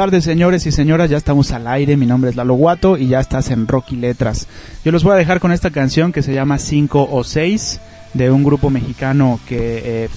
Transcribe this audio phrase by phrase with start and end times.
[0.00, 1.10] Tardes, señores y señoras.
[1.10, 1.94] Ya estamos al aire.
[1.98, 4.48] Mi nombre es Lalo Guato y ya estás en Rocky Letras.
[4.82, 7.80] Yo los voy a dejar con esta canción que se llama 5 o 6
[8.14, 10.08] de un grupo mexicano que eh,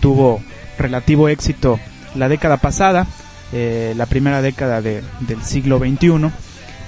[0.00, 0.42] tuvo
[0.78, 1.78] relativo éxito
[2.16, 3.06] la década pasada,
[3.52, 6.32] eh, la primera década de, del siglo XXI.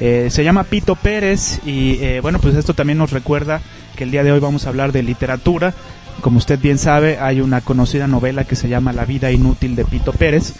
[0.00, 3.60] Eh, se llama Pito Pérez y bueno, pues esto también nos recuerda
[3.94, 5.74] que el día de hoy vamos a hablar de literatura.
[6.22, 9.84] Como usted bien sabe, hay una conocida novela que se llama La vida inútil de
[9.84, 10.54] Pito Pérez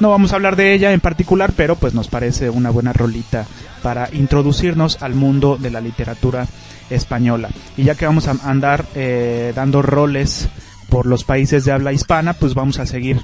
[0.00, 3.46] no vamos a hablar de ella en particular, pero pues nos parece una buena rolita
[3.82, 6.46] para introducirnos al mundo de la literatura
[6.90, 7.48] española.
[7.76, 10.48] Y ya que vamos a andar eh, dando roles
[10.88, 13.20] por los países de habla hispana, pues vamos a seguir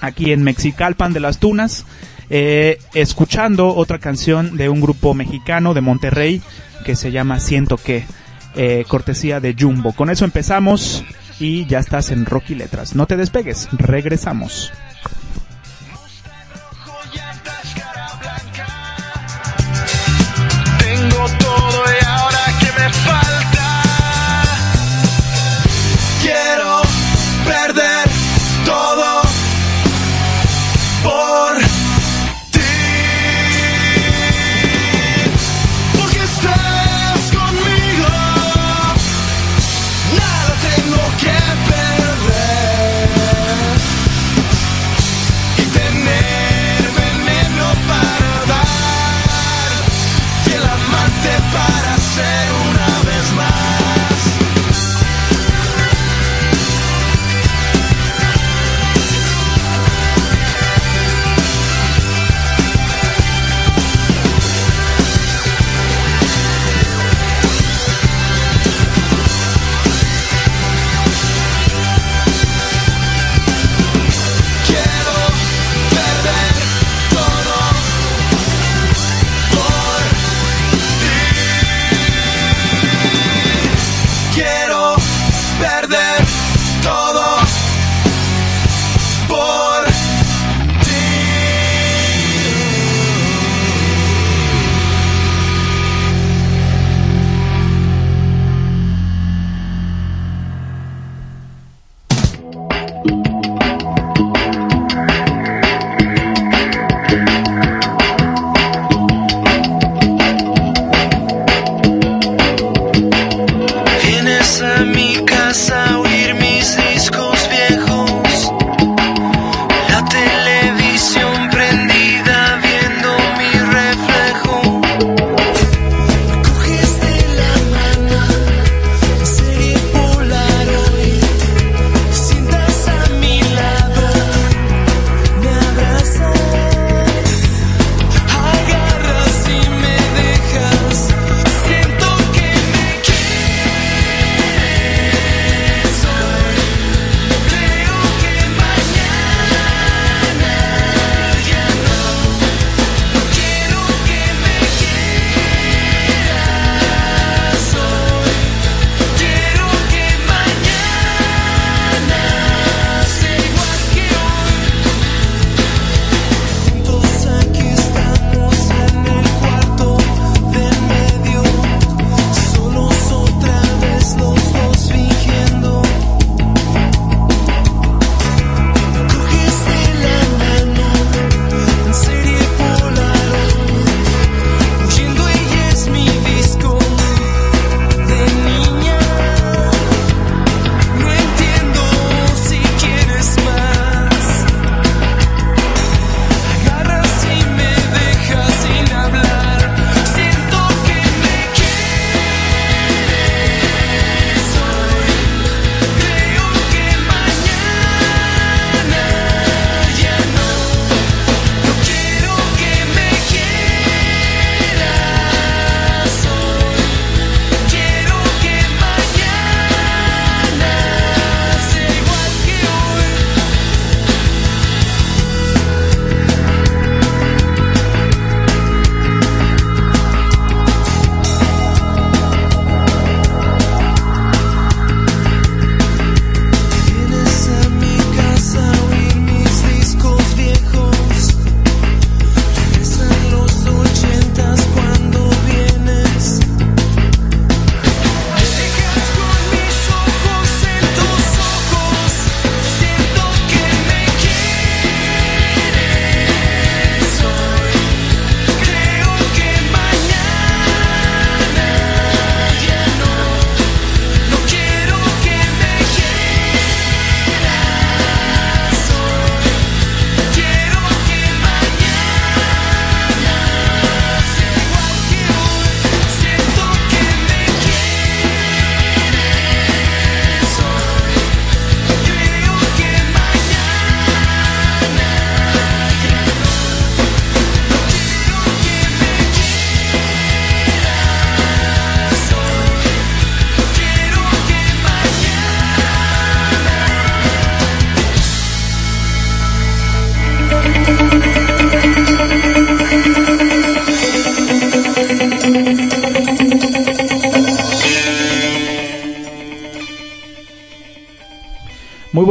[0.00, 1.84] aquí en Mexicalpan de las Tunas,
[2.30, 6.42] eh, escuchando otra canción de un grupo mexicano de Monterrey
[6.84, 8.04] que se llama Siento que,
[8.54, 9.92] eh, cortesía de Jumbo.
[9.92, 11.04] Con eso empezamos
[11.38, 12.94] y ya estás en Rocky Letras.
[12.94, 14.72] No te despegues, regresamos.
[21.76, 24.42] todo y ahora que me falta,
[26.22, 26.65] quiero.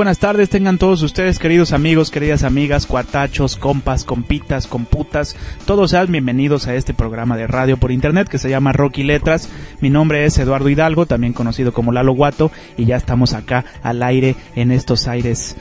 [0.06, 5.36] Buenas tardes, tengan todos ustedes, queridos amigos, queridas amigas, cuatachos, compas, compitas, computas,
[5.66, 9.50] todos sean bienvenidos a este programa de radio por internet que se llama Rocky Letras.
[9.82, 14.04] Mi nombre es Eduardo Hidalgo, también conocido como Lalo Guato, y ya estamos acá al
[14.04, 15.58] aire en estos aires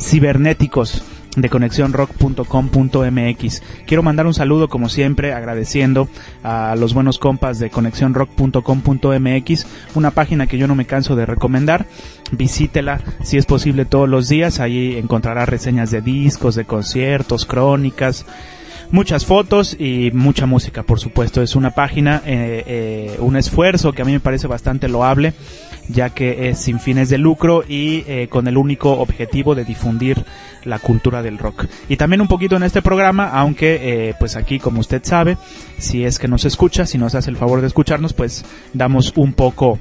[0.00, 1.04] cibernéticos
[1.36, 3.62] de conexiónrock.com.mx.
[3.86, 6.08] Quiero mandar un saludo como siempre agradeciendo
[6.42, 11.86] a los buenos compas de conexiónrock.com.mx, una página que yo no me canso de recomendar.
[12.36, 18.26] Visítela si es posible todos los días, ahí encontrará reseñas de discos, de conciertos, crónicas,
[18.90, 21.42] muchas fotos y mucha música, por supuesto.
[21.42, 25.34] Es una página, eh, eh, un esfuerzo que a mí me parece bastante loable,
[25.88, 30.24] ya que es sin fines de lucro y eh, con el único objetivo de difundir
[30.64, 31.66] la cultura del rock.
[31.88, 35.36] Y también un poquito en este programa, aunque pues aquí, como usted sabe,
[35.78, 39.34] si es que nos escucha, si nos hace el favor de escucharnos, pues damos un
[39.34, 39.78] poco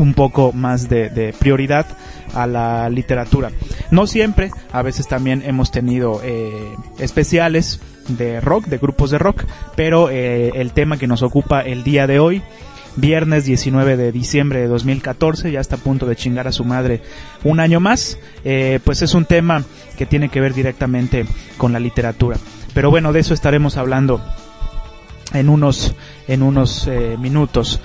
[0.00, 1.86] un poco más de, prioridad
[2.34, 3.50] a la literatura.
[3.90, 9.44] No siempre, a veces también hemos tenido eh, especiales de rock, de grupos de rock,
[9.76, 12.42] pero eh, el tema que nos ocupa el día de hoy,
[12.96, 17.02] viernes 19 de diciembre de 2014, ya está a punto de chingar a su madre
[17.44, 19.64] un año más, eh, pues es un tema
[19.98, 21.26] que tiene que ver directamente
[21.58, 22.38] con la literatura.
[22.72, 24.22] Pero bueno, de eso estaremos hablando
[25.34, 25.94] en unos,
[26.26, 26.88] en unos
[27.18, 27.80] minutos.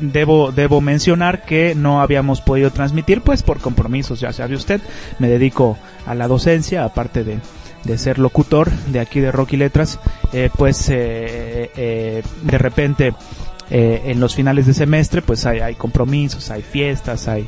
[0.00, 4.80] Debo, debo mencionar que no habíamos podido transmitir, pues por compromisos, ya sabe usted,
[5.18, 7.38] me dedico a la docencia, aparte de,
[7.84, 9.98] de ser locutor de aquí de Rocky Letras,
[10.32, 13.14] eh, pues eh, de repente
[13.70, 17.46] en los finales de semestre pues hay, hay compromisos, hay fiestas, hay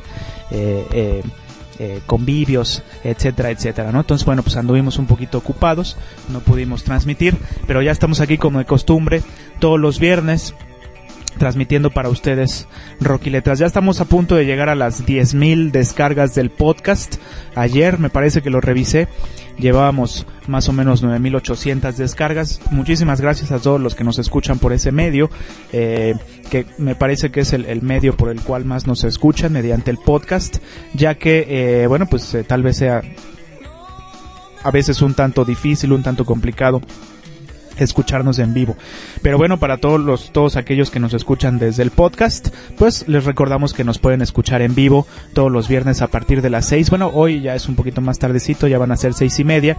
[2.05, 4.01] convivios, etcétera, etcétera, ¿no?
[4.01, 5.97] Entonces, bueno, pues anduvimos un poquito ocupados,
[6.29, 7.35] no pudimos transmitir,
[7.65, 9.23] pero ya estamos aquí como de costumbre
[9.59, 10.53] todos los viernes
[11.37, 12.67] transmitiendo para ustedes
[12.99, 13.59] Rocky Letras.
[13.59, 17.15] Ya estamos a punto de llegar a las 10.000 descargas del podcast.
[17.55, 19.07] Ayer me parece que lo revisé.
[19.57, 22.61] Llevábamos más o menos 9.800 descargas.
[22.71, 25.29] Muchísimas gracias a todos los que nos escuchan por ese medio,
[25.71, 26.15] eh,
[26.49, 29.97] que me parece que es el, medio por el cual más nos escuchan mediante el
[29.97, 30.57] podcast,
[30.93, 31.45] ya que,
[31.83, 33.01] eh, bueno, pues eh, tal vez sea
[34.63, 36.81] a veces un tanto difícil, un tanto complicado
[37.77, 38.75] escucharnos en vivo.
[39.21, 43.25] Pero bueno, para todos los, todos aquellos que nos escuchan desde el podcast, pues les
[43.25, 46.89] recordamos que nos pueden escuchar en vivo todos los viernes a partir de las 6.
[46.89, 49.77] Bueno, hoy ya es un poquito más tardecito, ya van a ser seis y media.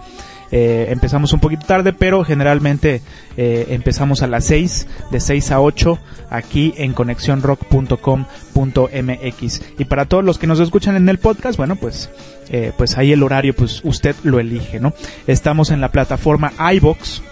[0.55, 3.01] Eh, empezamos un poquito tarde, pero generalmente
[3.37, 5.97] eh, empezamos a las 6, de 6 a 8,
[6.29, 9.61] aquí en conexiónrock.com.mx.
[9.79, 12.11] Y para todos los que nos escuchan en el podcast, bueno, pues,
[12.49, 14.93] eh, pues ahí el horario, pues usted lo elige, ¿no?
[15.25, 17.23] Estamos en la plataforma iBox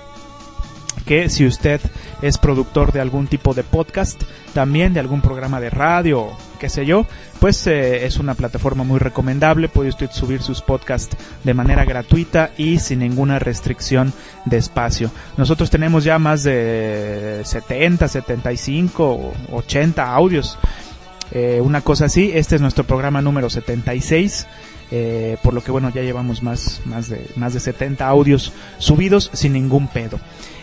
[1.05, 1.81] que si usted
[2.22, 4.22] es productor de algún tipo de podcast,
[4.53, 6.29] también de algún programa de radio,
[6.60, 7.05] qué sé yo,
[7.39, 12.51] pues eh, es una plataforma muy recomendable, puede usted subir sus podcasts de manera gratuita
[12.58, 14.13] y sin ninguna restricción
[14.46, 15.12] de espacio.
[15.38, 20.58] Nosotros tenemos ya más de 70, 75, 80 audios,
[21.31, 24.48] eh, una cosa así, este es nuestro programa número 76.
[24.93, 29.29] Eh, por lo que bueno ya llevamos más, más, de, más de 70 audios subidos
[29.34, 30.20] sin ningún pedo.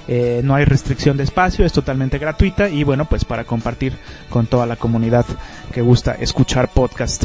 [0.09, 3.93] Eh, no hay restricción de espacio, es totalmente gratuita y bueno, pues para compartir
[4.31, 5.27] con toda la comunidad
[5.73, 7.25] que gusta escuchar podcast.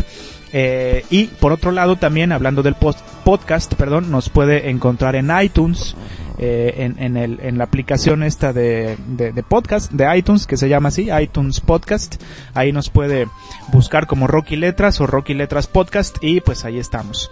[0.56, 5.96] Eh, y por otro lado también hablando del podcast, perdón, nos puede encontrar en iTunes,
[6.38, 10.90] eh, en, el, en la aplicación esta de, de, podcast de iTunes que se llama
[10.90, 12.22] así, iTunes Podcast.
[12.54, 13.28] Ahí nos puede
[13.72, 17.32] buscar como Rocky Letras o Rocky Letras Podcast y pues ahí estamos.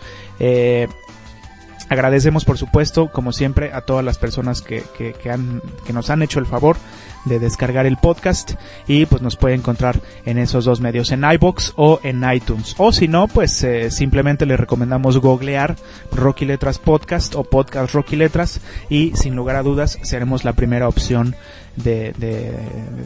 [1.92, 6.10] Agradecemos, por supuesto, como siempre, a todas las personas que, que, que, han, que nos
[6.10, 6.78] han hecho el favor
[7.26, 8.54] de descargar el podcast
[8.88, 12.76] y pues nos puede encontrar en esos dos medios, en iBox o en iTunes.
[12.78, 15.76] O si no, pues eh, simplemente le recomendamos googlear
[16.14, 20.88] Rocky Letras Podcast o Podcast Rocky Letras y sin lugar a dudas seremos la primera
[20.88, 21.36] opción
[21.76, 22.14] de,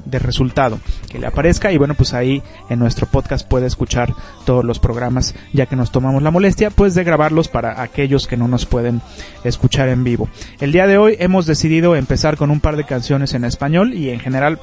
[0.05, 0.79] de, resultado
[1.10, 1.72] que le aparezca.
[1.72, 4.13] Y bueno pues ahí en nuestro podcast puede escuchar
[4.45, 8.38] todos los programas ya que nos tomamos la molestia pues de grabarlos para aquellos que
[8.38, 9.01] no nos pueden
[9.43, 10.29] escuchar en vivo.
[10.60, 14.10] El día de hoy hemos decidido empezar con un par de canciones en español y
[14.10, 14.60] en general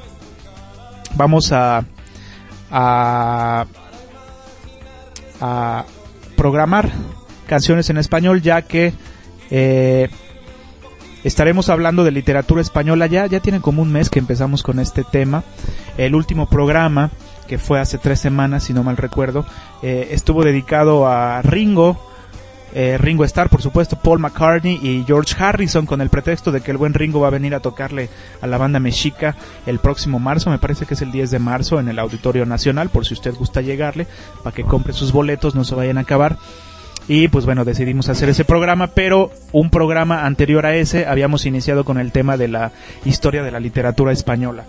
[1.16, 1.84] vamos a
[2.72, 3.66] a,
[6.36, 6.90] programar
[7.46, 8.92] canciones en español ya que
[9.50, 10.08] eh,
[11.24, 15.04] Estaremos hablando de literatura española ya, ya tiene como un mes que empezamos con este
[15.04, 15.44] tema.
[15.96, 17.10] El último programa,
[17.46, 19.46] que fue hace tres semanas, si no mal recuerdo,
[19.82, 21.96] eh, estuvo dedicado a Ringo,
[22.74, 26.70] eh, Ringo Starr, por supuesto, Paul McCartney y George Harrison con el pretexto de que
[26.70, 28.08] el buen Ringo va a venir a tocarle
[28.40, 29.36] a la banda mexica
[29.66, 32.88] el próximo marzo, me parece que es el 10 de marzo en el Auditorio Nacional,
[32.88, 34.06] por si usted gusta llegarle,
[34.42, 36.38] para que compre sus boletos, no se vayan a acabar.
[37.08, 41.84] Y pues bueno, decidimos hacer ese programa, pero un programa anterior a ese habíamos iniciado
[41.84, 42.72] con el tema de la
[43.04, 44.64] historia de la literatura española.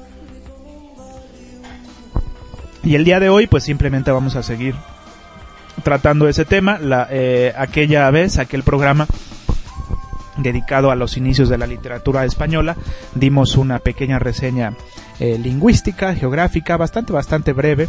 [2.84, 4.76] Y el día de hoy pues simplemente vamos a seguir
[5.84, 6.80] tratando ese tema.
[6.80, 9.08] La, eh, aquella vez, aquel programa
[10.38, 12.76] dedicado a los inicios de la literatura española,
[13.14, 14.74] dimos una pequeña reseña
[15.20, 17.88] eh, lingüística, geográfica, bastante, bastante breve,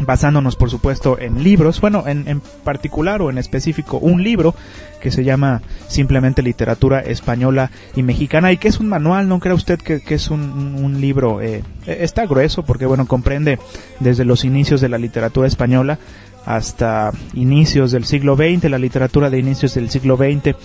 [0.00, 4.54] basándonos por supuesto en libros, bueno, en, en, particular o en específico un libro
[5.00, 9.54] que se llama simplemente Literatura Española y Mexicana y que es un manual, no crea
[9.54, 13.58] usted que, que es un, un libro, eh, está grueso porque bueno, comprende
[14.00, 15.98] desde los inicios de la literatura española
[16.46, 20.56] hasta inicios del siglo XX, la literatura de inicios del siglo XX,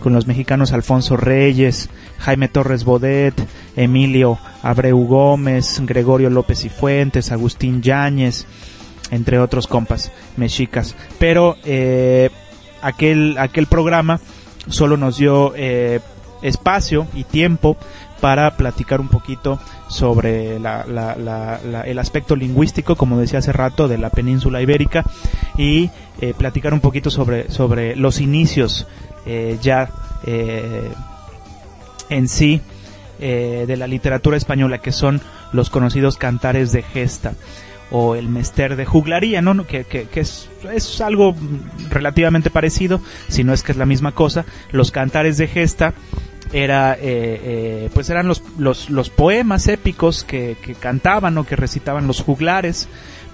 [0.00, 3.34] con los mexicanos Alfonso Reyes, Jaime Torres Bodet,
[3.76, 8.46] Emilio Abreu Gómez, Gregorio López y Fuentes, Agustín Yáñez,
[9.10, 10.94] entre otros compas mexicas.
[11.18, 12.30] Pero eh,
[12.82, 14.20] aquel, aquel programa
[14.68, 16.00] solo nos dio eh,
[16.42, 17.76] espacio y tiempo
[18.20, 23.86] para platicar un poquito sobre la, la, la, el aspecto lingüístico, como decía hace rato,
[23.86, 25.04] de la península ibérica
[25.56, 28.86] y eh, platicar un poquito sobre, sobre los inicios
[29.60, 29.90] ya
[32.08, 32.62] en sí
[33.18, 35.20] de la literatura española, que son
[35.52, 37.34] los conocidos cantares de gesta
[37.90, 39.66] o el mester de juglaría, ¿no?
[39.66, 41.34] Que, que, que es, es, algo
[41.90, 44.44] relativamente parecido, si no es que es la misma cosa.
[44.72, 45.94] Los cantares de gesta
[46.52, 51.56] era eh, eh, pues eran los, los, los poemas épicos que, que, cantaban o que
[51.56, 52.88] recitaban los juglares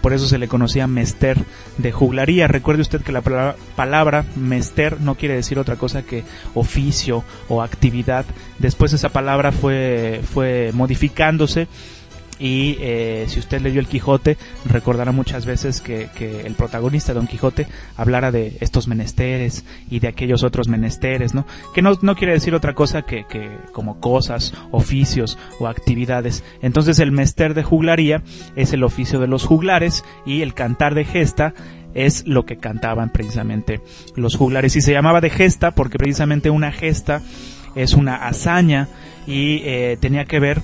[0.04, 1.38] por eso se le conocía mester
[1.78, 2.46] de juglaría.
[2.46, 7.62] Recuerde usted que la palabra, palabra mester no quiere decir otra cosa que oficio o
[7.62, 8.26] actividad.
[8.58, 11.68] Después esa palabra fue, fue modificándose
[12.38, 17.26] y eh, si usted leyó el Quijote recordará muchas veces que, que, el protagonista Don
[17.26, 21.46] Quijote hablara de estos menesteres y de aquellos otros menesteres, ¿no?
[21.74, 26.42] Que no, no quiere decir otra cosa que, que como cosas, oficios o actividades.
[26.62, 28.22] Entonces el mester de juglaría
[28.56, 31.54] es el oficio de los juglares y el cantar de gesta
[31.94, 33.80] es lo que cantaban precisamente
[34.16, 37.22] los juglares y se llamaba de gesta porque precisamente una gesta
[37.76, 38.88] es una hazaña
[39.26, 40.62] y eh, tenía que ver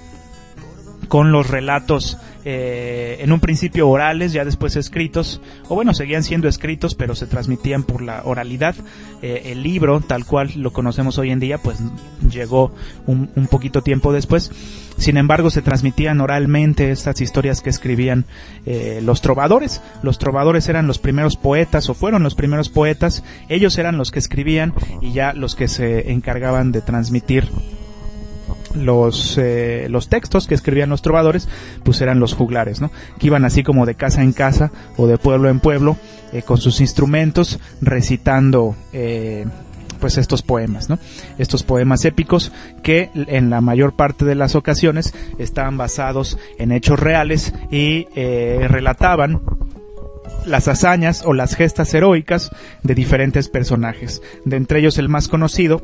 [1.10, 6.46] con los relatos eh, en un principio orales, ya después escritos, o bueno, seguían siendo
[6.46, 8.76] escritos, pero se transmitían por la oralidad.
[9.20, 11.78] Eh, el libro, tal cual lo conocemos hoy en día, pues
[12.30, 12.72] llegó
[13.08, 14.52] un, un, poquito tiempo después.
[14.98, 18.24] Sin embargo, se transmitían oralmente estas historias que escribían
[18.64, 19.82] eh, los trovadores.
[20.04, 23.24] Los trovadores eran los primeros poetas, o fueron los primeros poetas.
[23.48, 27.48] Ellos eran los que escribían y ya los que se encargaban de transmitir
[28.74, 31.48] los, eh, los textos que escribían los trovadores,
[31.84, 32.90] pues eran los juglares, ¿no?
[33.18, 35.96] Que iban así como de casa en casa o de pueblo en pueblo,
[36.32, 39.46] eh, con sus instrumentos, recitando, eh,
[39.98, 40.98] pues estos poemas, ¿no?
[41.38, 47.00] Estos poemas épicos que en la mayor parte de las ocasiones estaban basados en hechos
[47.00, 49.42] reales y eh, relataban
[50.46, 52.50] las hazañas o las gestas heroicas
[52.82, 54.22] de diferentes personajes.
[54.44, 55.82] De entre ellos el más conocido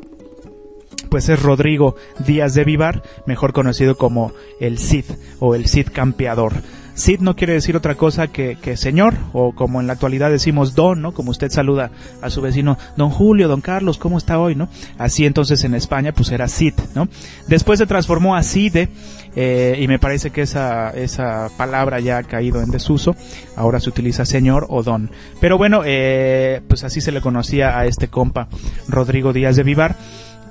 [1.09, 5.05] pues es Rodrigo Díaz de Vivar, mejor conocido como el Cid
[5.39, 6.53] o el Cid campeador.
[6.97, 10.73] Cid no quiere decir otra cosa que, que, señor, o como en la actualidad decimos
[10.73, 11.13] don, ¿no?
[11.13, 11.91] Como usted saluda
[12.23, 14.67] a su vecino, don Julio, don Carlos, ¿cómo está hoy, no?
[14.97, 17.07] Así entonces en España pues era Cid, ¿no?
[17.47, 18.89] Después se transformó a Cide,
[19.35, 23.15] eh, y me parece que esa, esa palabra ya ha caído en desuso,
[23.55, 25.11] ahora se utiliza señor o don.
[25.39, 28.47] Pero bueno, eh, pues así se le conocía a este compa,
[28.87, 29.95] Rodrigo Díaz de Vivar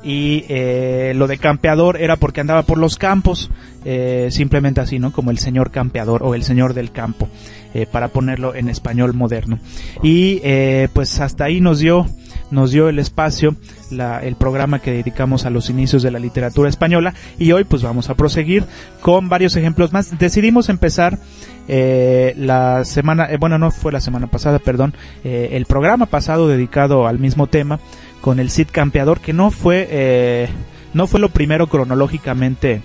[0.06, 3.50] y eh, lo de campeador era porque andaba por los campos,
[3.84, 5.10] eh, simplemente así, ¿no?
[5.10, 7.28] Como el señor campeador o el señor del campo,
[7.74, 9.58] eh, para ponerlo en español moderno.
[10.04, 12.06] Y eh, pues hasta ahí nos dio,
[12.52, 13.56] nos dio el espacio,
[13.90, 17.82] la, el programa que dedicamos a los inicios de la literatura española y hoy pues
[17.82, 18.64] vamos a proseguir
[19.00, 20.16] con varios ejemplos más.
[20.20, 21.18] Decidimos empezar
[21.66, 24.94] eh, la semana, bueno no fue la semana pasada, perdón,
[25.24, 27.80] el programa pasado dedicado al mismo tema
[28.20, 30.48] con el Cid Campeador, que no fue, eh,
[30.94, 32.82] no fue lo primero cronológicamente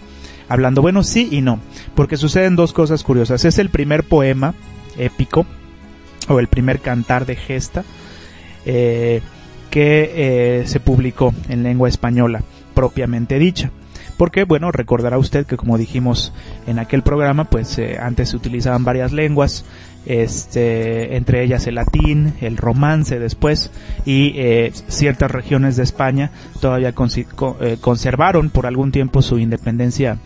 [0.47, 0.81] hablando.
[0.81, 1.59] Bueno, sí y no,
[1.95, 3.45] porque suceden dos cosas curiosas.
[3.45, 4.53] Es el primer poema
[4.97, 5.45] épico,
[6.27, 7.83] o el primer cantar de gesta,
[8.65, 9.21] eh,
[9.69, 10.11] que
[10.61, 13.71] eh, se publicó en lengua española, propiamente dicha.
[14.21, 16.31] Porque bueno, recordará usted que como dijimos
[16.67, 19.65] en aquel programa, pues eh, antes se utilizaban varias lenguas,
[20.05, 23.71] este, entre ellas el latín, el romance después,
[24.05, 30.19] y eh, ciertas regiones de España todavía eh, conservaron por algún tiempo su independencia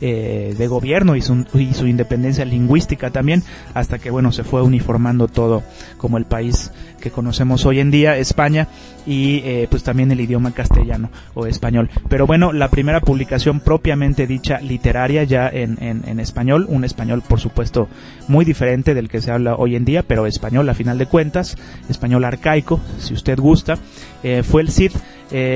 [0.00, 3.42] eh, de gobierno y su, y su, independencia lingüística también,
[3.74, 5.62] hasta que bueno, se fue uniformando todo
[5.98, 8.68] como el país que conocemos hoy en día, España,
[9.06, 11.90] y eh, pues también el idioma castellano o español.
[12.08, 17.88] Pero bueno, la primera publicación propiamente dicha literaria ya en, español, un español por supuesto
[18.28, 21.56] muy diferente del que se habla hoy en día, pero español a final de cuentas,
[21.88, 23.78] español arcaico, si usted gusta,
[24.22, 24.92] eh, fue el Cid.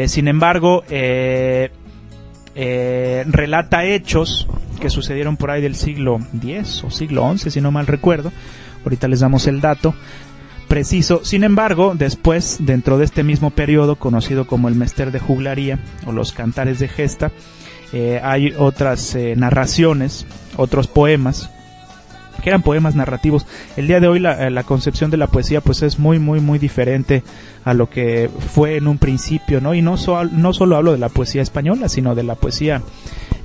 [0.07, 1.71] sin embargo, eh,
[2.55, 4.47] eh, relata hechos
[4.81, 8.33] que sucedieron por ahí del siglo X o siglo XI, si no mal recuerdo.
[8.85, 9.95] Ahorita les damos el dato
[10.69, 11.25] preciso.
[11.25, 16.13] Sin embargo, después, dentro de este mismo periodo, conocido como el Mester de Juglaría o
[16.13, 17.33] los Cantares de Gesta,
[17.93, 21.51] eh, hay otras eh, narraciones, otros poemas
[22.43, 23.47] que eran poemas narrativos.
[23.77, 26.59] El día de hoy la, la, concepción de la poesía pues es muy muy muy
[26.59, 27.23] diferente
[27.65, 29.75] a lo que fue en un principio, ¿no?
[29.75, 29.97] Y no,
[30.33, 32.83] no solo hablo de la poesía española, sino de la poesía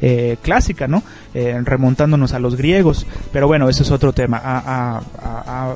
[0.01, 1.03] eh, clásica, ¿no?
[1.33, 3.05] Eh, remontándonos a los griegos.
[3.31, 5.01] Pero bueno, ese es otro tema.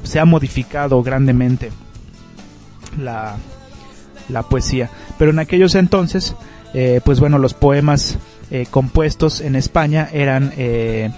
[0.04, 1.72] se ha modificado grandemente
[2.98, 3.36] la,
[4.30, 4.90] la poesía.
[5.18, 6.36] Pero en aquellos entonces,
[6.74, 8.18] eh, pues bueno, los poemas
[8.52, 11.12] eh, compuestos en España eran eh,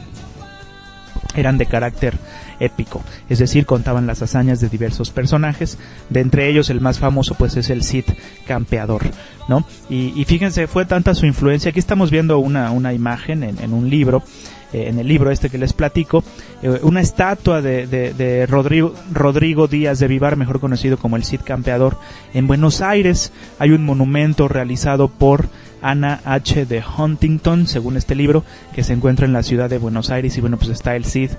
[1.35, 2.17] eran de carácter
[2.59, 5.77] épico, es decir, contaban las hazañas de diversos personajes,
[6.09, 8.05] de entre ellos el más famoso pues es el Cid
[8.47, 9.03] campeador,
[9.47, 9.65] ¿no?
[9.89, 14.23] Y, fíjense, fue tanta su influencia, aquí estamos viendo una, una imagen en, un libro,
[14.73, 16.23] eh, en el libro este que les platico,
[16.61, 21.41] eh, una estatua de, de, Rodrigo, Rodrigo Díaz de Vivar, mejor conocido como el Cid
[21.41, 21.97] campeador,
[22.33, 25.49] en Buenos Aires hay un monumento realizado por
[25.85, 26.65] Anna H.
[26.65, 28.43] de Huntington, según este libro,
[28.73, 31.31] que se encuentra en la ciudad de Buenos Aires y bueno, pues está el Cid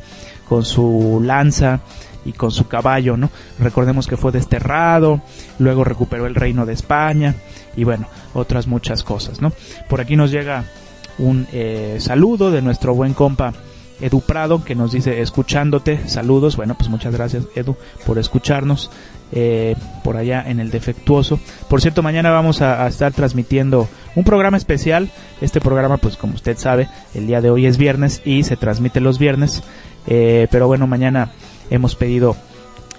[0.48, 1.80] con su lanza
[2.24, 3.30] y con su caballo, ¿no?
[3.58, 5.20] Recordemos que fue desterrado,
[5.58, 7.34] luego recuperó el reino de España
[7.76, 9.52] y bueno, otras muchas cosas, ¿no?
[9.88, 10.64] Por aquí nos llega
[11.18, 13.52] un eh, saludo de nuestro buen compa
[14.00, 18.90] Edu Prado que nos dice escuchándote, saludos, bueno pues muchas gracias Edu por escucharnos,
[19.32, 21.40] eh, por allá en el defectuoso.
[21.68, 25.10] Por cierto, mañana vamos a, estar transmitiendo un programa especial.
[25.40, 29.00] Este programa, pues como usted sabe, el día de hoy es viernes y se transmite
[29.00, 29.64] los viernes.
[30.06, 31.32] Eh, pero bueno, mañana
[31.70, 32.36] hemos pedido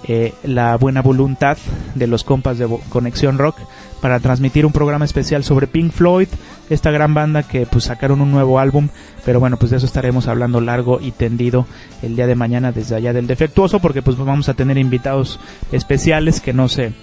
[0.03, 1.57] eh, la buena voluntad
[1.95, 3.57] de los compas de Conexión Rock
[4.01, 6.27] para transmitir un programa especial sobre Pink Floyd,
[6.69, 8.89] esta gran banda que pues sacaron un nuevo álbum,
[9.25, 11.65] pero bueno, pues de eso estaremos hablando largo y tendido
[12.01, 15.39] el día de mañana desde allá del defectuoso, porque pues vamos a tener invitados
[15.71, 16.93] especiales que no se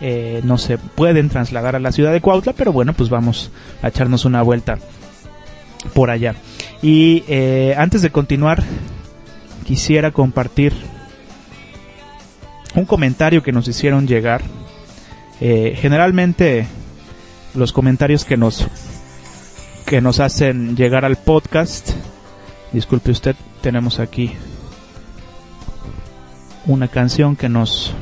[0.00, 3.50] eh, no se pueden trasladar a la ciudad de Cuautla, pero bueno, pues vamos
[3.82, 4.78] a echarnos una vuelta
[5.94, 6.34] por allá.
[6.82, 8.62] Y eh, antes de continuar,
[9.64, 10.74] quisiera compartir
[12.74, 14.42] un comentario que nos hicieron llegar
[15.40, 16.66] eh, generalmente
[17.54, 18.68] los comentarios que nos
[19.86, 21.90] que nos hacen llegar al podcast,
[22.72, 24.32] disculpe usted, tenemos aquí
[26.66, 27.94] una canción que nos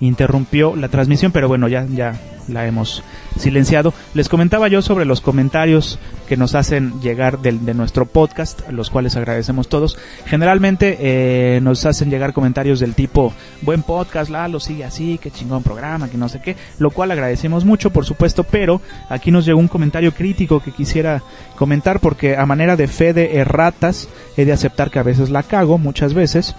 [0.00, 2.14] interrumpió la transmisión, pero bueno, ya ya
[2.48, 3.02] la hemos
[3.38, 3.94] silenciado.
[4.14, 9.16] Les comentaba yo sobre los comentarios que nos hacen llegar de, nuestro podcast, los cuales
[9.16, 9.98] agradecemos todos.
[10.26, 15.62] Generalmente eh, nos hacen llegar comentarios del tipo, buen podcast, Lalo, sigue así, qué chingón
[15.62, 19.60] programa, que no sé qué, lo cual agradecemos mucho, por supuesto, pero aquí nos llegó
[19.60, 21.22] un comentario crítico que quisiera
[21.56, 25.42] comentar porque a manera de fe de erratas he de aceptar que a veces la
[25.42, 26.54] cago, muchas veces.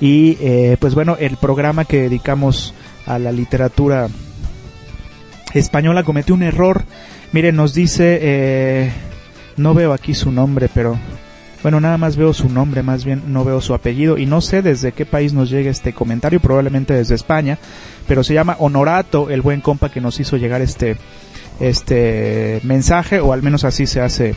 [0.00, 2.74] Y eh, pues bueno, el programa que dedicamos
[3.06, 4.08] a la literatura
[5.60, 6.84] española cometió un error.
[7.32, 8.92] Miren, nos dice, eh,
[9.56, 10.98] no veo aquí su nombre, pero
[11.62, 14.60] bueno, nada más veo su nombre, más bien no veo su apellido y no sé
[14.60, 17.58] desde qué país nos llega este comentario, probablemente desde España,
[18.06, 20.98] pero se llama Honorato, el buen compa que nos hizo llegar este
[21.60, 24.34] este mensaje o al menos así se hace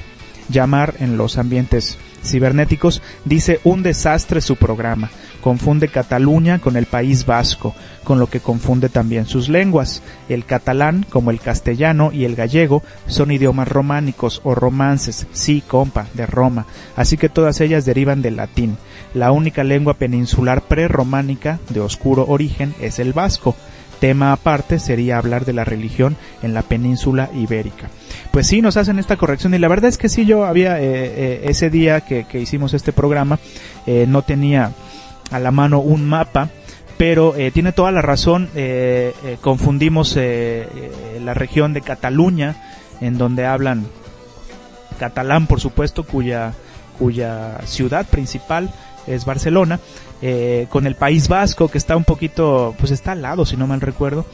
[0.49, 5.09] llamar en los ambientes cibernéticos, dice un desastre su programa.
[5.47, 10.03] Confunde Cataluña con el País Vasco, con lo que confunde también sus lenguas.
[10.27, 16.07] El catalán, como el castellano y el gallego, son idiomas románicos o romances, sí, compa,
[16.15, 16.65] de Roma,
[16.97, 18.75] así que todas ellas derivan del latín.
[19.13, 23.55] La única lengua peninsular prerrománica de oscuro origen es el vasco.
[24.01, 27.89] Tema aparte sería hablar de la religión en la península ibérica.
[28.31, 30.83] Pues sí, nos hacen esta corrección y la verdad es que sí, yo había eh,
[30.89, 33.39] eh, ese día que, hicimos este programa,
[33.85, 34.73] eh, no tenía
[35.31, 36.49] a la mano un mapa,
[36.97, 38.49] pero tiene toda la razón,
[39.41, 42.55] confundimos la región de Cataluña,
[43.01, 43.85] en donde hablan
[44.97, 46.53] catalán, por supuesto, cuya,
[46.99, 48.69] cuya ciudad principal
[49.05, 49.79] es Barcelona,
[50.21, 53.67] eh, con el País Vasco, que está un poquito, pues está al lado, si no
[53.67, 54.25] mal recuerdo,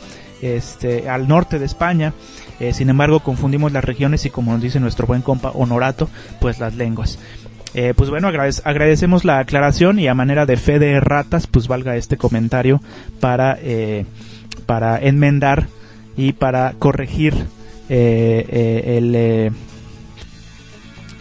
[0.42, 2.14] este, al norte de España.
[2.60, 6.60] Eh, sin embargo, confundimos las regiones y como nos dice nuestro buen compa Honorato, pues
[6.60, 7.20] las lenguas.
[7.74, 11.96] Eh, pues bueno, agradecemos la aclaración y a manera de fe de ratas, pues valga
[11.96, 12.82] este comentario
[13.20, 14.06] para, eh,
[14.66, 15.68] para enmendar
[16.16, 17.34] y para corregir
[17.90, 19.16] el,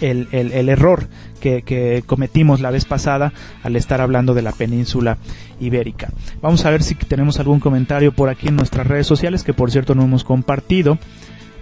[0.02, 1.08] el, el, error
[1.40, 5.18] que, cometimos la vez pasada al estar hablando de la península
[5.60, 6.10] ibérica.
[6.40, 9.70] Vamos a ver si tenemos algún comentario por aquí en nuestras redes sociales, que por
[9.70, 10.98] cierto no hemos compartido.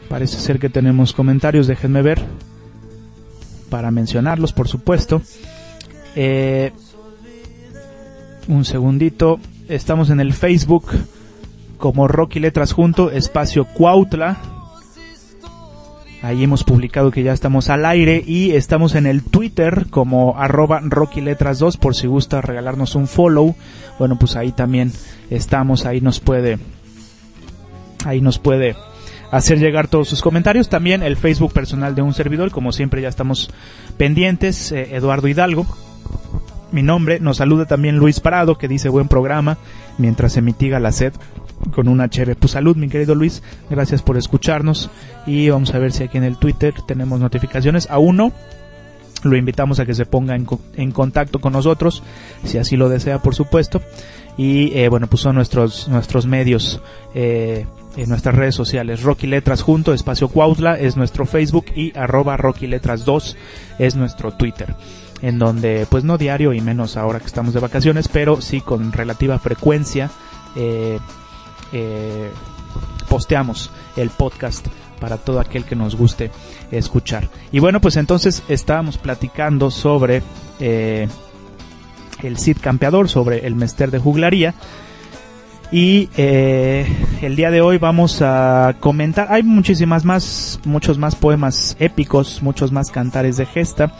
[0.08, 2.20] Parece ser que tenemos comentarios, déjenme ver
[3.70, 5.22] para mencionarlos, por supuesto.
[6.16, 6.72] Eh,
[8.48, 9.38] un segundito.
[9.68, 10.90] Estamos en el Facebook
[11.78, 14.36] como Rocky Letras Junto, espacio Cuautla.
[16.22, 20.80] Ahí hemos publicado que ya estamos al aire y estamos en el Twitter como arroba
[20.82, 23.54] Rocky Letras 2 por si gusta regalarnos un follow.
[23.98, 24.92] Bueno, pues ahí también
[25.30, 26.58] estamos, ahí nos puede,
[28.04, 28.76] ahí nos puede
[29.30, 30.68] hacer llegar todos sus comentarios.
[30.68, 33.50] También el Facebook personal de un servidor, como siempre ya estamos
[33.96, 35.66] pendientes, eh, Eduardo Hidalgo.
[36.72, 39.58] Mi nombre, nos saluda también Luis Parado, que dice buen programa,
[39.98, 41.12] mientras se mitiga la sed
[41.72, 42.36] con una chévere.
[42.36, 44.88] Pues salud, mi querido Luis, gracias por escucharnos
[45.26, 47.90] y vamos a ver si aquí en el Twitter tenemos notificaciones.
[47.90, 48.32] A uno,
[49.24, 52.02] lo invitamos a que se ponga en, contacto con nosotros,
[52.44, 53.82] si así lo desea, por supuesto.
[54.36, 56.80] Y eh, bueno, pues son nuestros, nuestros medios
[57.14, 59.02] eh, en nuestras redes sociales.
[59.02, 63.36] Rocky Letras junto, espacio Cuautla es nuestro Facebook y arroba Rocky Letras 2
[63.78, 64.74] es nuestro Twitter.
[65.22, 68.92] En donde, pues no diario y menos ahora que estamos de vacaciones, pero sí con
[68.92, 70.10] relativa frecuencia
[70.56, 70.98] eh,
[71.72, 72.30] eh,
[73.08, 74.66] posteamos el podcast
[75.00, 76.30] para todo aquel que nos guste
[76.70, 77.28] escuchar.
[77.52, 80.22] Y bueno, pues entonces estábamos platicando sobre
[80.60, 81.08] eh,
[82.22, 84.54] el Cid Campeador, sobre el Mester de Juglaría.
[85.72, 86.84] Y eh,
[87.22, 92.72] el día de hoy vamos a comentar, hay muchísimas más, muchos más poemas épicos, muchos
[92.72, 93.92] más cantares de gesta,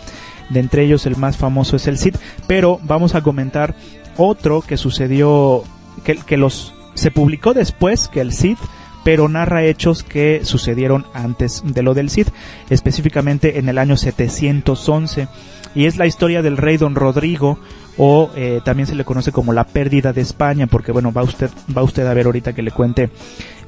[0.48, 2.16] de entre ellos el más famoso es el Cid,
[2.48, 3.76] pero vamos a comentar
[4.16, 5.62] otro que sucedió,
[6.02, 8.58] que, que los, se publicó después que el Cid,
[9.04, 12.26] pero narra hechos que sucedieron antes de lo del Cid,
[12.68, 15.28] específicamente en el año 711,
[15.74, 17.58] y es la historia del rey don Rodrigo,
[18.02, 21.50] o eh, también se le conoce como la pérdida de España, porque bueno, va usted,
[21.76, 23.10] va usted a ver ahorita que le cuente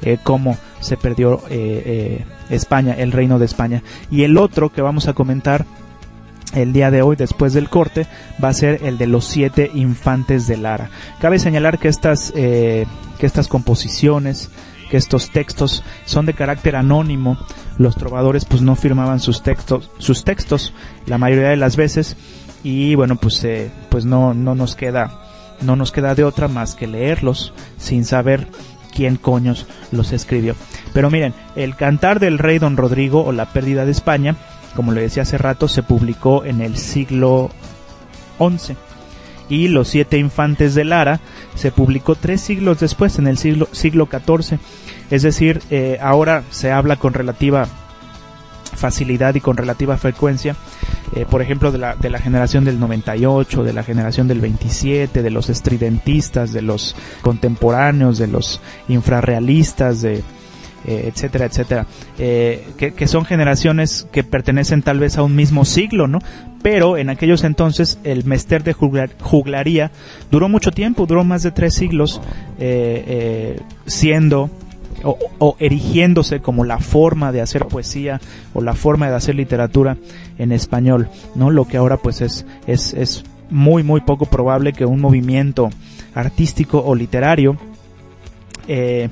[0.01, 3.83] eh, cómo se perdió eh, España, el reino de España.
[4.11, 5.67] Y el otro que vamos a comentar
[6.55, 8.07] el día de hoy, después del corte,
[8.43, 10.91] va a ser el de los siete infantes de Lara.
[11.21, 12.87] Cabe señalar que estas, que
[13.21, 14.51] estas composiciones,
[14.91, 17.39] que estos textos son de carácter anónimo.
[17.79, 20.73] Los trovadores pues no firmaban sus textos, sus textos
[21.07, 22.17] la mayoría de las veces
[22.65, 25.23] y bueno pues eh, pues no no nos queda
[25.63, 28.47] no nos queda de otra más que leerlos sin saber
[28.95, 30.55] quién coños los escribió.
[30.93, 34.37] Pero miren, el cantar del rey don Rodrigo o la pérdida de España,
[34.77, 37.51] como le decía hace rato, se publicó en el siglo
[38.39, 38.77] XI.
[39.49, 41.21] Y Los siete infantes de Lara
[41.55, 44.59] se publicó tres siglos después, en el siglo, siglo XIV.
[45.13, 47.67] Es decir, eh, ahora se habla con relativa
[48.75, 50.57] facilidad y con relativa frecuencia,
[51.15, 55.23] eh, por ejemplo, de la, de la generación del 98, de la generación del 27,
[55.23, 60.23] de los estridentistas, de los contemporáneos, de los infrarrealistas, de,
[60.87, 66.21] eh, etcétera, etcétera, que, son generaciones que pertenecen tal vez a un mismo siglo, ¿no?
[66.63, 69.91] Pero en aquellos entonces el mester de juglaría
[70.31, 72.23] duró mucho tiempo, duró más de tres siglos,
[73.85, 74.49] siendo
[75.05, 78.21] o, erigiéndose como la forma de hacer poesía
[78.55, 79.97] o la forma de hacer literatura
[80.39, 81.51] en español, ¿no?
[81.51, 85.71] Lo que ahora pues es, es, es muy muy poco probable que un movimiento
[86.15, 87.57] artístico o literario
[88.69, 89.09] eh,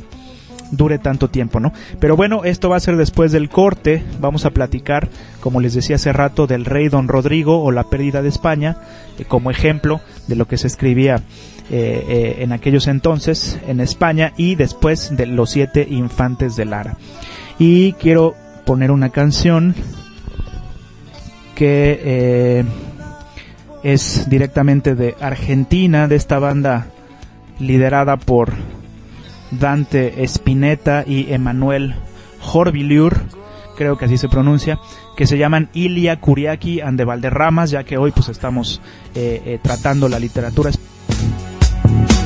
[0.71, 1.73] dure tanto tiempo, ¿no?
[1.99, 4.05] Pero bueno, esto va a ser después del corte.
[4.21, 5.09] Vamos a platicar,
[5.41, 8.77] como les decía hace rato, del rey Don Rodrigo o la pérdida de España,
[9.19, 11.23] eh, como ejemplo de lo que se escribía
[11.73, 16.97] eh, eh, en aquellos entonces en España y después de los siete infantes de Lara.
[17.61, 18.35] Y quiero
[18.67, 19.77] poner una canción
[21.55, 22.65] que eh,
[23.85, 26.89] es directamente de Argentina, de esta banda
[27.61, 28.53] liderada por
[29.53, 31.95] Dante Spinetta y Emanuel
[32.41, 33.17] Jorviliur,
[33.77, 34.81] creo que así se pronuncia,
[35.17, 38.81] que se llaman Ilia Curiaki and de Valderramas, ya que hoy pues estamos
[39.63, 40.71] tratando la literatura
[41.91, 42.20] Bye.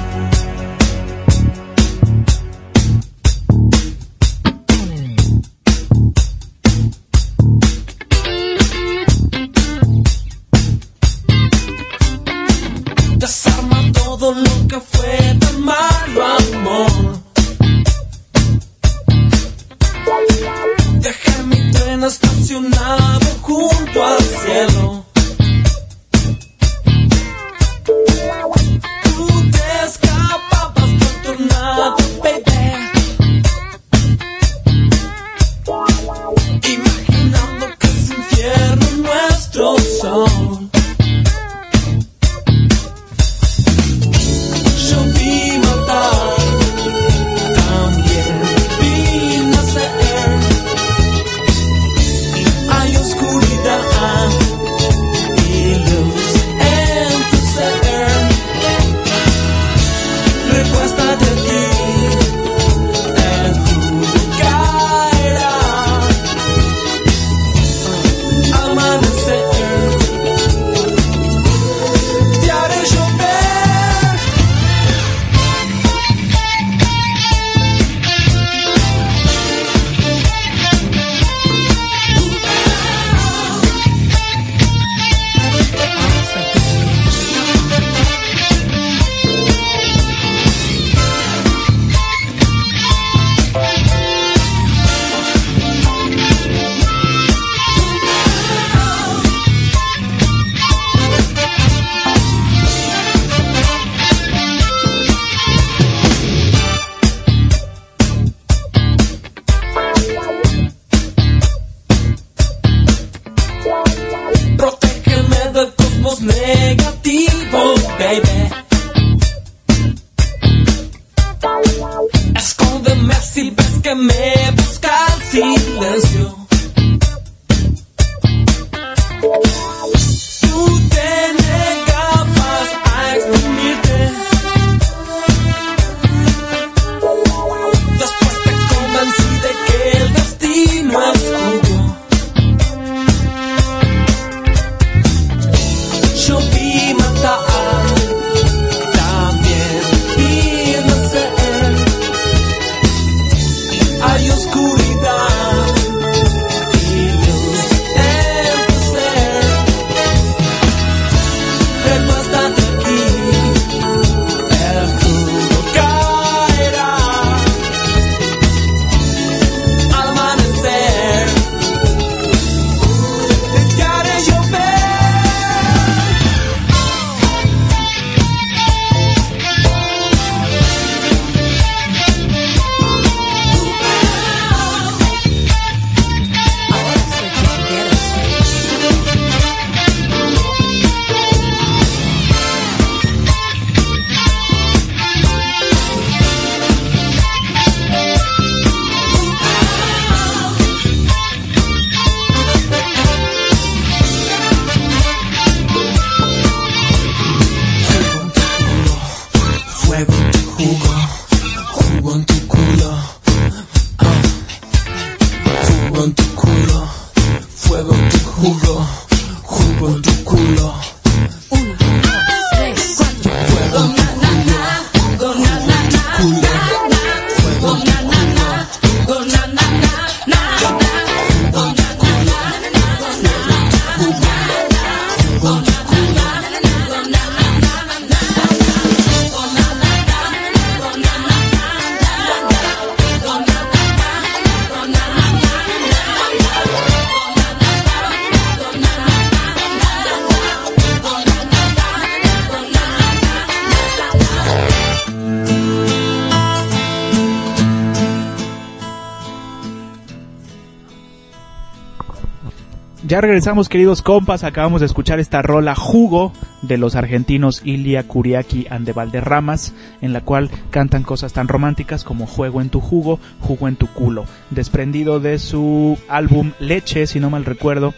[263.14, 268.66] Ya regresamos queridos compas, acabamos de escuchar esta rola Jugo de los argentinos Ilia Kuriaki
[268.68, 273.20] and de Valderramas, en la cual cantan cosas tan románticas como Juego en tu jugo,
[273.38, 277.94] Jugo en tu culo, desprendido de su álbum Leche, si no mal recuerdo.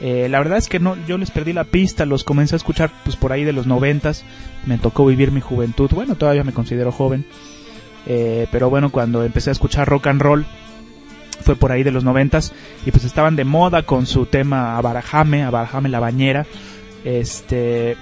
[0.00, 2.90] Eh, la verdad es que no, yo les perdí la pista, los comencé a escuchar
[3.04, 4.24] pues por ahí de los noventas,
[4.66, 7.24] me tocó vivir mi juventud, bueno todavía me considero joven,
[8.04, 10.44] eh, pero bueno cuando empecé a escuchar rock and roll
[11.42, 12.52] fue por ahí de los noventas
[12.84, 16.46] y pues estaban de moda con su tema Abarajame, Abarajame la bañera,
[17.04, 17.96] este,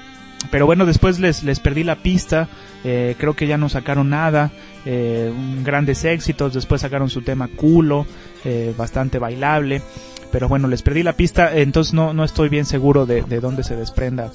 [0.51, 2.49] pero bueno después les, les perdí la pista,
[2.85, 4.51] eh, creo que ya no sacaron nada,
[4.85, 5.33] eh,
[5.65, 8.07] grandes éxitos, después sacaron su tema culo,
[8.45, 9.83] eh, bastante bailable,
[10.31, 13.65] pero bueno les perdí la pista, entonces no, no estoy bien seguro de, de dónde
[13.65, 14.31] se desprenda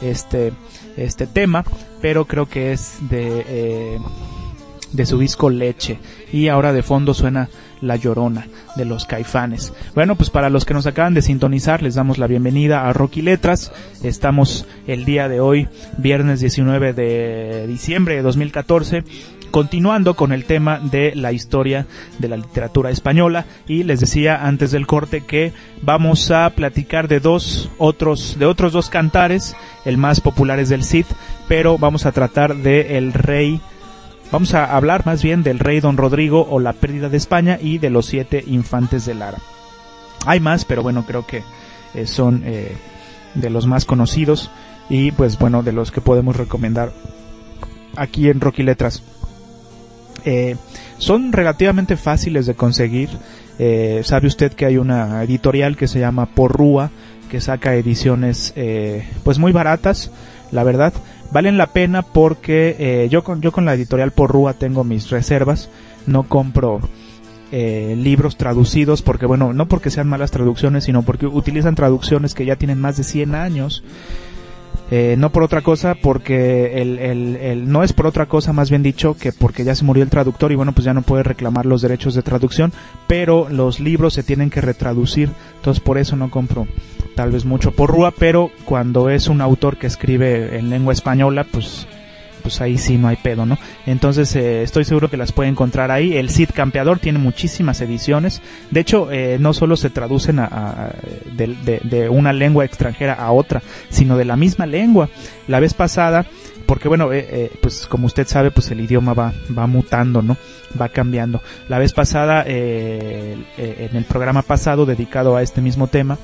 [0.00, 0.52] este,
[0.96, 1.64] este tema,
[2.00, 3.98] pero creo que es de,
[4.92, 5.98] de su disco Leche.
[6.32, 7.48] Y ahora de fondo suena
[7.80, 8.46] La Llorona
[8.76, 9.72] de los Caifanes.
[9.94, 13.22] Bueno, pues para los que nos acaban de sintonizar, les damos la bienvenida a Rocky
[13.22, 13.72] Letras.
[14.02, 19.04] Estamos el día de hoy, viernes 19 de diciembre de 2014
[19.50, 21.86] continuando con el tema de la historia
[22.18, 27.20] de la literatura española y les decía antes del corte que vamos a platicar de
[27.20, 31.06] dos otros de otros dos cantares el más popular es del Cid
[31.48, 33.60] pero vamos a tratar de el rey
[34.30, 37.78] vamos a hablar más bien del rey don Rodrigo o la pérdida de España y
[37.78, 39.38] de los siete infantes de Lara
[40.26, 41.42] hay más pero bueno creo que
[41.94, 42.76] eh, son eh,
[43.34, 44.50] de los más conocidos
[44.88, 46.92] y pues bueno de los que podemos recomendar
[47.96, 49.02] aquí en Rocky Letras
[50.24, 50.56] eh,
[50.98, 53.08] son relativamente fáciles de conseguir.
[53.58, 56.90] Eh, sabe usted que hay una editorial que se llama Porrúa
[57.30, 58.54] que saca ediciones
[59.22, 60.10] pues muy baratas,
[60.50, 60.94] la verdad.
[61.32, 65.70] Valen la pena porque yo, con, yo con la editorial Porrúa tengo mis reservas.
[66.06, 66.80] No compro
[67.50, 72.56] libros traducidos porque bueno, no porque sean malas traducciones, sino porque utilizan traducciones que ya
[72.56, 73.82] tienen más de 100 años
[74.90, 78.70] eh, no por otra cosa, porque el, el, el, no es por otra cosa, más
[78.70, 81.22] bien dicho, que porque ya se murió el traductor y bueno, pues ya no puede
[81.22, 82.72] reclamar los derechos de traducción,
[83.06, 86.66] pero los libros se tienen que retraducir, entonces por eso no compro
[87.18, 91.44] tal vez mucho por Rúa, pero cuando es un autor que escribe en lengua española,
[91.50, 91.88] pues
[92.44, 93.58] pues ahí sí no hay pedo, ¿no?
[93.86, 96.16] Entonces eh, estoy seguro que las puede encontrar ahí.
[96.16, 98.40] El Cid Campeador tiene muchísimas ediciones.
[98.70, 100.92] De hecho, eh, no solo se traducen a,
[101.34, 105.08] de, una lengua extranjera a otra, sino de la misma lengua.
[105.48, 106.24] La vez pasada,
[106.66, 110.36] porque bueno, eh, pues como usted sabe, pues el idioma va, va mutando, ¿no?
[110.80, 111.42] Va cambiando.
[111.68, 116.16] La vez pasada, en el programa pasado dedicado a este mismo tema,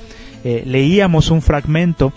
[0.45, 2.13] leíamos un fragmento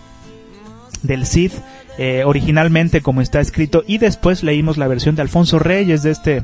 [1.02, 1.52] del Cid
[1.98, 6.44] eh, originalmente como está escrito y después leímos la versión de Alfonso Reyes de este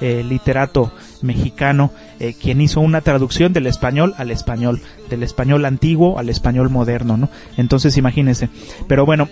[0.00, 6.18] eh, literato mexicano eh, quien hizo una traducción del español al español del español antiguo
[6.18, 8.48] al español moderno no entonces imagínense.
[8.88, 9.28] Pero bueno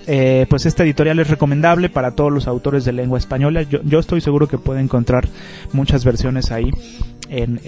[0.49, 3.63] pues esta editorial es recomendable para todos los autores de lengua española.
[3.63, 5.27] Yo, yo estoy seguro que puede encontrar
[5.73, 6.71] muchas versiones ahí
[7.31, 7.61] en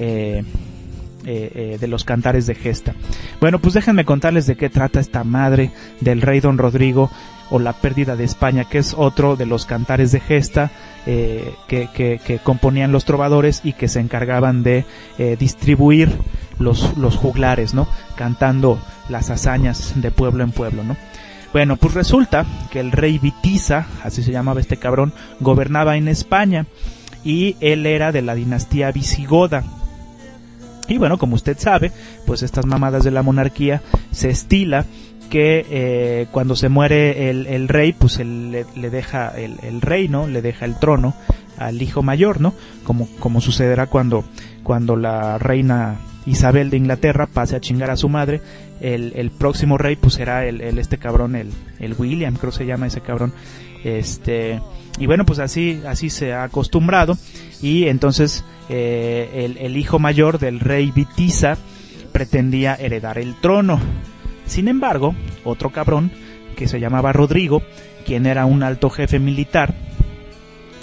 [1.24, 2.94] de los cantares de gesta.
[3.40, 7.10] Bueno, pues déjenme contarles de qué trata esta madre del rey don Rodrigo
[7.50, 10.70] o La pérdida de España, que es otro de los cantares de gesta
[11.06, 14.84] eh, que, componían los trovadores y que se encargaban de
[15.18, 16.10] eh, distribuir
[16.58, 17.86] los, los juglares, ¿no?
[18.16, 18.78] Cantando
[19.08, 20.96] las hazañas de pueblo en pueblo, ¿no?
[21.52, 26.66] Bueno, pues resulta que el rey Vitiza, así se llamaba este cabrón, gobernaba en España
[27.22, 29.62] y él era de la dinastía visigoda.
[30.88, 31.92] Y bueno, como usted sabe,
[32.26, 34.84] pues estas mamadas de la monarquía se estila
[35.30, 40.42] que eh, cuando se muere el, rey, pues él, le, deja el, el, reino, le
[40.42, 41.14] deja el trono
[41.58, 42.54] al hijo mayor, ¿no?
[42.84, 44.24] Como, como sucederá cuando,
[44.62, 48.40] cuando la reina Isabel de Inglaterra pase a chingar a su madre,
[48.80, 52.66] el, el próximo rey pues será el, el, este cabrón, el, el William, creo se
[52.66, 53.32] llama ese cabrón,
[53.82, 54.60] este,
[54.98, 57.16] y bueno pues así, así se ha acostumbrado,
[57.62, 61.56] y entonces eh, el, el hijo mayor del rey Vitiza
[62.12, 63.80] pretendía heredar el trono,
[64.46, 65.14] sin embargo,
[65.44, 66.10] otro cabrón,
[66.56, 67.62] que se llamaba Rodrigo,
[68.06, 69.74] quien era un alto jefe militar,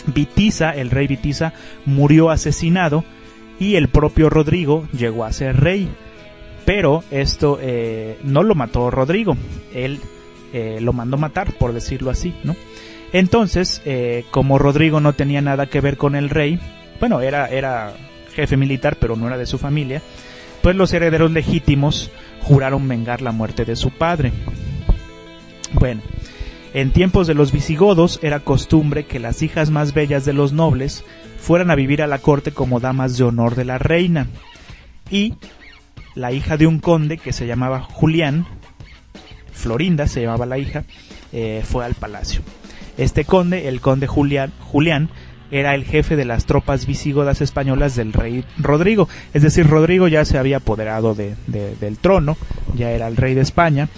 [0.07, 1.53] Vitiza, el rey Vitiza,
[1.85, 3.03] murió asesinado
[3.59, 5.89] y el propio Rodrigo llegó a ser rey.
[6.65, 9.35] Pero esto eh, no lo mató Rodrigo,
[9.73, 9.99] él
[10.53, 12.55] eh, lo mandó matar, por decirlo así, ¿no?
[13.13, 16.59] Entonces, eh, como Rodrigo no tenía nada que ver con el rey,
[16.99, 17.93] bueno, era, era
[18.33, 20.01] jefe militar, pero no era de su familia,
[20.61, 24.31] pues los herederos legítimos juraron vengar la muerte de su padre.
[25.73, 26.01] Bueno,
[26.73, 31.03] en tiempos de los visigodos era costumbre que las hijas más bellas de los nobles
[31.37, 34.27] fueran a vivir a la corte como damas de honor de la reina.
[35.09, 35.33] Y
[36.15, 38.45] la hija de un conde que se llamaba Julián,
[39.51, 40.85] Florinda se llamaba la hija,
[41.33, 42.41] eh, fue al palacio.
[42.97, 45.09] Este conde, el conde Julián, Julián,
[45.51, 49.09] era el jefe de las tropas visigodas españolas del rey Rodrigo.
[49.33, 52.37] Es decir, Rodrigo ya se había apoderado de, del trono,
[52.73, 53.89] ya era el rey de España,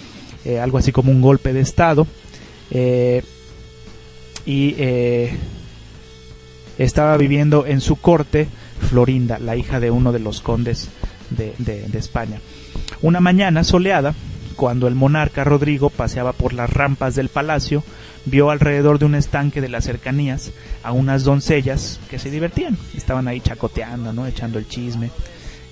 [0.44, 2.06] eh, algo así como un golpe de estado.
[2.70, 3.22] Eh,
[4.44, 5.36] y eh,
[6.76, 8.48] estaba viviendo en su corte
[8.80, 10.88] Florinda, la hija de uno de los condes
[11.30, 12.40] de, de España.
[13.00, 14.14] Una mañana soleada,
[14.56, 17.84] cuando el monarca Rodrigo paseaba por las rampas del palacio,
[18.26, 20.52] vio alrededor de un estanque de las cercanías
[20.82, 24.26] a unas doncellas que se divertían, estaban ahí chacoteando, ¿no?
[24.26, 25.10] echando el chisme,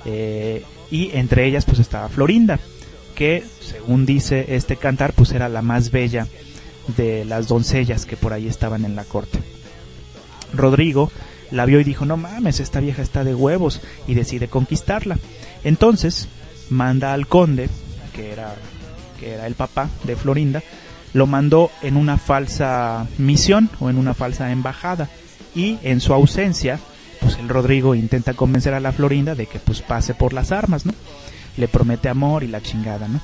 [0.05, 2.59] eh, y entre ellas pues estaba Florinda,
[3.15, 6.27] que según dice este cantar pues era la más bella
[6.97, 9.39] de las doncellas que por ahí estaban en la corte.
[10.53, 11.11] Rodrigo
[11.51, 15.19] la vio y dijo, no mames, esta vieja está de huevos y decide conquistarla.
[15.65, 16.29] Entonces
[16.71, 17.69] manda al conde,
[18.15, 18.55] que era,
[19.21, 20.63] que era el papá de Florinda,
[21.13, 25.09] lo mandó en una falsa misión o en una falsa embajada
[25.55, 26.79] y en su ausencia,
[27.21, 30.87] pues el Rodrigo intenta convencer a la Florinda de que pues pase por las armas,
[30.87, 30.95] ¿no?
[31.57, 33.21] Le promete amor y la chingada, ¿no?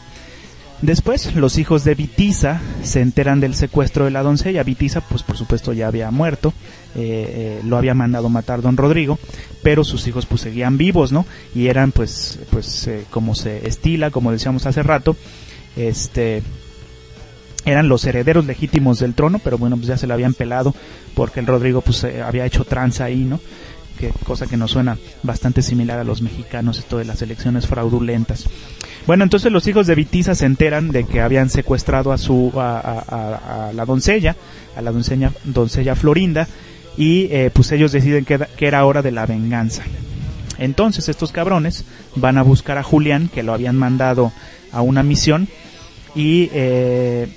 [0.80, 4.62] Después, los hijos de Vitiza se enteran del secuestro de la doncella.
[4.62, 6.52] Vitiza, pues por supuesto ya había muerto,
[6.94, 9.18] eh, eh, lo había mandado matar don Rodrigo,
[9.64, 11.26] pero sus hijos pues seguían vivos, ¿no?
[11.52, 15.16] Y eran pues, pues eh, como se estila, como decíamos hace rato,
[15.76, 16.44] este,
[17.68, 20.74] eran los herederos legítimos del trono, pero bueno, pues ya se lo habían pelado
[21.14, 23.40] porque el Rodrigo pues había hecho tranza ahí, ¿no?
[23.98, 28.48] Que, cosa que nos suena bastante similar a los mexicanos, esto de las elecciones fraudulentas.
[29.08, 33.70] Bueno, entonces los hijos de Vitiza se enteran de que habían secuestrado a su a,
[33.74, 34.36] la doncella,
[34.76, 36.46] a la doncella, doncella Florinda,
[36.98, 39.82] y eh, pues ellos deciden que, era hora de la venganza.
[40.58, 44.30] Entonces estos cabrones van a buscar a Julián, que lo habían mandado
[44.72, 45.48] a una misión,
[46.14, 47.28] y eh,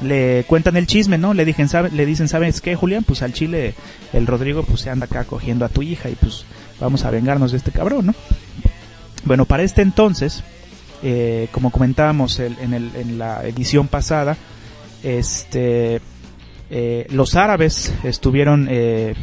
[0.00, 1.34] le cuentan el chisme, ¿no?
[1.34, 3.04] Le, dicen, le dicen, ¿sabes qué, Julián?
[3.04, 3.74] Pues al Chile
[4.12, 6.44] el Rodrigo pues se anda acá cogiendo a tu hija y pues
[6.80, 8.14] vamos a vengarnos de este cabrón, ¿no?
[9.24, 10.44] Bueno, para este entonces,
[11.02, 14.36] eh, como comentábamos en, la edición pasada,
[15.02, 16.00] este,
[16.70, 19.14] eh, los árabes estuvieron eh,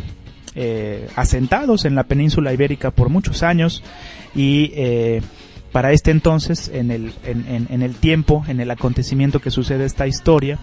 [1.16, 3.84] asentados en la península ibérica por muchos años
[4.34, 4.74] y
[5.72, 10.60] para este entonces, en el, en, el tiempo, en el acontecimiento que sucede esta historia,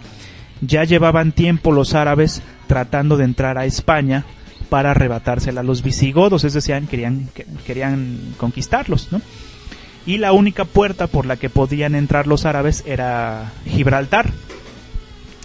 [0.61, 4.25] ya llevaban tiempo los árabes tratando de entrar a España
[4.69, 7.31] para arrebatársela a los visigodos, es decir, querían,
[7.67, 9.23] querían conquistarlos, ¿no?
[10.09, 14.33] y la única puerta por la que podían entrar los árabes era Gibraltar.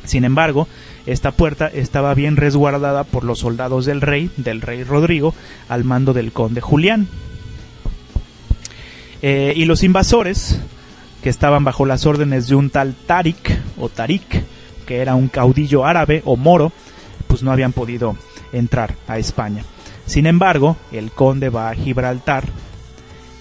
[0.06, 0.70] Sin embargo,
[1.06, 5.36] esta puerta estaba bien resguardada por los soldados del rey, del rey Rodrigo,
[5.68, 7.10] al mando del conde Julián.
[9.24, 10.60] Eh, y los invasores,
[11.24, 14.44] que estaban bajo las órdenes de un tal Tarik o Tarik,
[14.86, 16.72] que era un caudillo árabe o moro,
[17.26, 18.16] pues no habían podido
[18.52, 19.64] entrar a España.
[20.06, 22.44] Sin embargo, el conde va a Gibraltar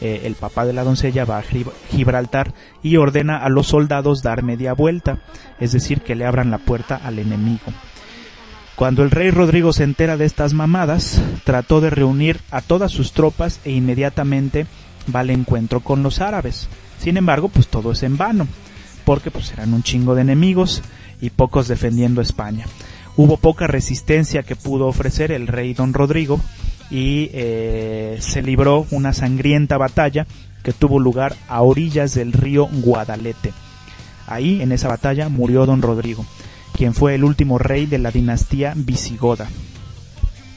[0.04, 1.44] eh, el papá de la doncella va a
[1.90, 5.20] Gibraltar y ordena a los soldados dar media vuelta,
[5.60, 7.62] es decir, que le abran la puerta al enemigo.
[8.74, 13.12] Cuando el rey Rodrigo se entera de estas mamadas, trató de reunir a todas sus
[13.12, 14.66] tropas e inmediatamente
[15.14, 16.68] va al encuentro con los árabes.
[16.98, 18.46] Sin embargo, pues todo es en vano,
[19.05, 20.82] porque pues eran un chingo de enemigos
[21.20, 22.66] y pocos defendiendo España.
[23.16, 26.40] Hubo poca resistencia que pudo ofrecer el rey don Rodrigo
[26.90, 30.26] y eh, se libró una sangrienta batalla
[30.62, 33.53] que tuvo lugar a orillas del río Guadalete.
[34.26, 36.24] Ahí, en esa batalla, murió don Rodrigo,
[36.76, 39.48] quien fue el último rey de la dinastía visigoda.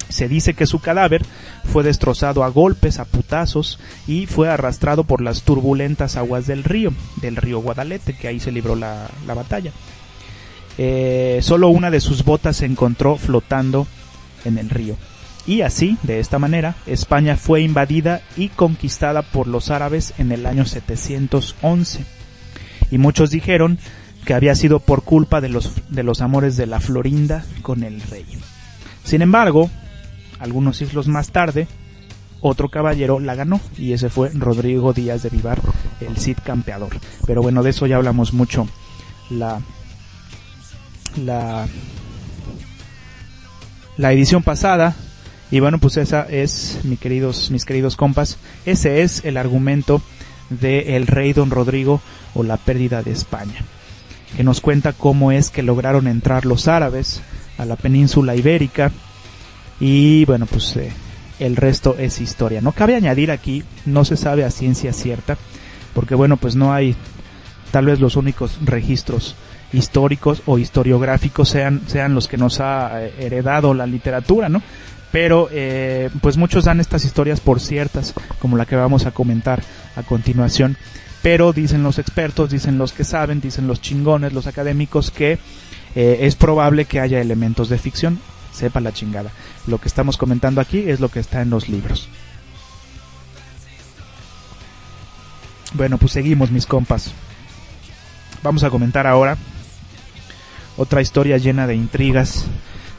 [0.09, 1.25] Se dice que su cadáver
[1.65, 6.93] fue destrozado a golpes, a putazos, y fue arrastrado por las turbulentas aguas del río,
[7.21, 9.71] del río Guadalete, que ahí se libró la, batalla.
[10.77, 13.87] Eh, solo una de sus botas se encontró flotando
[14.45, 14.95] en el río.
[15.47, 20.45] Y así, de esta manera, España fue invadida y conquistada por los árabes en el
[20.45, 22.03] año 711.
[22.89, 23.77] Y muchos dijeron
[24.25, 28.01] que había sido por culpa de los, de los amores de la Florinda con el
[28.01, 28.25] rey.
[29.03, 29.69] Sin embargo,
[30.45, 31.67] algunos siglos más tarde,
[32.39, 35.61] otro caballero la ganó y ese fue Rodrigo Díaz de Vivar,
[35.99, 36.89] el Cid campeador.
[37.25, 38.67] Pero bueno, de eso ya hablamos mucho
[39.29, 39.59] la
[43.97, 44.95] la edición pasada
[45.51, 50.01] y bueno, pues esa es, mis queridos, mis queridos compas, ese es el argumento
[50.49, 52.01] de el rey don Rodrigo
[52.33, 53.61] o la pérdida de España,
[54.35, 57.21] que nos cuenta cómo es que lograron entrar los árabes
[57.57, 58.91] a la península ibérica
[59.79, 60.91] y bueno, pues eh,
[61.39, 62.61] el resto es historia.
[62.61, 65.37] No cabe añadir aquí, no se sabe a ciencia cierta,
[65.93, 66.95] porque bueno, pues no hay
[67.71, 69.35] tal vez los únicos registros
[69.73, 74.61] históricos o historiográficos sean, sean los que nos ha eh, heredado la literatura, ¿no?
[75.15, 79.63] pero eh, pues muchos dan estas historias por ciertas, como la que vamos a comentar
[79.95, 80.75] a continuación.
[81.21, 85.39] Pero dicen los expertos, dicen los que saben, dicen los chingones, los académicos, que
[85.95, 88.19] eh, es probable que haya elementos de ficción.
[88.55, 89.31] Sepa la chingada.
[89.67, 92.07] Lo que estamos comentando aquí es lo que está en los libros.
[95.73, 97.11] Bueno, pues seguimos mis compas.
[98.41, 99.37] Vamos a comentar ahora
[100.77, 102.45] otra historia llena de intrigas,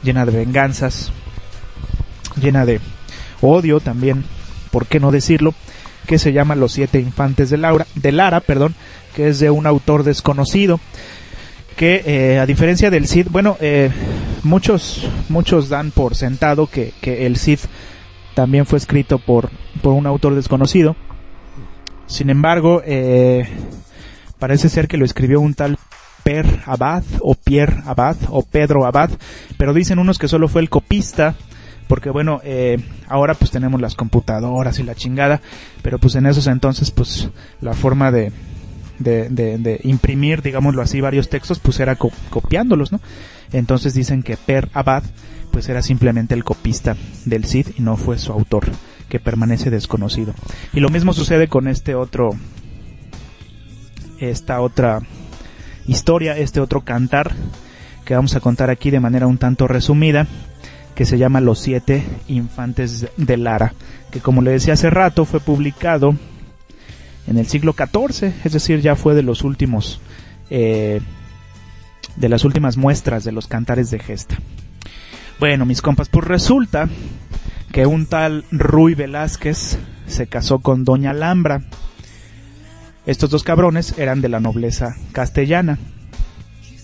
[0.03, 1.11] llena de venganzas,
[2.39, 2.79] llena de
[3.41, 4.25] odio también,
[4.71, 5.53] ¿por qué no decirlo?
[6.07, 8.75] Que se llama Los siete infantes de, Laura, de Lara, perdón,
[9.15, 10.79] que es de un autor desconocido,
[11.77, 13.91] que eh, a diferencia del Cid, bueno, eh,
[14.43, 17.59] muchos, muchos dan por sentado que, que el Cid
[18.33, 19.51] también fue escrito por,
[19.81, 20.95] por un autor desconocido.
[22.07, 23.47] Sin embargo, eh,
[24.39, 25.77] parece ser que lo escribió un tal
[26.23, 29.11] Per Abad o Pierre Abad o Pedro Abad,
[29.57, 31.35] pero dicen unos que solo fue el copista
[31.87, 35.41] porque bueno, eh, ahora pues tenemos las computadoras y la chingada,
[35.81, 37.29] pero pues en esos entonces pues
[37.61, 38.33] la forma de,
[38.99, 42.99] de, de, imprimir, digámoslo así, varios textos pues era copiándolos, ¿no?
[43.51, 45.03] Entonces dicen que Per Abad
[45.51, 46.95] pues era simplemente el copista
[47.25, 48.65] del Cid y no fue su autor,
[49.09, 50.33] que permanece desconocido.
[50.73, 52.31] Y lo mismo sucede con este otro,
[54.19, 55.01] esta otra
[55.87, 57.33] historia, este otro cantar
[58.05, 60.27] que vamos a contar aquí de manera un tanto resumida
[60.95, 63.73] que se llama Los siete infantes de Lara,
[64.11, 66.15] que como le decía hace rato fue publicado
[67.27, 69.99] en el siglo XIV, es decir, ya fue de los últimos,
[70.49, 71.01] eh,
[72.15, 74.37] de las últimas muestras de los cantares de gesta.
[75.39, 76.89] Bueno, mis compas, pues resulta
[77.71, 81.63] que un tal Ruy Velázquez se casó con Doña Alhambra.
[83.05, 85.77] Estos dos cabrones eran de la nobleza castellana.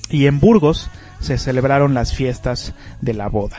[0.10, 3.58] Y en Burgos se celebraron las fiestas de la boda.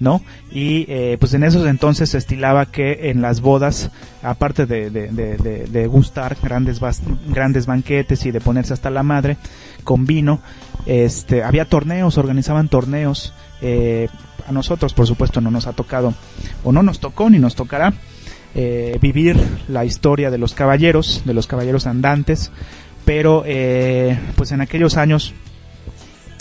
[0.00, 0.22] ¿No?
[0.50, 3.90] Y eh, pues en esos entonces se estilaba que en las bodas,
[4.22, 6.80] aparte de, de, gustar grandes,
[7.28, 9.36] grandes banquetes y de ponerse hasta la madre
[9.84, 10.40] con vino,
[10.84, 13.32] este, había torneos, organizaban torneos.
[13.62, 14.08] Eh,
[14.46, 16.14] a nosotros, por supuesto, no nos ha tocado,
[16.62, 17.94] o no nos tocó ni nos tocará,
[18.54, 19.36] eh, vivir
[19.66, 22.52] la historia de los caballeros, de los caballeros andantes,
[23.04, 23.44] pero
[24.36, 25.34] pues en aquellos años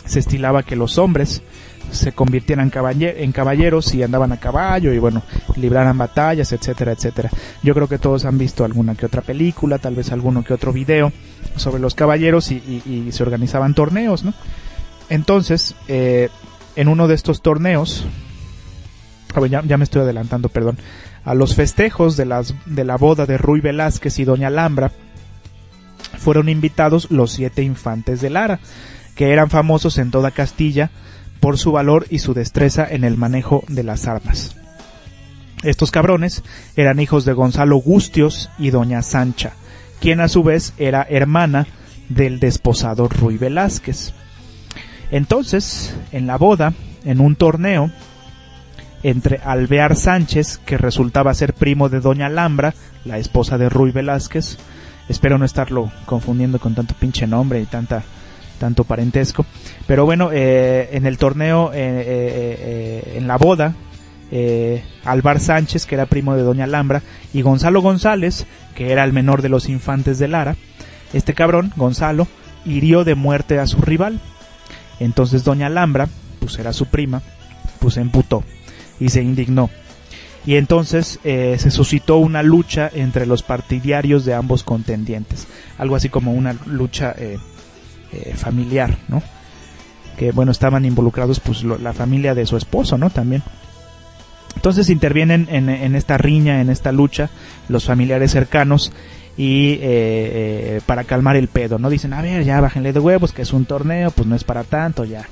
[0.06, 1.41] se estilaba que los hombres
[1.91, 5.24] se convirtieran en caballeros y andaban a caballo y bueno,
[5.56, 7.30] libraran batallas, etcétera, etcétera.
[7.64, 10.74] Yo creo que todos han visto alguna que otra película, tal vez alguno que otro
[10.74, 11.12] video
[11.56, 14.34] sobre los caballeros y, se organizaban torneos, ¿no?
[15.10, 16.30] Entonces, eh,
[16.76, 18.06] en uno de estos torneos,
[19.49, 20.78] ya, ya, me estoy adelantando, perdón,
[21.24, 24.91] a los festejos de, las, de la boda de Ruy Velázquez y Doña Alhambra,
[26.18, 28.60] fueron invitados los siete infantes de Lara,
[29.16, 30.91] que eran famosos en toda Castilla
[31.39, 34.55] por su valor y su destreza en el manejo de las armas.
[35.63, 36.43] Estos cabrones
[36.76, 39.53] eran hijos de Gonzalo Gustios y doña Sancha,
[39.99, 41.66] quien a su vez era hermana
[42.09, 44.13] del desposado Ruy Velázquez.
[45.11, 47.89] Entonces, en la boda, en un torneo,
[49.03, 52.74] entre Alvear Sánchez, que resultaba ser primo de Doña Alhambra,
[53.05, 54.57] la esposa de Ruy Velázquez,
[55.09, 58.03] espero no estarlo confundiendo con tanto pinche nombre y tanta
[58.56, 59.45] tanto parentesco.
[59.88, 63.76] Pero bueno, eh, en el torneo, eh, eh, en la boda,
[65.06, 67.01] Alvar Sánchez, que era primo de Doña Alhambra,
[67.34, 68.45] y Gonzalo González,
[68.76, 70.56] que era el menor de los infantes de Lara,
[71.14, 72.28] este cabrón, Gonzalo,
[72.66, 74.20] hirió de muerte a su rival.
[74.99, 77.22] Entonces Doña Alhambra, pues era su prima,
[77.80, 78.43] pues se emputó
[78.99, 79.70] y se indignó.
[80.45, 85.47] Y entonces se suscitó una lucha entre los partidarios de ambos contendientes.
[85.78, 87.38] Algo así como una lucha eh,
[88.36, 89.22] familiar, ¿no?
[90.18, 93.09] Que bueno, estaban involucrados pues la familia de su esposo, ¿no?
[93.09, 93.43] También.
[94.55, 97.30] Entonces intervienen en, esta riña, en esta lucha,
[97.68, 98.91] los familiares cercanos
[99.38, 101.89] y eh, eh, para calmar el pedo, ¿no?
[101.89, 104.63] Dicen, a ver, ya bájenle de huevos, que es un torneo, pues no es para
[104.63, 105.28] tanto, ya,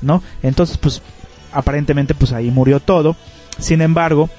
[0.00, 0.22] ¿no?
[0.42, 1.02] Entonces, pues
[1.52, 3.16] aparentemente pues ahí murió todo.
[3.58, 4.30] Sin embargo,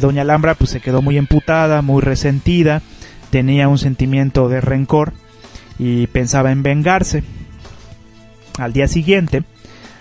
[0.00, 2.82] Doña Alhambra pues se quedó muy emputada, muy resentida,
[3.30, 5.14] tenía un sentimiento de rencor
[5.80, 7.24] y pensaba en vengarse.
[8.58, 9.44] Al día siguiente,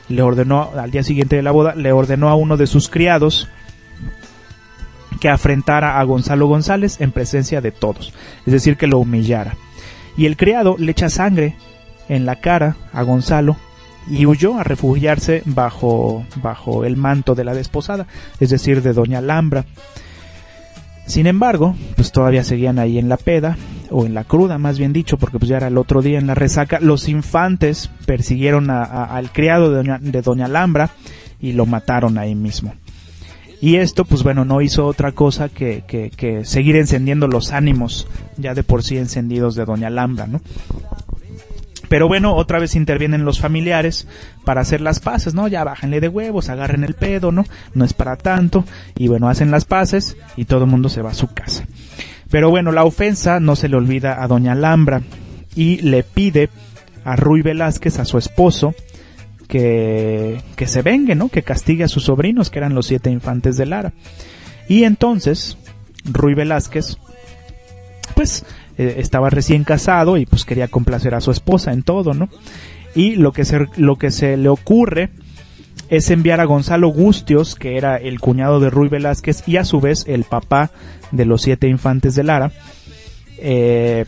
[0.10, 3.48] le ordenó, al día siguiente de la boda, le ordenó a uno de sus criados
[5.22, 8.14] que afrentara a Gonzalo González en presencia de todos,
[8.46, 9.56] es decir, que lo humillara.
[10.18, 11.56] Y el criado le echa sangre
[12.10, 13.56] en la cara a Gonzalo
[14.10, 18.06] y huyó a refugiarse bajo, bajo el manto de la desposada,
[18.42, 19.64] es decir, de Doña Alhambra.
[21.10, 23.58] Sin embargo, pues todavía seguían ahí en la peda,
[23.90, 26.28] o en la cruda más bien dicho, porque pues ya era el otro día en
[26.28, 30.92] la resaca, los infantes persiguieron al criado de Doña, de Doña Alhambra
[31.42, 32.76] y lo mataron ahí mismo.
[33.60, 38.06] Y esto, pues bueno, no hizo otra cosa que, que, que seguir encendiendo los ánimos
[38.38, 40.42] ya de por sí encendidos de Doña Alhambra, ¿no?
[41.90, 44.08] Pero bueno, otra vez intervienen los familiares
[44.46, 45.48] para hacer las paces, ¿no?
[45.48, 47.46] Ya bájenle de huevos, agarren el pedo, ¿no?
[47.74, 48.64] No es para tanto.
[48.96, 51.66] Y bueno, hacen las paces y todo el mundo se va a su casa.
[52.30, 55.02] Pero bueno, la ofensa no se le olvida a doña Alhambra
[55.56, 56.50] y le pide
[57.04, 58.76] a Ruy Velázquez, a su esposo,
[59.48, 61.30] que, que se vengue, ¿no?
[61.30, 63.94] Que castigue a sus sobrinos, que eran los siete infantes de Lara.
[64.68, 65.58] Y entonces,
[66.06, 66.98] Ruy Velázquez,
[68.14, 68.46] pues
[68.80, 72.30] eh, estaba recién casado y pues quería complacer a su esposa en todo, ¿no?
[72.96, 75.10] Y lo que se, lo que se le ocurre
[75.90, 79.82] es enviar a Gonzalo Gustios, que era el cuñado de Ruy Velázquez y a su
[79.82, 80.72] vez el papá
[81.12, 82.54] de los siete infantes de Lara,
[83.40, 84.06] eh,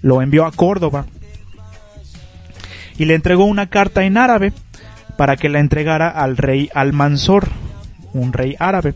[0.00, 1.04] lo envió a Córdoba
[2.96, 4.54] y le entregó una carta en árabe
[5.18, 7.48] para que la entregara al rey Almanzor,
[8.14, 8.94] un rey árabe.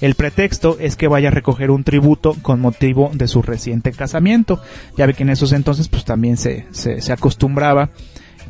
[0.00, 4.60] El pretexto es que vaya a recoger un tributo con motivo de su reciente casamiento.
[4.96, 7.90] Ya ve que en esos entonces pues también se, se, acostumbraba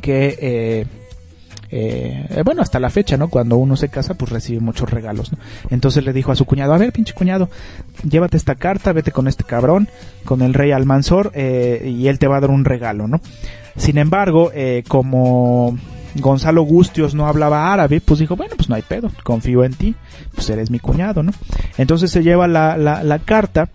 [0.01, 0.85] que, eh,
[1.69, 3.29] eh, bueno, hasta la fecha, ¿no?
[3.29, 5.39] Cuando uno se casa pues recibe muchos regalos, ¿no?
[5.69, 7.49] Entonces le dijo a su cuñado, a ver pinche cuñado,
[8.09, 9.89] llévate esta carta, vete con este cabrón,
[10.23, 13.21] con el rey Almanzor, eh, y él te va a dar un regalo, ¿no?
[13.77, 15.77] Sin embargo, eh, como
[16.15, 19.95] Gonzalo Gustios no hablaba árabe, pues dijo, bueno, pues no hay pedo, confío en ti,
[20.33, 21.31] pues eres mi cuñado, ¿no?
[21.77, 23.69] Entonces se lleva la, carta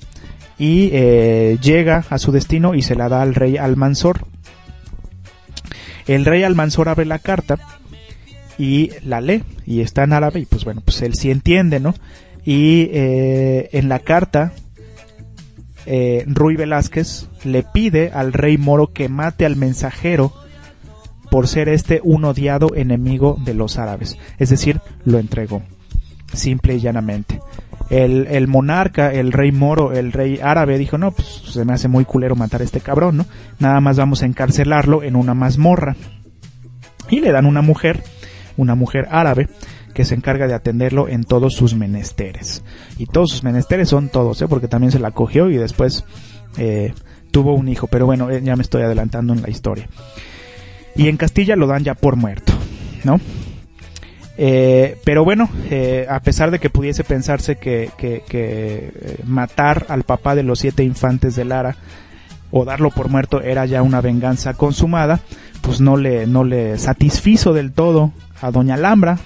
[0.59, 4.27] y eh, llega a su destino y se la da al rey Almanzor.
[6.07, 7.59] El rey Almanzor abre la carta
[8.59, 11.95] y la lee y está en árabe y pues bueno, pues él sí entiende, ¿no?
[12.45, 14.53] Y eh, en la carta
[15.85, 20.33] eh, Ruy Velázquez le pide al rey moro que mate al mensajero
[21.31, 24.19] por ser este un odiado enemigo de los árabes.
[24.39, 25.63] Es decir, lo entregó,
[26.33, 27.41] simple y llanamente.
[27.89, 32.05] El, monarca, el rey moro, el rey árabe dijo, no, pues se me hace muy
[32.05, 33.27] culero matar a este cabrón, ¿no?
[33.61, 35.95] Nada más vamos a encarcelarlo en una mazmorra.
[37.09, 38.03] Y le dan una mujer,
[38.57, 39.49] una mujer árabe,
[39.97, 42.63] que se encarga de atenderlo en todos sus menesteres.
[42.99, 44.47] Y todos sus menesteres son todos, ¿eh?
[44.49, 46.05] porque también se la cogió y después
[46.59, 46.93] eh,
[47.31, 47.87] tuvo un hijo.
[47.87, 49.89] Pero bueno, eh, ya me estoy adelantando en la historia.
[50.97, 52.53] Y en Castilla lo dan ya por muerto,
[53.05, 53.21] ¿no?
[54.39, 55.49] Eh, pero bueno,
[56.09, 61.37] a pesar de que pudiese pensarse que, que, matar al papá de los siete infantes
[61.37, 61.77] de Lara
[62.51, 65.21] o darlo por muerto era ya una venganza consumada,
[65.63, 69.19] pues no le, no le satisfizo del todo a doña Alhambra,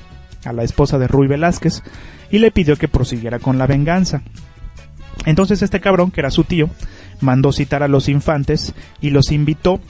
[0.44, 1.82] a la esposa de Ruy Velázquez
[2.30, 4.22] y le pidió que prosiguiera con la venganza.
[5.26, 6.70] Entonces este cabrón, que era su tío,
[7.20, 9.80] mandó citar a los infantes y los invitó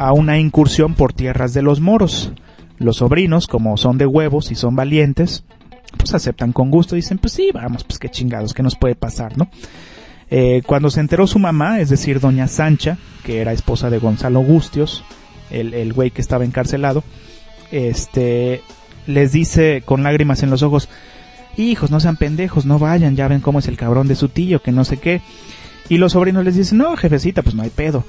[0.00, 2.32] a una incursión por tierras de los moros.
[2.78, 5.44] Los sobrinos, como son de huevos y son valientes,
[5.98, 8.94] pues aceptan con gusto y dicen, pues sí, vamos, pues qué chingados, qué nos puede
[8.94, 9.50] pasar, ¿no?
[10.30, 14.40] Eh, cuando se enteró su mamá, es decir, doña Sancha, que era esposa de Gonzalo
[14.40, 15.04] Gustios,
[15.50, 17.04] el, el güey que estaba encarcelado,
[17.70, 18.62] este,
[19.06, 20.88] les dice con lágrimas en los ojos,
[21.58, 24.62] hijos, no sean pendejos, no vayan, ya ven cómo es el cabrón de su tío,
[24.62, 25.20] que no sé qué.
[25.90, 28.04] Y los sobrinos les dicen, no, jefecita, pues no hay pedo.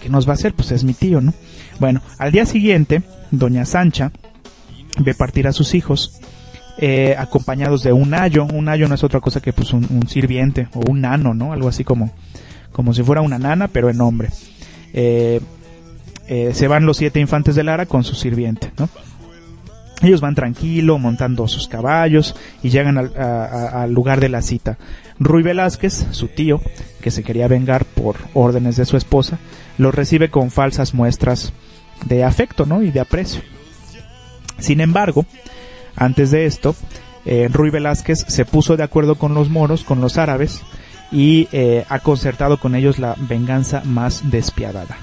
[0.00, 0.54] ¿Qué nos va a hacer?
[0.54, 1.34] Pues es mi tío, ¿no?
[1.80, 4.12] Bueno, al día siguiente, doña Sancha
[5.00, 6.20] ve partir a sus hijos,
[6.78, 8.44] eh, acompañados de un ayo.
[8.44, 11.52] Un ayo no es otra cosa que pues un, sirviente o un nano, ¿no?
[11.52, 12.12] Algo así como,
[12.70, 14.30] como si fuera una nana, pero en hombre.
[14.92, 15.40] Eh,
[16.28, 18.88] eh, se van los siete infantes de Lara con su sirviente, ¿no?
[20.02, 24.76] Ellos van tranquilo, montando sus caballos y llegan al, lugar de la cita.
[25.18, 26.60] Ruy Velázquez, su tío,
[27.00, 29.38] que se quería vengar por órdenes de su esposa,
[29.78, 31.52] los recibe con falsas muestras
[32.06, 32.82] de afecto ¿no?
[32.82, 33.42] y de aprecio.
[34.58, 35.26] Sin embargo,
[35.96, 36.74] antes de esto,
[37.24, 40.62] eh, Ruy Velázquez se puso de acuerdo con los moros, con los árabes,
[41.10, 44.96] y eh, ha concertado con ellos la venganza más despiadada.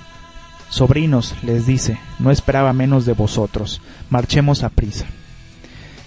[0.72, 5.06] Sobrinos, les dice, no esperaba menos de vosotros, marchemos a prisa.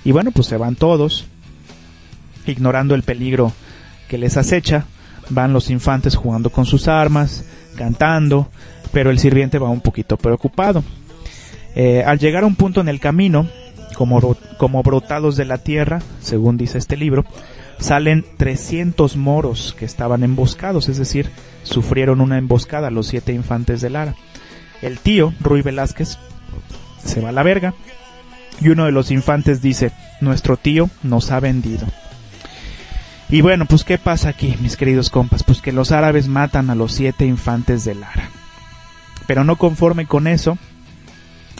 [0.06, 1.26] Y bueno, pues se van todos,
[2.46, 3.52] ignorando el peligro
[4.08, 4.86] que les acecha,
[5.28, 7.44] van los infantes jugando con sus armas,
[7.76, 8.48] cantando,
[8.90, 10.82] pero el sirviente va un poquito preocupado.
[11.76, 13.46] Eh, al llegar a un punto en el camino,
[13.94, 17.26] como, como brotados de la tierra, según dice este libro,
[17.78, 21.28] salen 300 moros que estaban emboscados, es decir,
[21.64, 24.14] sufrieron una emboscada los siete infantes de Lara.
[24.82, 26.18] El tío, Ruy Velázquez,
[27.04, 27.74] se va a la verga.
[28.60, 31.86] Y uno de los infantes dice, nuestro tío nos ha vendido.
[33.28, 35.42] Y bueno, pues ¿qué pasa aquí, mis queridos compas?
[35.42, 38.28] Pues que los árabes matan a los siete infantes de Lara.
[39.26, 40.58] Pero no conforme con eso,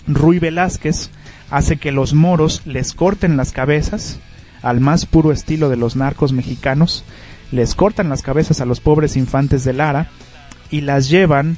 [0.07, 1.11] Ruy Velázquez
[1.51, 4.19] hace que los moros les corten las cabezas,
[4.63, 7.05] al más puro estilo de los narcos mexicanos,
[7.51, 10.09] les cortan las cabezas a los pobres infantes de Lara
[10.71, 11.57] y las llevan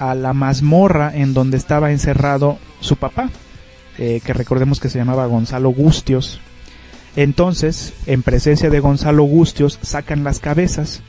[0.00, 3.30] a la mazmorra en donde estaba encerrado su papá,
[3.98, 6.40] eh, que recordemos que se llamaba Gonzalo Gustios.
[7.16, 11.02] Entonces, en presencia de Gonzalo Gustios, sacan las cabezas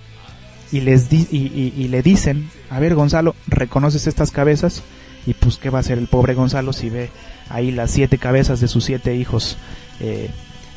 [0.74, 4.84] y, les y, le dicen, a ver Gonzalo, ¿reconoces estas cabezas?
[5.26, 7.10] Y pues, ¿qué va a hacer el pobre Gonzalo si ve
[7.50, 9.58] ahí las siete cabezas de sus siete hijos,
[10.02, 10.30] eh,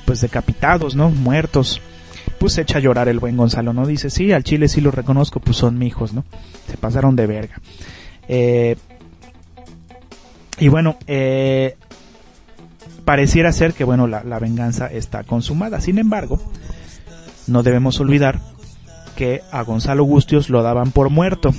[0.05, 1.11] pues decapitados, ¿no?
[1.11, 1.81] Muertos.
[2.39, 3.87] Pues echa a llorar el buen Gonzalo, ¿no?
[3.87, 6.25] Dice, sí, al chile sí lo reconozco, pues son mi hijos, ¿no?
[6.71, 7.61] Se pasaron de verga.
[8.29, 8.77] Eh,
[10.59, 11.77] y bueno, eh,
[13.05, 15.81] pareciera ser que bueno, la, venganza está consumada.
[15.81, 16.41] Sin embargo,
[17.47, 18.41] no debemos olvidar
[19.17, 21.55] que a Gonzalo Gustios lo daban por muerto,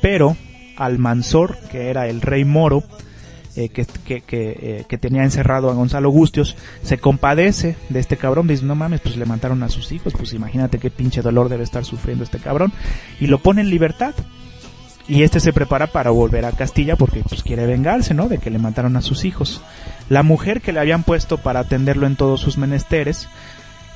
[0.00, 0.36] pero
[0.76, 2.84] al Mansor, que era el rey moro,
[3.56, 8.16] eh, que, que, que, eh, que, tenía encerrado a Gonzalo Gustios, se compadece de este
[8.16, 11.48] cabrón, dice, no mames, pues le mataron a sus hijos, pues imagínate qué pinche dolor
[11.48, 12.72] debe estar sufriendo este cabrón,
[13.18, 14.14] y lo pone en libertad.
[15.10, 18.28] Y este se prepara para volver a Castilla porque pues quiere vengarse, ¿no?
[18.28, 19.60] De que le mataron a sus hijos.
[20.08, 23.28] La mujer que le habían puesto para atenderlo en todos sus menesteres,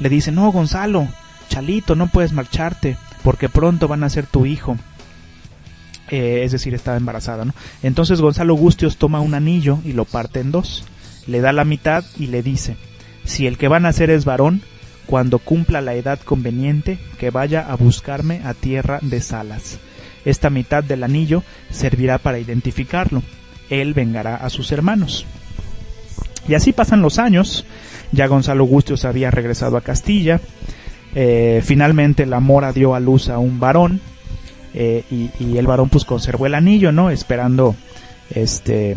[0.01, 1.07] le dice, no, Gonzalo,
[1.49, 4.77] Chalito, no puedes marcharte, porque pronto van a ser tu hijo.
[6.11, 7.55] Eh, es decir, estaba embarazada, ¿no?
[7.85, 10.85] Entonces Gonzalo Gustios toma un anillo y lo parte en dos,
[11.29, 12.77] le da la mitad y le dice,
[13.23, 14.63] si el que van a nacer es varón,
[15.07, 19.79] cuando cumpla la edad conveniente, que vaya a buscarme a tierra de Salas.
[20.25, 23.23] Esta mitad del anillo servirá para identificarlo.
[23.71, 25.27] Él vengará a sus hermanos.
[26.49, 27.65] Y así pasan los años.
[28.13, 30.41] Ya Gonzalo Gustios había regresado a Castilla.
[31.15, 34.01] Eh, finalmente la mora dio a luz a un varón.
[34.75, 37.11] Eh, y, el varón pues conservó el anillo, ¿no?
[37.11, 37.77] Esperando
[38.31, 38.97] este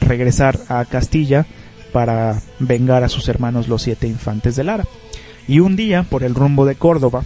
[0.00, 1.46] regresar a Castilla
[1.92, 4.84] para vengar a sus hermanos los siete infantes de Lara.
[5.48, 7.24] Y un día, por el rumbo de Córdoba,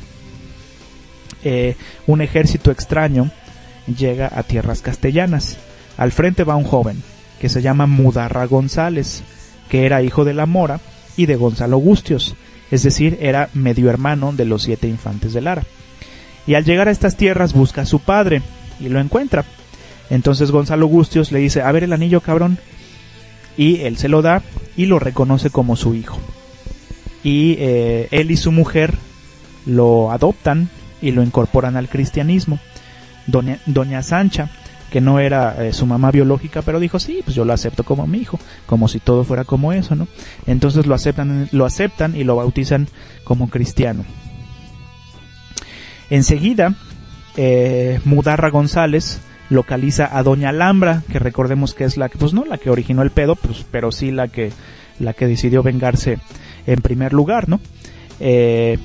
[1.45, 1.77] eh,
[2.07, 3.31] un ejército extraño
[3.87, 5.59] llega a tierras castellanas.
[5.97, 7.03] Al frente va un joven
[7.41, 9.23] que se llama Mudarra González,
[9.69, 10.81] que era hijo de la Mora
[11.17, 12.35] y de Gonzalo Gustios,
[12.71, 15.65] es decir, era medio hermano de los siete infantes de Lara.
[16.47, 18.43] Y al llegar a estas tierras busca a su padre
[18.79, 19.45] y lo encuentra.
[20.09, 22.59] Entonces Gonzalo Gustios le dice, a ver el anillo cabrón.
[23.57, 24.43] Y él se lo da
[24.77, 26.19] y lo reconoce como su hijo.
[27.23, 28.95] Y eh, él y su mujer
[29.67, 30.71] lo adoptan
[31.03, 32.59] y lo incorporan al cristianismo.
[33.27, 34.49] Doña, Doña Sancha,
[34.91, 38.07] que no era eh, su mamá biológica, pero dijo, sí, pues yo lo acepto como
[38.07, 40.09] mi hijo, como si todo fuera como eso, ¿no?
[40.47, 42.89] Entonces lo aceptan, lo aceptan y lo bautizan
[43.25, 44.05] como cristiano.
[46.11, 46.75] Enseguida,
[47.37, 52.45] eh, Mudarra González localiza a Doña Alhambra, que recordemos que es la que, pues no
[52.45, 54.53] la que originó el pedo, pues, pero sí la que,
[54.99, 56.19] la que decidió vengarse
[56.67, 57.61] en primer lugar, ¿no?
[58.19, 58.79] Eh,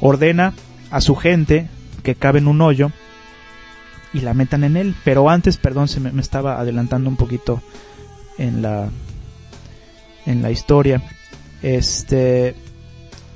[0.00, 0.54] ordena
[0.90, 1.68] a su gente
[2.02, 2.90] que cabe en un hoyo
[4.12, 4.94] y la metan en él.
[5.04, 7.62] Pero antes, perdón, se me, estaba adelantando un poquito
[8.38, 8.88] en la
[10.26, 11.02] en la historia.
[11.62, 12.54] Este,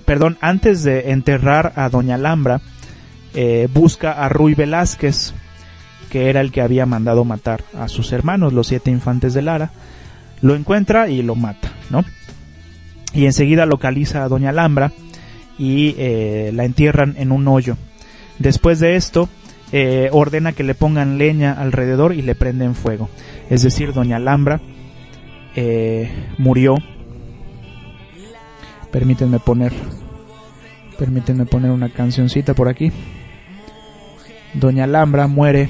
[0.04, 2.60] perdón, antes de enterrar a Doña Alhambra,
[3.34, 5.34] eh, busca a Ruy Velázquez,
[6.10, 9.70] que era el que había mandado matar a sus hermanos, los siete infantes de Lara.
[10.40, 12.04] Lo encuentra y lo mata, ¿no?
[13.12, 14.92] Y enseguida localiza a Doña Alhambra
[15.58, 17.76] y eh, la entierran en un hoyo.
[18.38, 19.28] Después de esto,
[19.72, 23.08] eh, ordena que le pongan leña alrededor y le prenden fuego.
[23.50, 24.60] Es decir, Doña Alhambra
[25.56, 26.76] eh, murió.
[28.90, 29.72] Permítanme poner,
[30.98, 32.92] permítanme poner una cancioncita por aquí.
[34.54, 35.68] Doña Alhambra muere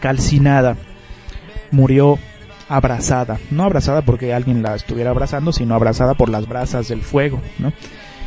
[0.00, 0.76] calcinada,
[1.70, 2.18] murió
[2.68, 7.40] abrazada, no abrazada porque alguien la estuviera abrazando, sino abrazada por las brasas del fuego,
[7.58, 7.72] ¿no?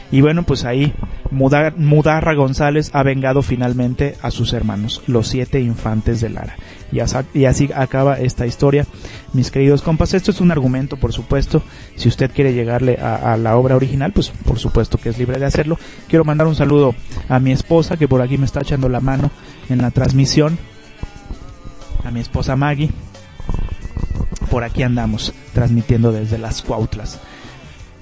[0.10, 0.94] Y bueno, pues ahí
[1.32, 6.56] Mudar, Mudarra González ha vengado finalmente a sus hermanos, los siete infantes de Lara.
[6.92, 8.86] Y, as y así acaba esta historia,
[9.34, 10.14] mis queridos compas.
[10.14, 11.62] Esto es un argumento, por supuesto.
[11.98, 15.40] Si usted quiere llegarle a, a, la obra original, pues por supuesto que es libre
[15.40, 15.78] de hacerlo.
[16.08, 16.96] Quiero mandar un saludo
[17.28, 19.32] a mi esposa, que por aquí me está echando la mano
[19.68, 20.58] en la transmisión.
[22.06, 22.92] A mi esposa Maggie.
[24.50, 27.20] Por aquí andamos, transmitiendo desde las Cuautlas.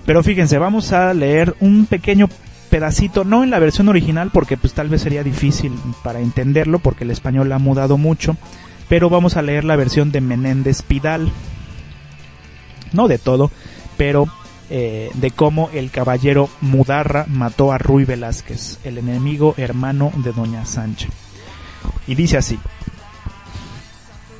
[0.05, 2.29] Pero fíjense, vamos a leer un pequeño
[2.69, 5.73] pedacito, no en la versión original porque pues tal vez sería difícil
[6.03, 8.35] para entenderlo porque el español ha mudado mucho,
[8.89, 11.31] pero vamos a leer la versión de Menéndez Pidal.
[12.91, 13.51] No de todo,
[13.97, 14.27] pero
[14.69, 20.65] eh, de cómo el caballero Mudarra mató a Ruy Velázquez, el enemigo hermano de Doña
[20.65, 21.09] Sánchez.
[22.07, 22.59] Y dice así: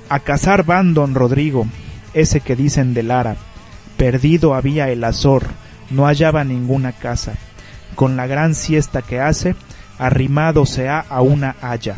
[0.10, 1.68] A cazar van don Rodrigo,
[2.16, 3.36] ese que dicen de Lara
[3.97, 5.47] Perdido había el azor,
[5.89, 7.34] no hallaba ninguna casa.
[7.95, 9.55] Con la gran siesta que hace,
[9.97, 11.95] arrimado se ha a una haya,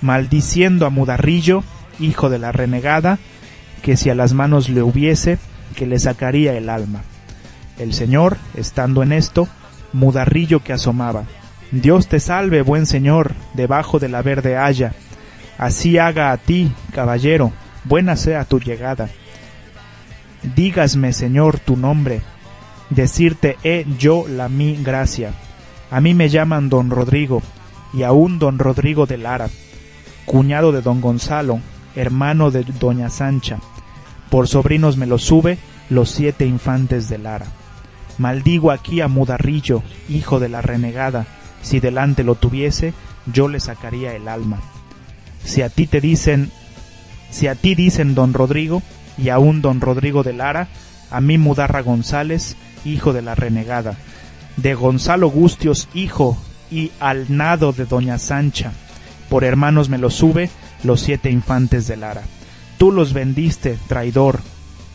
[0.00, 1.64] maldiciendo a Mudarrillo,
[1.98, 3.18] hijo de la renegada,
[3.82, 5.38] que si a las manos le hubiese,
[5.74, 7.02] que le sacaría el alma.
[7.78, 9.48] El señor, estando en esto,
[9.92, 11.24] Mudarrillo que asomaba.
[11.72, 14.92] Dios te salve, buen señor, debajo de la verde haya.
[15.58, 17.52] Así haga a ti, caballero,
[17.84, 19.08] buena sea tu llegada
[20.54, 22.22] dígasme, Señor, tu nombre.
[22.90, 25.32] Decirte he yo la mi gracia.
[25.90, 27.42] A mí me llaman don Rodrigo,
[27.92, 29.48] y aún don Rodrigo de Lara,
[30.26, 31.60] cuñado de don Gonzalo,
[31.94, 33.58] hermano de doña Sancha.
[34.30, 35.58] Por sobrinos me lo sube
[35.90, 37.46] los siete infantes de Lara.
[38.18, 41.26] Maldigo aquí a Mudarrillo, hijo de la renegada,
[41.62, 42.92] si delante lo tuviese,
[43.32, 44.60] yo le sacaría el alma.
[45.44, 46.50] Si a ti te dicen,
[47.30, 48.82] si a ti dicen don Rodrigo,
[49.18, 50.68] y aún don Rodrigo de Lara,
[51.10, 53.96] a mí Mudarra González, hijo de la renegada,
[54.56, 56.36] de Gonzalo Gustios, hijo,
[56.70, 58.72] y al nado de doña Sancha,
[59.28, 60.50] por hermanos me lo sube
[60.82, 62.22] los siete infantes de Lara.
[62.78, 64.40] Tú los vendiste, traidor,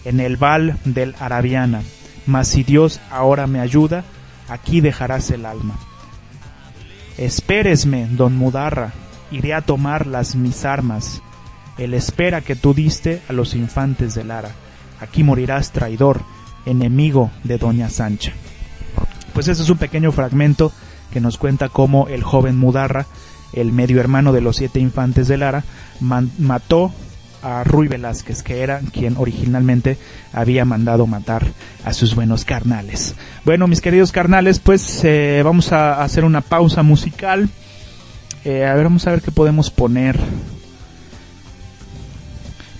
[0.05, 1.81] en el val del Arabiana,
[2.25, 4.03] mas si Dios ahora me ayuda,
[4.49, 5.75] aquí dejarás el alma.
[7.17, 8.93] Espéresme, don Mudarra,
[9.31, 11.21] iré a tomar las mis armas,
[11.79, 14.51] el espera que tú diste a los infantes de Lara.
[14.99, 16.21] Aquí morirás traidor,
[16.65, 18.33] enemigo de doña Sancha.
[19.33, 20.71] Pues ese es un pequeño fragmento
[21.11, 23.05] que nos cuenta cómo el joven Mudarra,
[23.53, 25.63] el medio hermano de los siete infantes de Lara,
[25.99, 26.91] mató
[27.41, 29.97] a Ruy Velázquez, que era quien originalmente
[30.33, 31.47] había mandado matar
[31.85, 33.15] a sus buenos carnales.
[33.45, 37.49] Bueno, mis queridos carnales, pues eh, vamos a hacer una pausa musical.
[38.43, 40.19] Eh, a ver, vamos a ver qué podemos poner.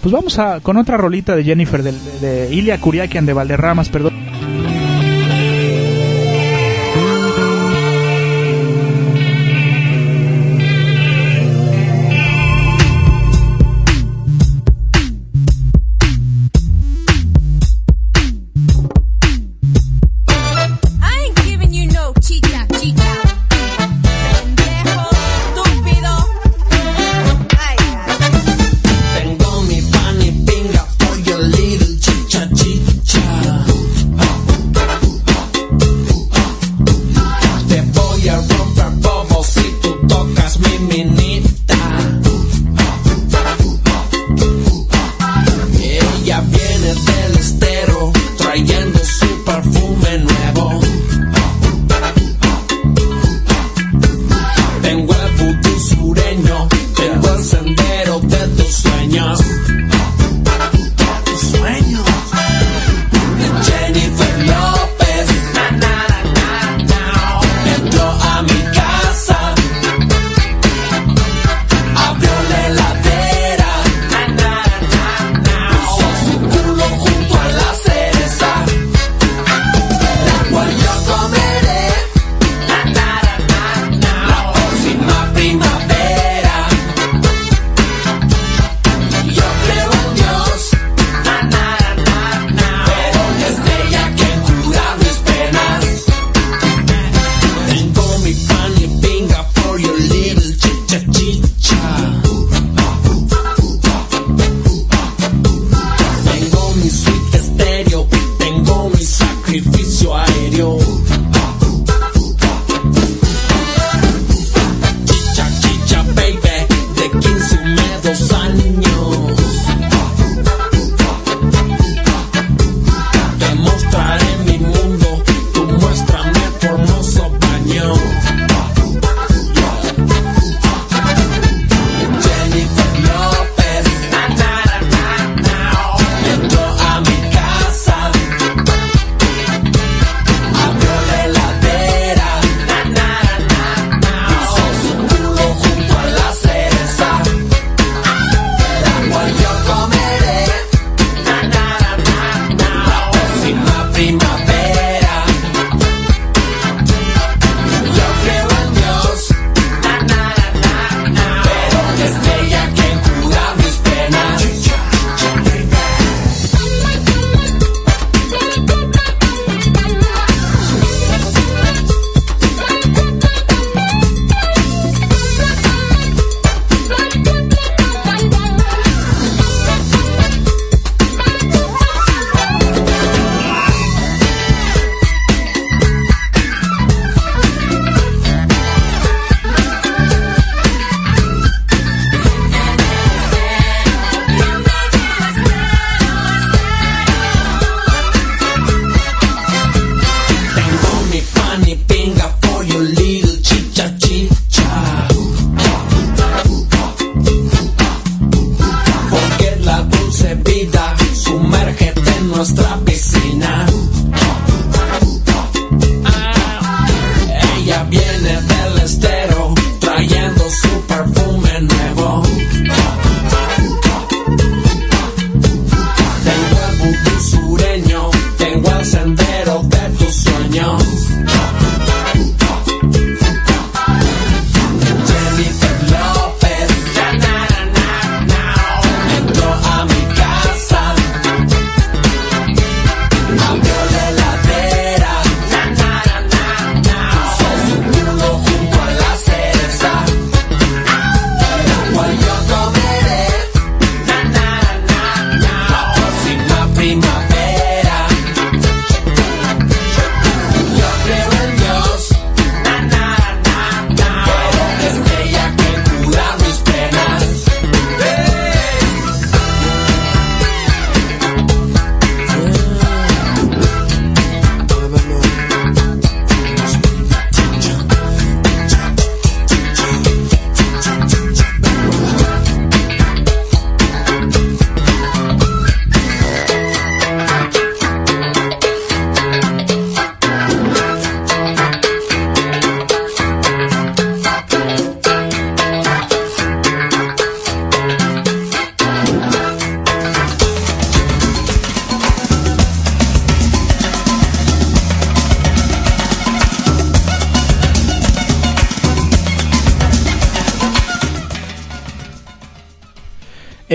[0.01, 1.91] Pues vamos a con otra rolita de Jennifer de,
[2.21, 4.13] de Ilia Kuriakian de Valderramas, perdón.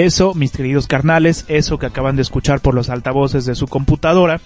[0.04, 4.38] Eso, mis queridos carnales, eso que acaban de escuchar por los altavoces de su computadora,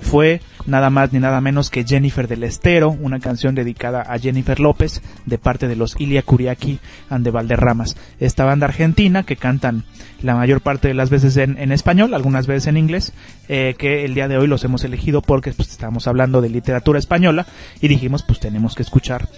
[0.00, 4.58] fue nada más ni nada menos que Jennifer del Estero, una canción dedicada a Jennifer
[4.58, 7.98] López de parte de los Ilia Curiaki and de Valderramas.
[8.20, 9.84] Esta banda argentina que cantan
[10.22, 13.12] la mayor parte de las veces en, español, algunas veces en inglés,
[13.50, 16.98] eh, que el día de hoy los hemos elegido porque pues, estamos hablando de literatura
[16.98, 17.44] española
[17.82, 19.28] y dijimos pues tenemos que escuchar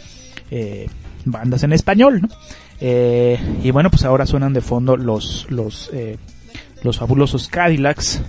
[0.53, 0.87] eh,
[1.25, 2.29] bandas en español, ¿no?
[2.81, 6.19] Eh, y bueno, pues ahora suenan de fondo los, los, eh,
[6.83, 8.23] los fabulosos Cadillacs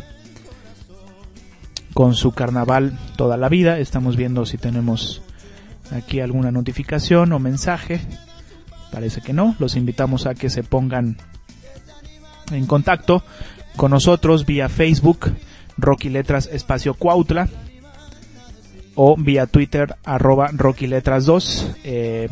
[1.93, 3.79] con su carnaval toda la vida.
[3.79, 5.21] Estamos viendo si tenemos
[5.91, 8.01] aquí alguna notificación o mensaje.
[8.91, 9.55] Parece que no.
[9.59, 11.17] Los invitamos a que se pongan
[12.51, 13.23] en contacto
[13.75, 15.33] con nosotros vía Facebook,
[15.77, 17.49] Rocky Letras Espacio Cuautla,
[18.95, 21.71] o vía Twitter, arroba Rocky Letras 2.
[21.83, 22.29] Eh,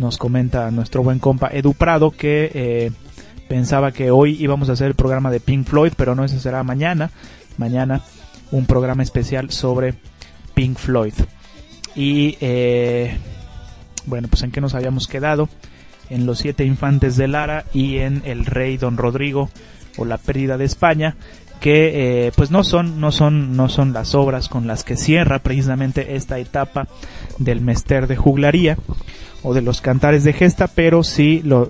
[0.00, 2.90] nos comenta nuestro buen compa Edu Prado que eh,
[3.48, 6.64] pensaba que hoy íbamos a hacer el programa de Pink Floyd, pero no, ese será
[6.64, 7.10] mañana.
[7.58, 8.00] Mañana
[8.50, 9.94] un programa especial sobre
[10.54, 11.12] Pink Floyd.
[11.94, 13.16] Y eh,
[14.06, 15.48] bueno, pues en qué nos habíamos quedado.
[16.08, 19.50] En los siete infantes de Lara y en el rey Don Rodrigo
[19.96, 21.14] o la pérdida de España
[21.60, 25.40] que eh, pues no son no son no son las obras con las que cierra
[25.40, 26.88] precisamente esta etapa
[27.38, 28.78] del mester de juglaría
[29.42, 31.68] o de los cantares de gesta, pero sí los,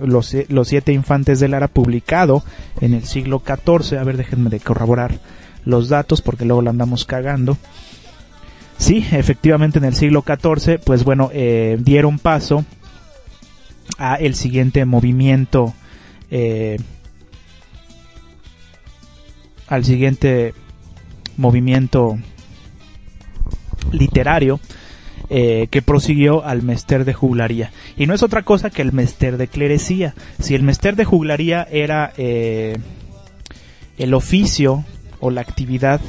[0.49, 2.43] los siete infantes de Lara publicado
[2.79, 3.97] en el siglo XIV.
[3.99, 5.19] A ver, déjenme de corroborar
[5.65, 7.57] los datos porque luego lo andamos cagando.
[8.77, 12.65] Sí, efectivamente en el siglo XIV, pues bueno, eh, dieron paso
[13.97, 15.73] a el siguiente movimiento,
[16.31, 16.77] eh,
[19.67, 20.53] al siguiente
[21.37, 22.17] movimiento
[23.91, 24.59] literario
[25.33, 27.71] eh, que prosiguió al mester de juglaría.
[27.95, 30.13] Y no es otra cosa que el mester de clerecía.
[30.39, 32.75] Si el mester de juglaría era eh,
[33.97, 34.83] el oficio
[35.21, 36.01] o la actividad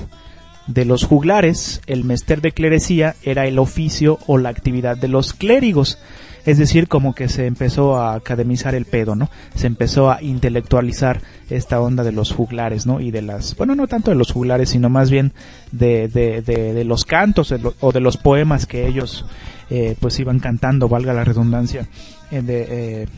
[0.66, 5.34] de los juglares, el mester de clerecía era el oficio o la actividad de los
[5.34, 6.00] clérigos.
[6.44, 9.30] Es decir, como que se empezó a academizar el pedo, ¿no?
[9.54, 13.00] Se empezó a intelectualizar esta onda de los juglares, ¿no?
[13.00, 15.32] Y de las, bueno, no tanto de los juglares, sino más bien
[15.70, 19.24] de, de, de, los cantos o de los poemas que ellos,
[19.70, 21.86] eh, pues iban cantando, valga la redundancia,
[22.32, 22.66] eh, de,
[23.02, 23.08] eh,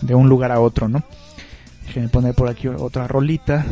[0.00, 1.02] de un lugar a otro, ¿no?
[1.86, 3.66] Déjenme poner por aquí otra rolita.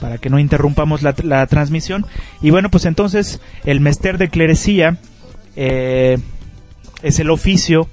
[0.00, 2.06] Para que no interrumpamos la, transmisión.
[2.42, 4.98] Y bueno, pues entonces el mester de clerecía
[5.56, 6.18] eh,
[7.02, 7.88] es el oficio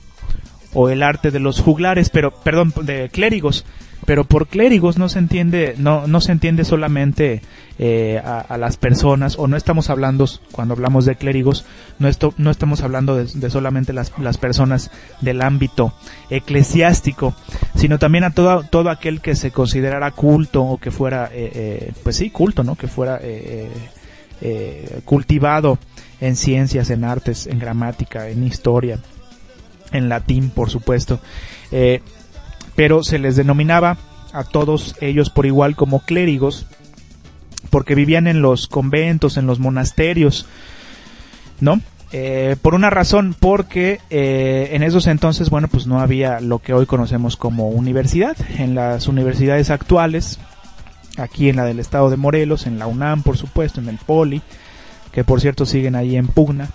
[0.73, 3.65] o el arte de los juglares, pero perdón, de clérigos,
[4.05, 7.41] pero por clérigos no se entiende no no se entiende solamente
[7.79, 11.65] eh, a, las personas o no estamos hablando cuando hablamos de clérigos
[11.99, 14.91] no esto, no estamos hablando de, solamente las, las, personas
[15.21, 15.93] del ámbito
[16.29, 17.33] eclesiástico
[17.75, 21.93] sino también a todo todo aquel que se considerara culto o que fuera eh, eh,
[22.03, 23.19] pues sí culto no que fuera
[25.05, 25.79] cultivado
[26.19, 28.99] en ciencias en artes en gramática en historia
[29.91, 31.19] en latín por supuesto
[32.75, 33.97] pero se les denominaba
[34.33, 36.65] a todos ellos por igual como clérigos,
[37.69, 40.47] porque vivían en los conventos, en los monasterios,
[41.59, 41.81] ¿no?
[42.15, 46.73] Eh, por una razón, porque eh, en esos entonces, bueno, pues no había lo que
[46.73, 48.37] hoy conocemos como universidad.
[48.59, 50.39] En las universidades actuales,
[51.17, 54.43] aquí en la del estado de Morelos, en la UNAM, por supuesto, en el Poli,
[55.11, 56.69] que por cierto siguen ahí en pugna,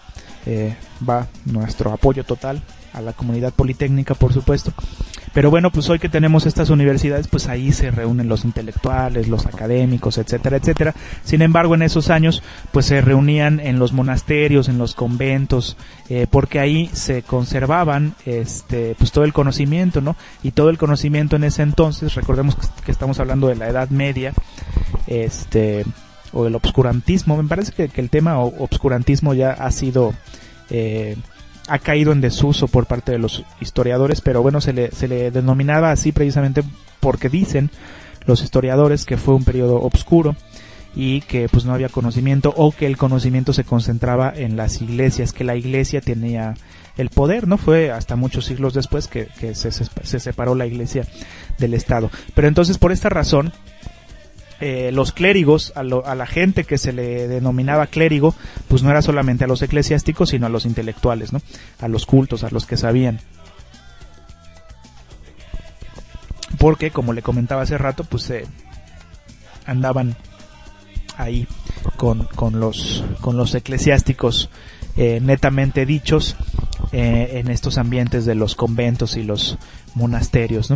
[0.45, 0.75] eh,
[1.09, 2.61] va nuestro apoyo total
[2.93, 4.73] a la comunidad politécnica, por supuesto.
[5.33, 9.47] Pero bueno, pues hoy que tenemos estas universidades, pues ahí se reúnen los intelectuales, los
[9.47, 10.95] académicos, etcétera, etcétera.
[11.25, 15.77] Sin embargo, en esos años, pues se reunían en los monasterios, en los conventos,
[16.09, 20.17] eh, porque ahí se conservaban, este, pues todo el conocimiento, ¿no?
[20.43, 24.33] Y todo el conocimiento en ese entonces, recordemos que estamos hablando de la Edad Media,
[25.07, 25.85] este,
[26.33, 27.41] o del obscurantismo.
[27.41, 30.15] Me parece que, que el tema obscurantismo ya ha sido
[30.71, 31.17] eh,
[31.69, 35.31] ha caído en desuso por parte de los historiadores, pero bueno, se le, se le
[35.31, 36.63] denominaba así precisamente
[37.01, 37.71] porque dicen
[38.27, 40.37] los historiadores que fue un periodo oscuro
[40.95, 45.33] y que pues no había conocimiento o que el conocimiento se concentraba en las iglesias,
[45.33, 46.55] que la iglesia tenía
[46.97, 47.59] el poder, ¿no?
[47.59, 51.07] Fue hasta muchos siglos después que, que se, se separó la iglesia
[51.59, 52.11] del Estado.
[52.35, 53.53] Pero entonces por esta razón
[54.61, 58.35] eh, los clérigos, a, la gente que se le denominaba clérigo,
[58.69, 61.41] pues no era solamente a los eclesiásticos, sino a los intelectuales, ¿no?
[61.81, 63.21] A los cultos, a los que sabían.
[66.59, 68.45] Porque, como le comentaba hace rato, pues eh,
[69.65, 70.17] andaban
[71.17, 71.47] ahí
[71.97, 72.27] con,
[72.59, 74.51] los, con los eclesiásticos
[74.97, 76.37] eh, netamente dichos
[76.93, 79.59] eh, en estos ambientes de los conventos y los
[79.95, 80.73] monasterios.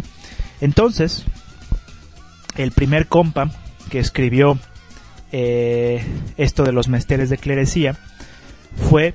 [0.60, 1.24] Entonces,
[2.56, 3.50] el primer compa
[3.92, 4.58] que escribió
[5.32, 6.02] eh,
[6.38, 7.94] esto de los mesteres de clerecía
[8.88, 9.12] fue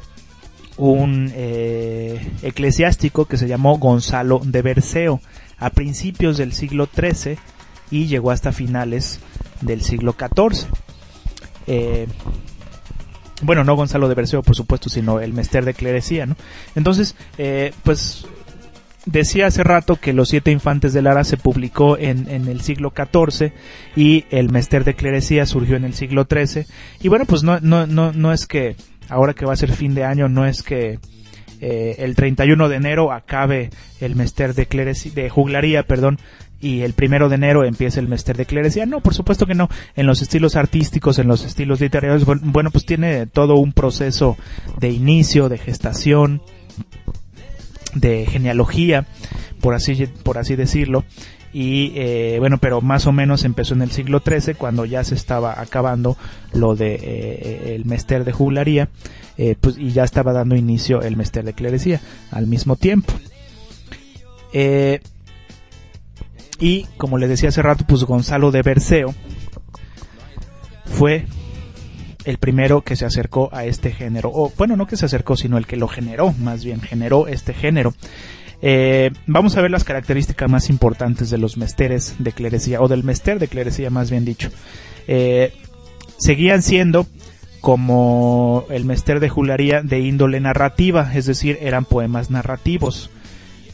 [0.77, 5.19] un eh, eclesiástico que se llamó Gonzalo de Berceo
[5.57, 7.39] a principios del siglo XIII
[7.89, 9.19] y llegó hasta finales
[9.61, 10.67] del siglo XIV.
[11.65, 12.05] Eh,
[13.41, 16.35] bueno, no Gonzalo de Berceo, por supuesto, sino el Mester de Clerecía, ¿no?
[16.75, 18.27] Entonces, eh, pues
[19.07, 22.93] decía hace rato que Los Siete Infantes de Lara se publicó en, en el siglo
[22.95, 23.51] XIV
[23.95, 26.65] y el Mester de Clerecía surgió en el siglo XIII.
[27.01, 28.75] Y bueno, pues no, no, no, no es que
[29.09, 30.99] ahora que va a ser fin de año, no es que
[31.59, 36.19] eh, el 31 de enero acabe el Mester de, Clerecía, de Juglaría, perdón,
[36.59, 38.85] y el primero de enero empieza el Mester de Clerecía.
[38.85, 39.69] No, por supuesto que no.
[39.95, 44.37] En los estilos artísticos, en los estilos literarios, bueno, pues tiene todo un proceso
[44.79, 46.41] de inicio, de gestación,
[47.93, 49.05] de genealogía,
[49.61, 51.03] por así, por así decirlo.
[51.53, 55.15] Y eh, bueno, pero más o menos empezó en el siglo XIII, cuando ya se
[55.15, 56.17] estaba acabando
[56.53, 58.89] lo de eh, el Mester de Juglaría,
[59.37, 62.01] eh, pues, y ya estaba dando inicio el Mester de Clerecía
[62.31, 63.13] al mismo tiempo.
[64.53, 64.99] Eh,
[66.59, 69.13] y como le decía hace rato, pues Gonzalo de Berceo
[70.85, 71.25] fue
[72.27, 74.29] el primero que se acercó a este género.
[74.33, 77.53] O bueno, no que se acercó, sino el que lo generó, más bien, generó este
[77.53, 77.93] género.
[78.61, 83.05] Eh, vamos a ver las características más importantes de los mesteres de clerecía, o del
[83.05, 84.49] mester de clerecía más bien dicho.
[85.07, 85.53] Eh,
[86.17, 87.07] seguían siendo
[87.61, 93.09] como el mester de jularía de índole narrativa, es decir, eran poemas narrativos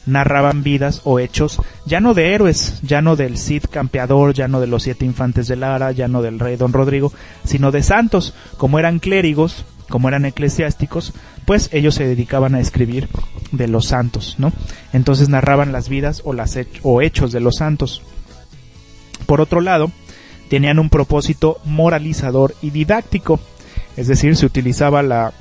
[0.05, 4.59] narraban vidas o hechos ya no de héroes, ya no del Cid campeador, ya no
[4.59, 7.13] de los siete infantes de Lara, ya no del rey Don Rodrigo,
[7.43, 11.13] sino de santos, como eran clérigos, como eran eclesiásticos,
[11.45, 13.09] pues ellos se dedicaban a escribir
[13.51, 14.51] de los santos, ¿no?
[14.93, 18.01] Entonces narraban las vidas o, las o hechos de los santos.
[19.25, 19.91] Por otro lado,
[20.49, 23.39] tenían un propósito moralizador y didáctico,
[23.97, 25.33] es decir, se utilizaba la,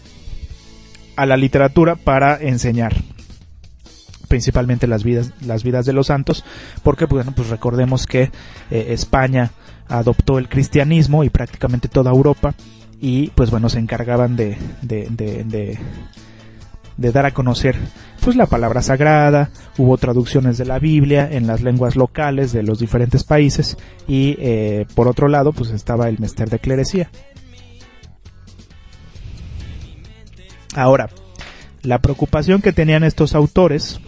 [1.17, 2.95] a la literatura para enseñar,
[4.33, 6.43] principalmente las vidas, las vidas de los santos,
[6.83, 8.31] porque bueno, pues recordemos que
[8.71, 9.51] eh, España
[9.89, 12.55] adoptó el cristianismo y prácticamente toda Europa
[12.99, 15.79] y pues bueno, se encargaban de, de, de,
[16.97, 17.77] de, dar a conocer
[18.23, 22.79] pues la palabra sagrada, hubo traducciones de la Biblia en las lenguas locales de los
[22.79, 23.77] diferentes países
[24.09, 27.11] y eh, por otro lado pues estaba el mester de clerecía.
[30.75, 31.11] Ahora,
[31.83, 34.01] la preocupación que tenían estos autores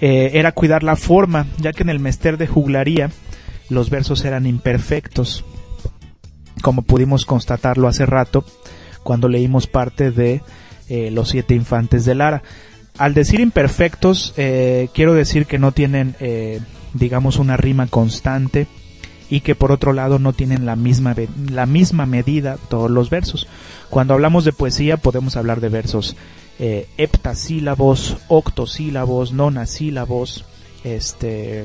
[0.00, 3.10] eh, era cuidar la forma, ya que en el mester de juglaría
[3.68, 5.44] los versos eran imperfectos,
[6.62, 8.44] como pudimos constatarlo hace rato
[9.02, 10.42] cuando leímos parte de
[10.88, 12.42] eh, Los siete infantes de Lara.
[12.96, 16.16] Al decir imperfectos, eh, quiero decir que no tienen,
[16.94, 18.66] digamos, una rima constante
[19.30, 21.14] y que por otro lado no tienen la misma,
[21.50, 23.46] la misma medida todos los versos.
[23.90, 26.16] Cuando hablamos de poesía podemos hablar de versos
[26.58, 30.44] eh, heptasílabos, octosílabos, nonasílabos,
[30.84, 31.64] este,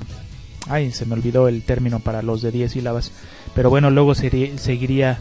[0.68, 3.12] ay, se me olvidó el término para los de 10 sílabas,
[3.56, 5.20] pero bueno, luego seguiría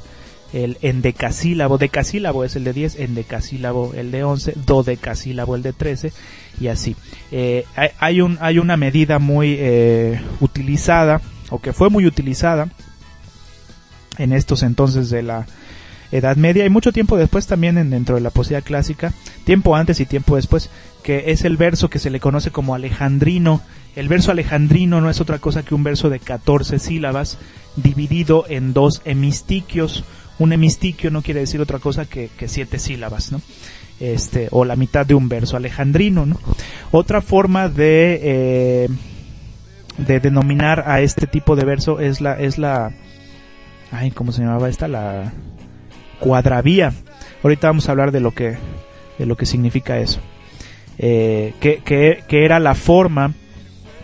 [0.52, 6.12] el endecasílabo, decasílabo es el de 10, endecasílabo el de 11, dodecasílabo el de 13
[6.60, 6.94] y así.
[7.30, 7.64] Eh,
[7.98, 12.68] hay, un, hay una medida muy eh, utilizada, o que fue muy utilizada
[14.18, 15.46] en estos entonces de la
[16.12, 19.12] Edad Media y mucho tiempo después también en, dentro de la poesía clásica,
[19.44, 20.70] tiempo antes y tiempo después,
[21.02, 23.62] que es el verso que se le conoce como alejandrino.
[23.96, 27.38] El verso alejandrino no es otra cosa que un verso de 14 sílabas
[27.76, 30.04] dividido en dos hemistiquios.
[30.38, 33.40] Un hemistiquio no quiere decir otra cosa que, que siete sílabas, ¿no?
[34.00, 36.38] Este, o la mitad de un verso alejandrino, ¿no?
[36.90, 38.88] Otra forma de, eh,
[39.98, 42.92] de denominar a este tipo de verso es la, es la,
[43.90, 44.88] ay, ¿cómo se llamaba esta?
[44.88, 45.32] La,
[46.22, 46.92] cuadravía.
[47.42, 48.56] Ahorita vamos a hablar de lo que,
[49.18, 50.20] de lo que significa eso.
[50.98, 53.34] Eh, que, que, era la forma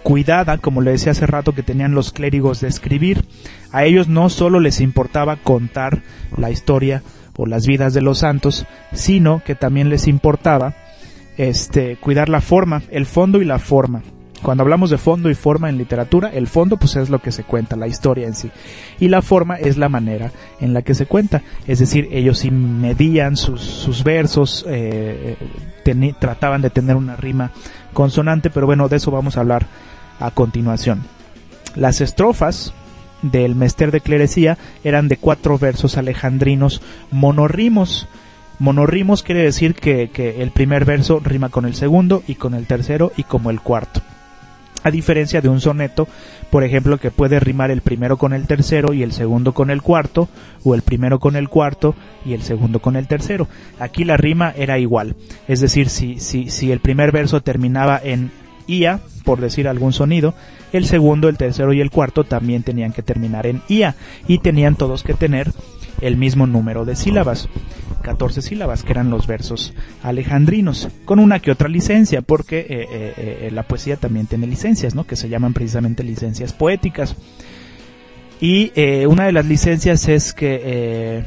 [0.03, 3.25] cuidada, como le decía hace rato, que tenían los clérigos de escribir.
[3.71, 6.03] A ellos no solo les importaba contar
[6.37, 7.03] la historia
[7.37, 10.75] o las vidas de los santos, sino que también les importaba
[11.37, 14.03] este, cuidar la forma, el fondo y la forma.
[14.43, 17.45] Cuando hablamos de fondo y forma en literatura, el fondo pues es lo que se
[17.45, 18.51] cuenta, la historia en sí.
[19.01, 21.43] Y la forma es la manera en la que se cuenta.
[21.67, 25.37] Es decir, ellos sí medían sus, versos, eh,
[26.19, 27.51] trataban de tener una rima
[27.93, 29.67] consonante, pero bueno, de eso vamos a hablar
[30.21, 31.03] a continuación.
[31.75, 32.73] Las estrofas
[33.23, 38.09] del Mester de Clerecía eran de cuatro versos alejandrinos monorrimos
[38.59, 42.67] Monorrimos quiere decir que, que el primer verso rima con el segundo y con el
[42.67, 44.03] tercero y como el cuarto.
[44.85, 46.07] A diferencia de un soneto,
[46.51, 49.83] por ejemplo, que puede rimar el primero con el tercero y el segundo con el
[49.83, 50.29] cuarto,
[50.65, 51.95] o el primero con el cuarto
[52.25, 53.49] y el segundo con el tercero.
[53.79, 55.17] Aquí la rima era igual.
[55.49, 58.31] Es decir, si, si, si el primer verso terminaba en
[58.67, 60.35] ia, por decir algún sonido,
[60.73, 63.97] el segundo, el tercero y el cuarto también tenían que terminar en ia
[64.27, 65.53] y tenían todos que tener
[66.01, 67.49] el mismo número de sílabas,
[68.03, 73.15] 14 sílabas, que eran los versos alejandrinos, con una que otra licencia, porque eh, eh,
[73.19, 75.05] eh, la poesía también tiene licencias, ¿no?
[75.05, 77.17] que se llaman precisamente licencias poéticas.
[78.41, 78.71] Y
[79.07, 81.25] una de las licencias es que,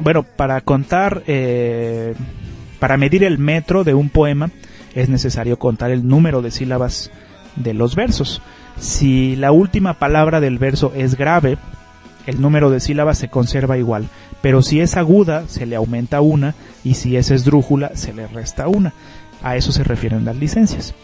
[0.00, 1.24] bueno, para contar,
[2.78, 4.50] para medir el metro de un poema,
[4.94, 7.10] es necesario contar el número de sílabas
[7.56, 8.42] de los versos.
[8.78, 11.58] Si la última palabra del verso es grave,
[12.26, 14.08] el número de sílabas se conserva igual,
[14.40, 18.68] pero si es aguda se le aumenta una y si es esdrújula se le resta
[18.68, 18.92] una.
[19.42, 20.94] A eso se refieren las licencias.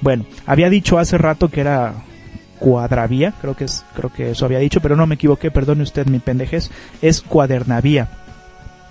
[0.00, 1.94] Bueno, había dicho hace rato que era
[2.58, 6.06] cuadravía, creo que es, creo que eso había dicho, pero no me equivoqué, perdone usted
[6.06, 6.70] mi pendejez,
[7.02, 8.08] es cuadernavía.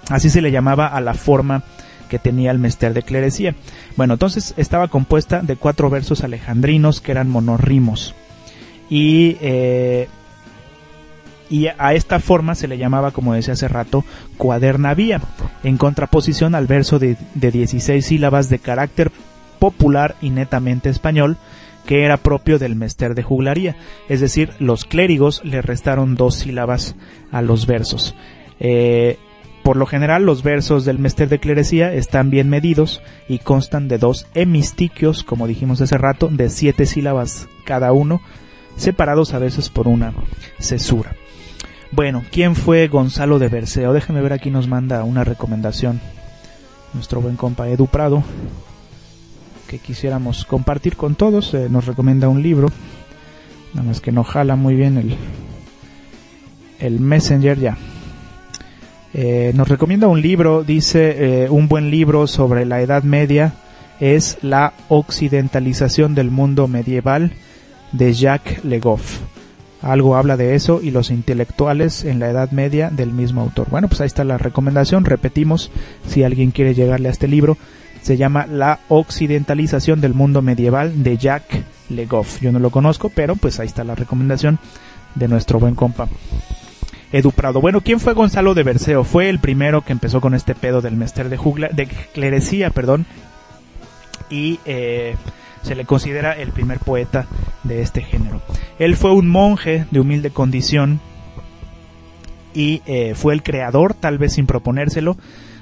[0.09, 1.63] Así se le llamaba a la forma
[2.07, 3.55] que tenía el mester de clerecía.
[3.97, 8.15] Bueno, entonces estaba compuesta de cuatro versos alejandrinos que eran monorrimos.
[8.89, 10.07] Y eh,
[11.49, 14.03] y a esta forma se le llamaba, como decía hace rato,
[14.37, 15.21] cuadernavía,
[15.63, 19.11] en contraposición al verso de, de 16 sílabas de carácter
[19.59, 21.37] popular y netamente español,
[21.85, 23.75] que era propio del mester de juglaría,
[24.09, 26.95] es decir, los clérigos le restaron dos sílabas
[27.31, 28.13] a los versos.
[28.59, 29.17] Eh,
[29.63, 33.97] por lo general, los versos del mester de clerecía están bien medidos y constan de
[33.97, 38.21] dos hemistiquios, como dijimos hace rato, de siete sílabas cada uno,
[38.77, 40.13] separados a veces por una
[40.59, 41.15] cesura.
[41.91, 43.93] Bueno, ¿quién fue Gonzalo de Berceo?
[43.93, 46.01] Déjenme ver aquí nos manda una recomendación
[46.93, 48.23] nuestro buen compa Edu Prado
[49.67, 51.53] que quisiéramos compartir con todos.
[51.53, 52.69] Eh, nos recomienda un libro,
[53.73, 55.15] nada más que no jala muy bien el,
[56.79, 57.77] el Messenger ya.
[59.13, 63.53] Eh, nos recomienda un libro, dice eh, un buen libro sobre la Edad Media
[63.99, 67.31] es La occidentalización del mundo medieval
[67.93, 69.21] de Jacques Legoff
[69.81, 73.67] algo habla de eso y los intelectuales en la Edad Media del mismo autor.
[73.69, 75.71] Bueno, pues ahí está la recomendación, repetimos,
[76.07, 77.57] si alguien quiere llegarle a este libro,
[78.01, 82.39] se llama La Occidentalización del Mundo Medieval de Jacques Legoff.
[82.41, 84.59] Yo no lo conozco, pero pues ahí está la recomendación
[85.15, 86.07] de nuestro buen compa.
[87.11, 87.61] Edu Prado.
[87.61, 89.03] Bueno, ¿quién fue Gonzalo de Berceo?
[89.03, 93.05] Fue el primero que empezó con este pedo del mester de, jugla, de clerecía, perdón.
[94.29, 95.15] Y eh,
[95.67, 97.27] se le considera el primer poeta
[97.63, 98.41] de este género.
[98.79, 101.01] Él fue un monje de humilde condición
[102.53, 105.17] y eh, fue el creador, tal vez sin proponérselo,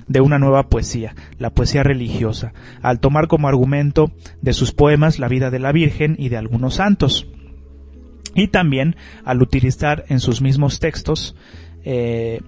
[0.07, 2.53] de una nueva poesía, la poesía religiosa,
[2.83, 4.11] al tomar como argumento
[4.43, 7.27] de sus poemas la vida de la Virgen y de algunos santos.
[8.35, 11.35] Y también al utilizar en sus mismos textos
[11.83, 12.41] eh,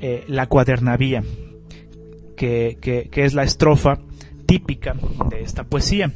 [0.00, 1.22] eh, la cuadernavía,
[2.38, 3.98] que, que es la estrofa
[4.46, 4.94] típica
[5.28, 6.10] de esta poesía.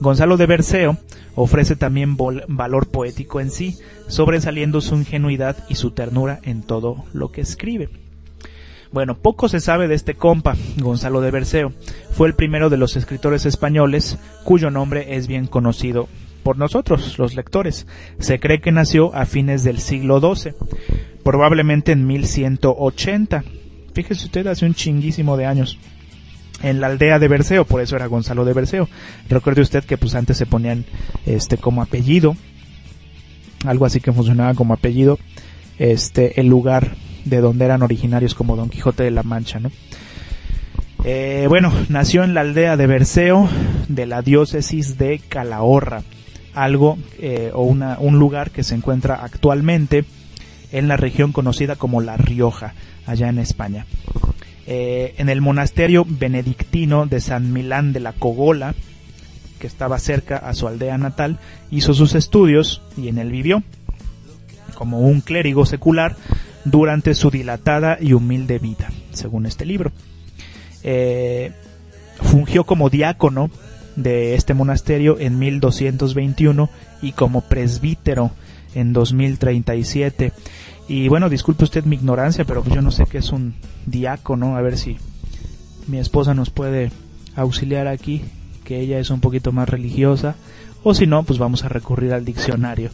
[0.00, 0.96] Gonzalo de Berceo
[1.34, 2.16] ofrece también
[2.48, 3.78] valor poético en sí,
[4.08, 7.90] sobresaliendo su ingenuidad y su ternura en todo lo que escribe.
[8.92, 11.72] Bueno, poco se sabe de este compa, Gonzalo de Berceo.
[12.10, 16.08] Fue el primero de los escritores españoles cuyo nombre es bien conocido
[16.42, 17.86] por nosotros, los lectores.
[18.18, 20.54] Se cree que nació a fines del siglo XII,
[21.22, 23.44] probablemente en 1180.
[23.94, 25.78] Fíjese usted, hace un chinguísimo de años
[26.62, 28.88] en la aldea de Berceo, por eso era Gonzalo de Berceo.
[29.28, 30.84] Recuerde usted que pues antes se ponían
[31.26, 32.36] este como apellido,
[33.64, 35.18] algo así que funcionaba como apellido,
[35.78, 39.70] este el lugar de donde eran originarios como Don Quijote de la Mancha, ¿no?
[41.04, 43.48] Eh, bueno, nació en la aldea de Berceo
[43.88, 46.02] de la diócesis de Calahorra,
[46.54, 50.04] algo eh, o una, un lugar que se encuentra actualmente
[50.72, 52.74] en la región conocida como La Rioja,
[53.06, 53.86] allá en España.
[54.72, 58.76] Eh, en el monasterio benedictino de San Milán de la Cogola,
[59.58, 61.40] que estaba cerca a su aldea natal,
[61.72, 63.64] hizo sus estudios y en él vivió,
[64.74, 66.14] como un clérigo secular,
[66.64, 69.90] durante su dilatada y humilde vida, según este libro.
[70.84, 71.50] Eh,
[72.22, 73.50] fungió como diácono
[73.96, 76.70] de este monasterio en 1221
[77.02, 78.30] y como presbítero
[78.76, 80.32] en 2037
[80.90, 83.54] y bueno, disculpe usted mi ignorancia, pero yo no sé qué es un
[83.86, 84.56] diácono.
[84.56, 84.96] A ver si
[85.86, 86.90] mi esposa nos puede
[87.36, 88.24] auxiliar aquí,
[88.64, 90.34] que ella es un poquito más religiosa.
[90.82, 92.90] O si no, pues vamos a recurrir al diccionario.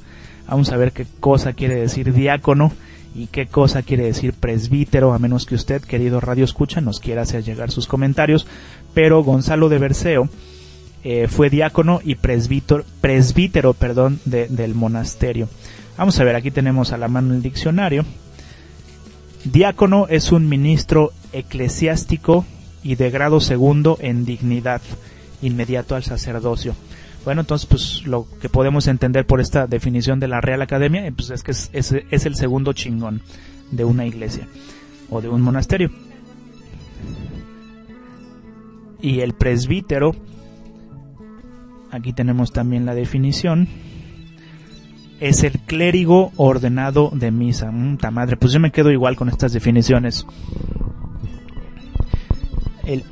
[0.46, 2.70] Vamos a ver qué cosa quiere decir diácono
[3.14, 7.22] y qué cosa quiere decir presbítero, a menos que usted, querido Radio Escucha, nos quiera
[7.22, 8.46] hacer llegar sus comentarios.
[8.92, 10.28] Pero Gonzalo de Berceo
[11.02, 15.48] eh, fue diácono y presbítero, presbítero perdón, del monasterio.
[15.96, 18.04] Vamos a ver, aquí tenemos a la mano el diccionario.
[19.44, 22.44] Diácono es un ministro eclesiástico
[22.82, 24.82] y de grado segundo en dignidad,
[25.40, 26.74] inmediato al sacerdocio.
[27.24, 31.12] Bueno, entonces, pues lo que podemos entender por esta definición de la Real Academia, eh,
[31.12, 33.22] pues es que es, es, el segundo chingón
[33.70, 34.46] de una iglesia
[35.10, 35.90] o de un monasterio.
[39.00, 40.14] Y el presbítero,
[41.90, 43.68] aquí tenemos también la definición,
[45.20, 47.70] es el clérigo ordenado de misa.
[47.70, 50.26] Mmm, madre, pues yo me quedo igual con estas definiciones.
[52.84, 53.04] El,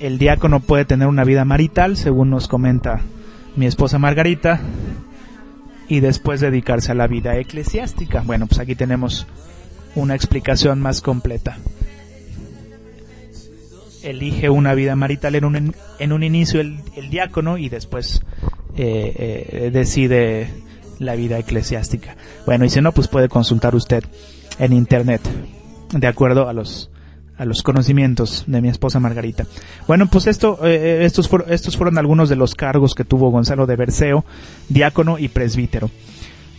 [0.00, 3.00] el diácono puede tener una vida marital, según nos comenta
[3.56, 4.60] mi esposa Margarita,
[5.88, 8.22] y después dedicarse a la vida eclesiástica.
[8.24, 9.26] Bueno, pues aquí tenemos
[9.94, 11.58] una explicación más completa.
[14.02, 16.80] Elige una vida marital en un, en un inicio el,
[17.10, 18.22] diácono y después
[18.76, 20.67] eh, eh, decide
[20.98, 22.16] la vida eclesiástica.
[22.46, 24.04] Bueno, y si no, pues puede consultar usted
[24.58, 25.20] en internet,
[25.92, 26.90] de acuerdo a los
[27.38, 29.46] a los conocimientos de mi esposa Margarita.
[29.86, 33.64] Bueno, pues esto, eh, eh, estos, estos fueron algunos de los cargos que tuvo Gonzalo
[33.66, 34.24] de Berceo,
[34.68, 35.88] diácono y presbítero.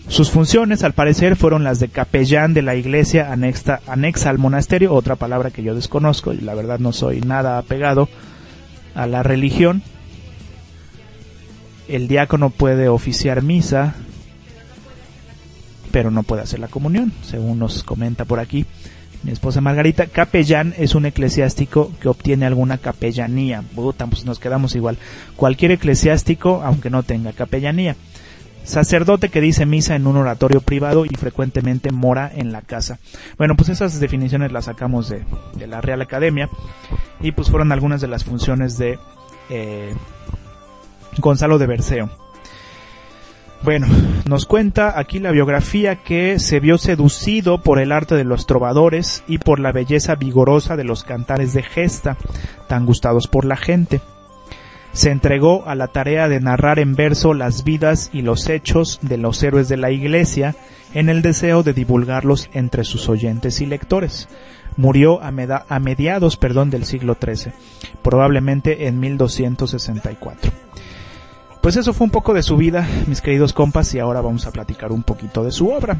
[0.07, 4.93] Sus funciones, al parecer, fueron las de capellán de la iglesia anexa, anexa al monasterio,
[4.93, 8.09] otra palabra que yo desconozco y la verdad no soy nada apegado
[8.95, 9.83] a la religión.
[11.87, 13.95] El diácono puede oficiar misa,
[15.91, 18.65] pero no puede hacer la comunión, según nos comenta por aquí
[19.23, 20.07] mi esposa Margarita.
[20.07, 23.63] Capellán es un eclesiástico que obtiene alguna capellanía.
[23.75, 24.97] Puta, pues nos quedamos igual.
[25.35, 27.95] Cualquier eclesiástico, aunque no tenga capellanía.
[28.63, 32.99] Sacerdote que dice misa en un oratorio privado y frecuentemente mora en la casa.
[33.37, 35.25] Bueno, pues esas definiciones las sacamos de,
[35.67, 36.49] la Real Academia
[37.19, 38.99] y pues fueron algunas de las funciones de
[39.49, 39.93] eh,
[41.17, 42.28] Gonzalo de Berceo.
[43.61, 43.87] Bueno,
[44.25, 49.23] nos cuenta aquí la biografía que se vio seducido por el arte de los trovadores
[49.27, 52.15] y por la belleza vigorosa de los cantares de gesta,
[52.67, 53.99] tan gustados por la gente.
[54.93, 59.17] Se entregó a la tarea de narrar en verso las vidas y los hechos de
[59.17, 60.55] los héroes de la Iglesia
[60.93, 64.29] en el deseo de divulgarlos entre sus oyentes y lectores.
[64.77, 65.31] Murió a,
[65.79, 67.51] mediados perdón, del siglo XIII,
[68.01, 70.51] probablemente en 1264.
[71.61, 74.51] Pues eso fue un poco de su vida, mis queridos compas, y ahora vamos a
[74.51, 75.99] platicar un poquito de su obra.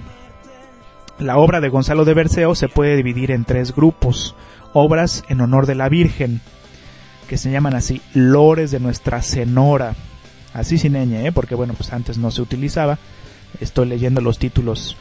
[1.19, 4.36] La obra de Gonzalo de Berceo se puede dividir en tres grupos.
[4.72, 6.40] Obras en honor de la Virgen,
[7.27, 9.95] que se llaman así, Lores de Nuestra Senora.
[10.53, 11.31] Así sin ñ, ¿eh?
[11.34, 12.98] porque bueno, pues antes no se utilizaba.
[13.60, 14.95] Estoy leyendo los títulos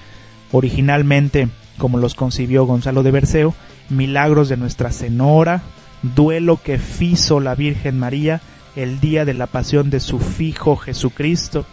[0.50, 1.48] originalmente
[1.78, 3.54] como los concibió Gonzalo de Berceo.
[3.88, 5.62] Milagros de Nuestra Senora,
[6.02, 8.42] Duelo que fizo la Virgen María,
[8.76, 11.64] el día de la pasión de su fijo Jesucristo.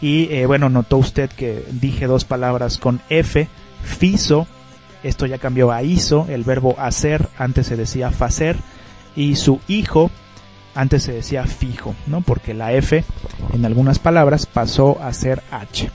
[0.00, 3.48] Y eh, bueno, notó usted que dije dos palabras con F,
[3.82, 4.46] fiso,
[5.02, 8.56] esto ya cambió a hizo, el verbo hacer, antes se decía facer,
[9.14, 10.10] y su hijo,
[10.74, 12.20] antes se decía fijo, ¿no?
[12.20, 13.04] Porque la F
[13.52, 15.90] en algunas palabras pasó a ser H.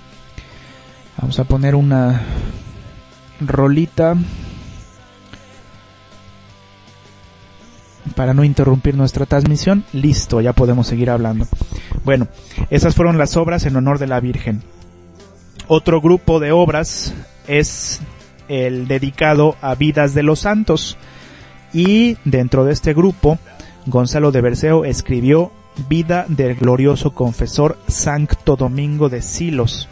[1.19, 2.21] Vamos a poner una
[3.41, 4.15] rolita
[8.15, 9.83] para no interrumpir nuestra transmisión.
[9.93, 11.47] Listo, ya podemos seguir hablando.
[12.03, 12.27] Bueno,
[12.69, 14.63] esas fueron las obras en honor de la Virgen.
[15.67, 17.13] Otro grupo de obras
[17.47, 17.99] es
[18.47, 20.97] el dedicado a vidas de los santos.
[21.73, 23.37] Y dentro de este grupo,
[23.85, 25.51] Gonzalo de Berceo escribió
[25.89, 29.87] Vida del glorioso confesor Santo Domingo de Silos.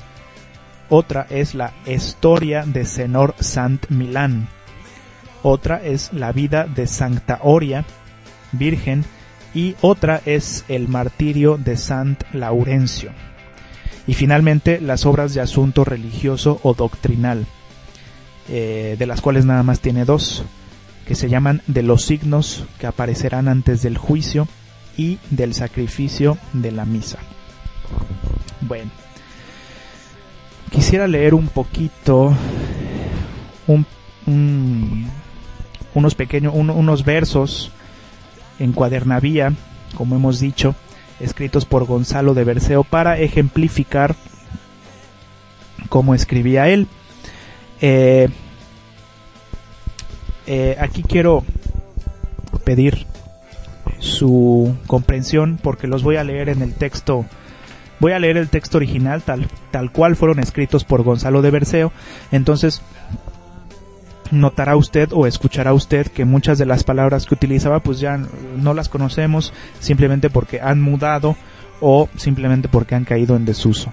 [0.90, 4.48] Otra es la Historia de Senor Sant Milán.
[5.44, 7.86] Otra es la vida de Santa Oria
[8.58, 9.06] Virgen
[9.54, 13.12] y otra es el martirio de Sant Laurencio.
[14.06, 17.48] Y finalmente las obras de asunto religioso o doctrinal,
[18.50, 20.44] eh, de las cuales nada más tiene dos,
[21.08, 24.48] que se llaman de los signos que aparecerán antes del juicio
[24.98, 27.20] y del sacrificio de la misa.
[28.62, 28.92] Bueno,
[30.72, 32.36] quisiera leer un poquito
[35.96, 37.72] unos pequeños, unos versos
[38.60, 39.54] en cuadernavía,
[39.96, 40.76] como hemos dicho,
[41.20, 44.16] escritos por Gonzalo de Berceo para ejemplificar
[45.90, 46.88] cómo escribía él.
[47.82, 48.30] Eh,
[50.48, 51.44] eh, aquí quiero
[52.64, 53.06] pedir
[54.00, 57.26] su comprensión porque los voy a leer en el texto
[58.00, 61.92] voy a leer el texto original tal, tal cual fueron escritos por Gonzalo de Berceo
[62.32, 62.82] entonces
[64.32, 68.20] notará usted o escuchará usted que muchas de las palabras que utilizaba pues ya
[68.58, 71.36] no las conocemos simplemente porque han mudado
[71.80, 73.92] o simplemente porque han caído en desuso.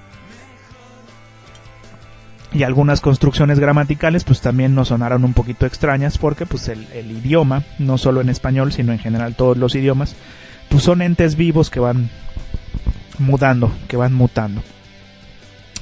[2.55, 7.65] Y algunas construcciones gramaticales pues también nos sonaron un poquito extrañas porque pues el, idioma,
[7.79, 10.17] no solo en español sino en general todos los idiomas,
[10.69, 12.11] pues son entes vivos que van
[13.19, 14.63] mudando, que van mutando.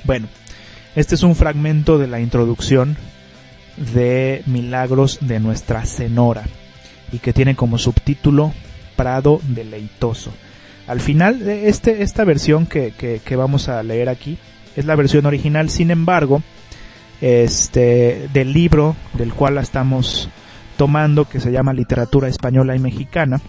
[0.05, 0.29] Bueno,
[0.95, 2.97] este es un fragmento de la introducción
[3.93, 6.45] de Milagros de Nuestra Senora
[7.13, 8.53] y que tiene como subtítulo
[8.97, 10.31] Prado deleitoso.
[10.87, 14.39] Al final, este, esta versión que, que, vamos a leer aquí
[14.77, 16.43] es la versión original, sin embargo,
[17.21, 20.29] este, del libro del cual la estamos
[20.77, 23.41] tomando, que se llama Literatura Española y Mexicana,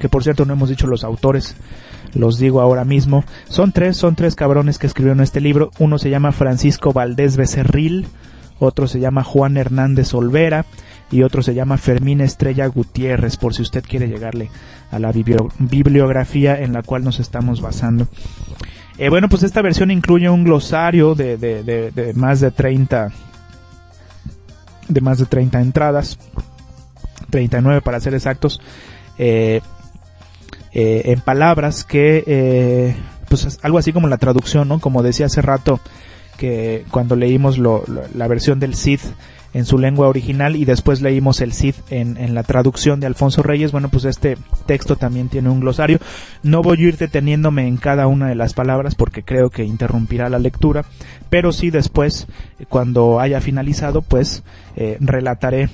[0.00, 1.56] que por cierto no hemos dicho los autores,
[2.14, 6.10] los digo ahora mismo, son tres, son tres cabrones que escribieron este libro, uno se
[6.10, 8.06] llama Francisco Valdés Becerril,
[8.64, 10.64] otro se llama Juan Hernández Olvera
[11.10, 14.50] y otro se llama Fermín Estrella Gutiérrez, por si usted quiere llegarle
[14.90, 18.08] a la bibliografía en la cual nos estamos basando.
[18.98, 23.12] Eh, bueno, pues esta versión incluye un glosario de, más de 30
[24.88, 26.18] de más de 30 entradas,
[27.30, 28.60] 39 para ser exactos,
[29.18, 29.62] eh,
[30.72, 32.94] eh, en palabras que,
[33.28, 34.80] pues algo así como la traducción, ¿no?
[34.80, 35.80] Como decía hace rato,
[36.36, 39.00] que cuando leímos la versión del Cid
[39.54, 43.70] en su lengua original y después leímos el Cid en, la traducción de Alfonso Reyes,
[43.70, 44.36] bueno, pues este
[44.66, 46.00] texto también tiene un glosario.
[46.42, 50.28] No voy a ir deteniéndome en cada una de las palabras porque creo que interrumpirá
[50.28, 50.84] la lectura,
[51.30, 52.26] pero sí después,
[52.68, 54.42] cuando haya finalizado, pues
[54.74, 55.70] eh, relataré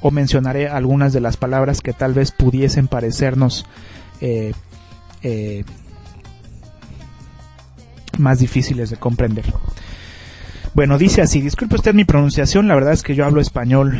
[0.00, 3.66] o mencionaré algunas de las palabras que tal vez pudiesen parecernos
[4.22, 4.52] eh,
[5.22, 5.64] eh,
[8.16, 9.44] más difíciles de comprender.
[10.78, 13.98] Bueno, dice así, disculpe usted mi pronunciación, la verdad es que yo hablo español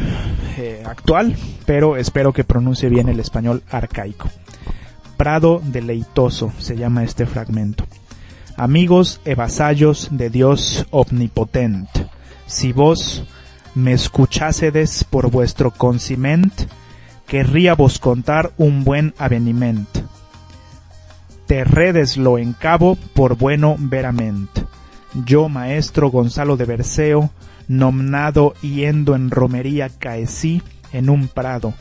[0.58, 1.34] eh, actual,
[1.66, 4.30] pero espero que pronuncie bien el español arcaico.
[5.16, 7.84] Prado deleitoso se llama este fragmento.
[8.56, 12.06] Amigos e vasallos de Dios omnipotente,
[12.46, 13.24] si vos
[13.74, 16.52] me escuchásedes por vuestro consiment,
[17.26, 19.88] querría vos contar un buen aveniment.
[21.48, 24.62] Te redeslo en cabo por bueno veramente
[25.14, 27.30] yo, maestro Gonzalo de Berceo,
[27.66, 30.62] nomnado yendo en romería caecí
[30.92, 31.74] en un prado,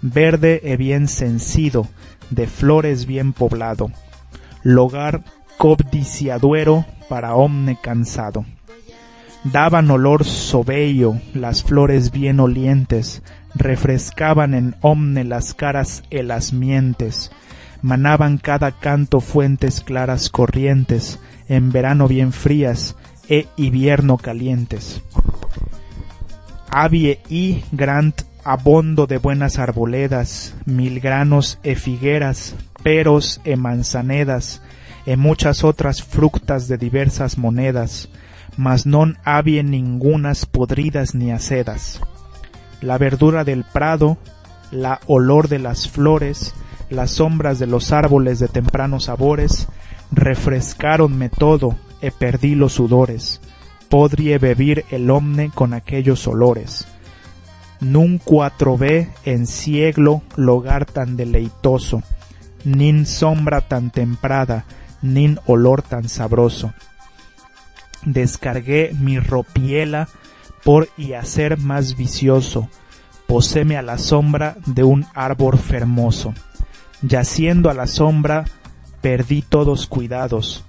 [0.00, 1.88] verde e bien cencido,
[2.30, 3.90] de flores bien poblado,
[4.62, 5.24] logar
[5.58, 8.44] cobdiciaduero para omne cansado.
[9.44, 13.22] Daban olor sobello las flores bien olientes,
[13.54, 17.32] refrescaban en omne las caras e las mientes,
[17.82, 22.96] manaban cada canto fuentes claras corrientes, en verano bien frías
[23.28, 25.02] e invierno calientes.
[26.70, 34.62] Avie y grant abondo de buenas arboledas, mil granos e figueras, peros e manzanedas,
[35.06, 38.08] e muchas otras fructas de diversas monedas,
[38.56, 42.00] mas non habie ningunas podridas ni acedas.
[42.80, 44.18] La verdura del prado,
[44.70, 46.54] la olor de las flores,
[46.90, 49.68] las sombras de los árboles de tempranos sabores,
[50.12, 53.40] refrescáronme todo, e perdí los sudores,
[53.88, 56.86] podrie bebir el omne con aquellos olores.
[57.80, 62.02] Nunca trové en cieglo lugar tan deleitoso,
[62.64, 64.64] nin sombra tan temprada,
[65.00, 66.72] nin olor tan sabroso.
[68.04, 70.08] Descargué mi ropiela
[70.64, 72.68] por y hacer más vicioso,
[73.26, 76.34] poséme a la sombra de un árbol fermoso.
[77.02, 78.44] Yaciendo a la sombra
[79.02, 80.64] perdí todos cuidados.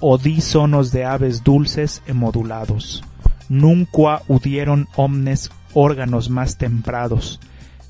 [0.00, 3.04] Odí sonos de aves dulces e modulados.
[3.48, 7.40] Nunca udieron omnes órganos más temprados,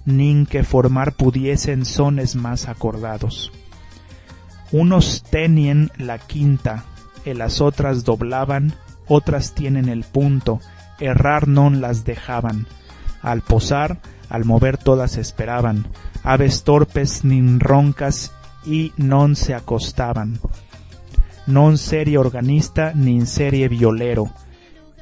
[0.04, 3.52] nin que formar pudiesen sones más acordados.
[4.72, 6.84] Unos tenien la quinta,
[7.24, 8.74] e las otras doblaban,
[9.06, 10.60] otras tienen el punto,
[11.00, 12.66] errar non las dejaban.
[13.22, 15.86] Al posar, al mover todas esperaban,
[16.22, 18.32] aves torpes nin roncas
[18.68, 20.38] y non se acostaban.
[21.48, 24.28] Non serie organista nin serie violero,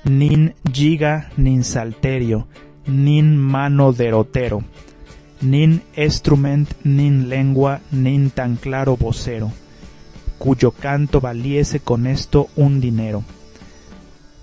[0.04, 2.46] nin giga nin salterio,
[2.86, 4.62] nin mano derotero,
[5.42, 9.50] nin instrument nin lengua nin tan claro vocero,
[10.38, 13.24] cuyo canto valiese con esto un dinero.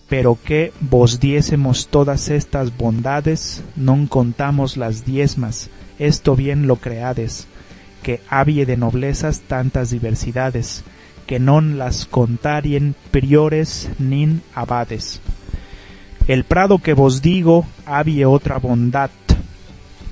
[0.10, 7.48] Pero que vos diésemos todas estas bondades, non contamos las diezmas, esto bien lo creades,
[8.04, 10.84] que habie de noblezas tantas diversidades,
[11.26, 15.24] que non las contarien priores nin abades.
[16.28, 19.10] El prado que vos digo había otra bondad,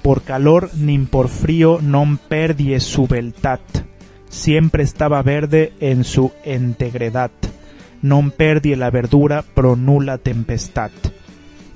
[0.02, 3.62] por calor ni por frío non perdie su beltat,
[4.32, 7.32] siempre estaba verde en su integridad,
[8.02, 10.92] non perdie la verdura pro nula tempestad.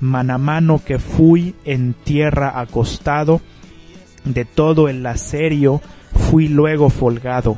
[0.00, 3.40] Man mano que fui en tierra acostado,
[4.24, 5.80] de todo el lacerio
[6.16, 7.56] fui luego folgado,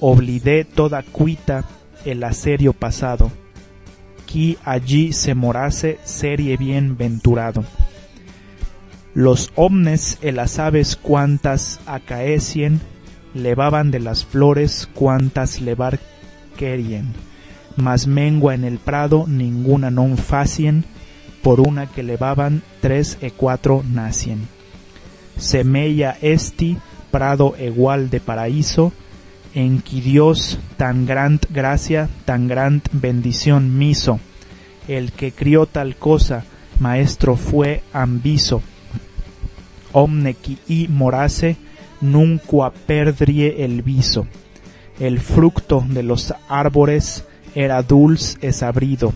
[0.00, 1.64] oblidé toda cuita
[2.04, 3.30] el aserio pasado,
[4.26, 7.64] que allí se morase serie bien venturado.
[9.14, 12.80] Los omnes y las aves cuantas acaecien,
[13.34, 15.98] levaban de las flores cuantas levar
[16.56, 17.12] querien,
[17.76, 20.84] mas mengua en el prado ninguna non facien,
[21.42, 24.48] por una que levaban tres e cuatro nacien.
[25.38, 26.76] Semella esti
[27.10, 28.92] prado igual de paraíso,
[29.54, 34.20] en que Dios tan gran gracia, tan gran bendición miso.
[34.86, 36.44] El que crió tal cosa,
[36.78, 38.62] maestro fue ambiso.
[39.92, 40.36] Omne
[40.68, 41.56] y morase,
[42.00, 44.26] nunca perdrie el viso.
[44.98, 47.24] El fruto de los árboles
[47.54, 49.12] era dulce es abrido.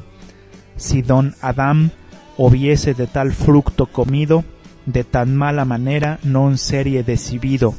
[0.76, 1.92] Si don Adán
[2.36, 4.44] hubiese de tal fruto comido,
[4.86, 7.74] de tan mala manera non serie decibido,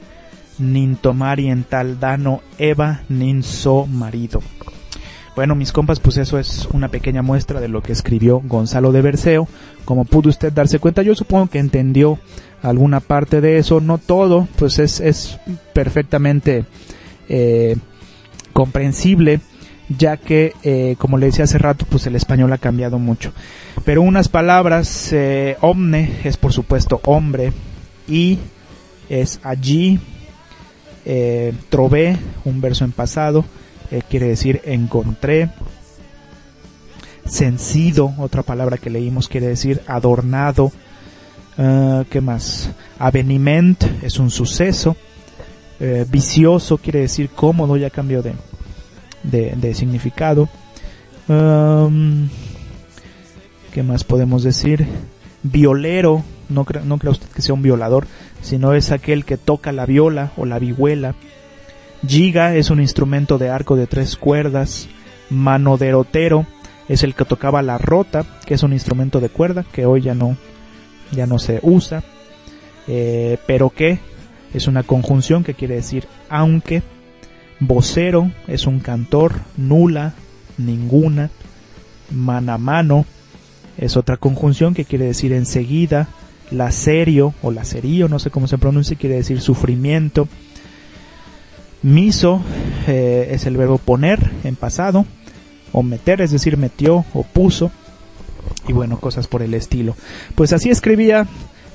[0.60, 4.42] nin tomari en tal dano Eva nin so marido.
[5.36, 9.02] Bueno, mis compas, pues eso es una pequeña muestra de lo que escribió Gonzalo de
[9.02, 9.48] Berceo.
[9.84, 12.20] Como pudo usted darse cuenta, yo supongo que entendió
[12.62, 15.40] alguna parte de eso, no todo, pues es, es
[15.74, 16.66] perfectamente
[17.28, 17.76] eh,
[18.54, 19.42] comprensible,
[19.89, 23.34] ya que, eh, como le decía hace rato, pues el español ha cambiado mucho.
[23.85, 27.51] Pero unas palabras, eh, omne es por supuesto hombre,
[28.07, 28.39] y
[29.10, 29.99] es allí,
[31.05, 33.45] eh, trové, un verso en pasado,
[33.91, 35.49] eh, quiere decir encontré.
[37.26, 40.72] Sencido, otra palabra que leímos, quiere decir adornado.
[41.55, 42.72] Uh, ¿Qué más?
[42.99, 44.97] Aveniment es un suceso.
[46.10, 48.34] Vicioso quiere decir cómodo, ya cambió de,
[49.24, 50.50] de, significado.
[53.74, 54.86] ¿Qué más podemos decir?
[55.41, 58.08] Violero, no, cre no crea usted que sea un violador,
[58.41, 61.16] sino es aquel que toca la viola o la vihuela.
[62.06, 64.90] Giga es un instrumento de arco de tres cuerdas.
[65.30, 66.45] Manoderotero
[66.88, 70.14] es el que tocaba la rota, que es un instrumento de cuerda que hoy ya
[70.14, 70.38] no,
[71.12, 72.04] ya no se usa.
[72.88, 74.00] Eh, pero que
[74.54, 76.84] es una conjunción que quiere decir aunque.
[77.68, 80.14] Vocero es un cantor, nula,
[80.57, 81.30] ninguna.
[82.11, 83.06] Manamano
[83.77, 86.07] es otra conjunción que quiere decir enseguida.
[86.52, 90.27] Lacerio o lacerío, no sé cómo se pronuncia, quiere decir sufrimiento.
[91.81, 92.41] Miso
[92.88, 95.06] eh, es el verbo poner en pasado,
[95.72, 97.72] o meter, es decir, metió o puso,
[98.68, 99.95] y bueno, cosas por el estilo.
[100.35, 101.27] Pues así escribía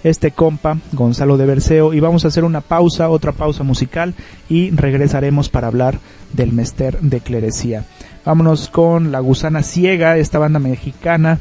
[0.05, 4.15] este compa, Gonzalo de Berceo, y vamos a hacer una pausa, otra pausa musical,
[4.49, 5.99] y regresaremos para hablar
[6.33, 7.85] del Mester de Clerecía.
[8.25, 11.41] Vámonos con La Gusana Ciega, esta banda mexicana,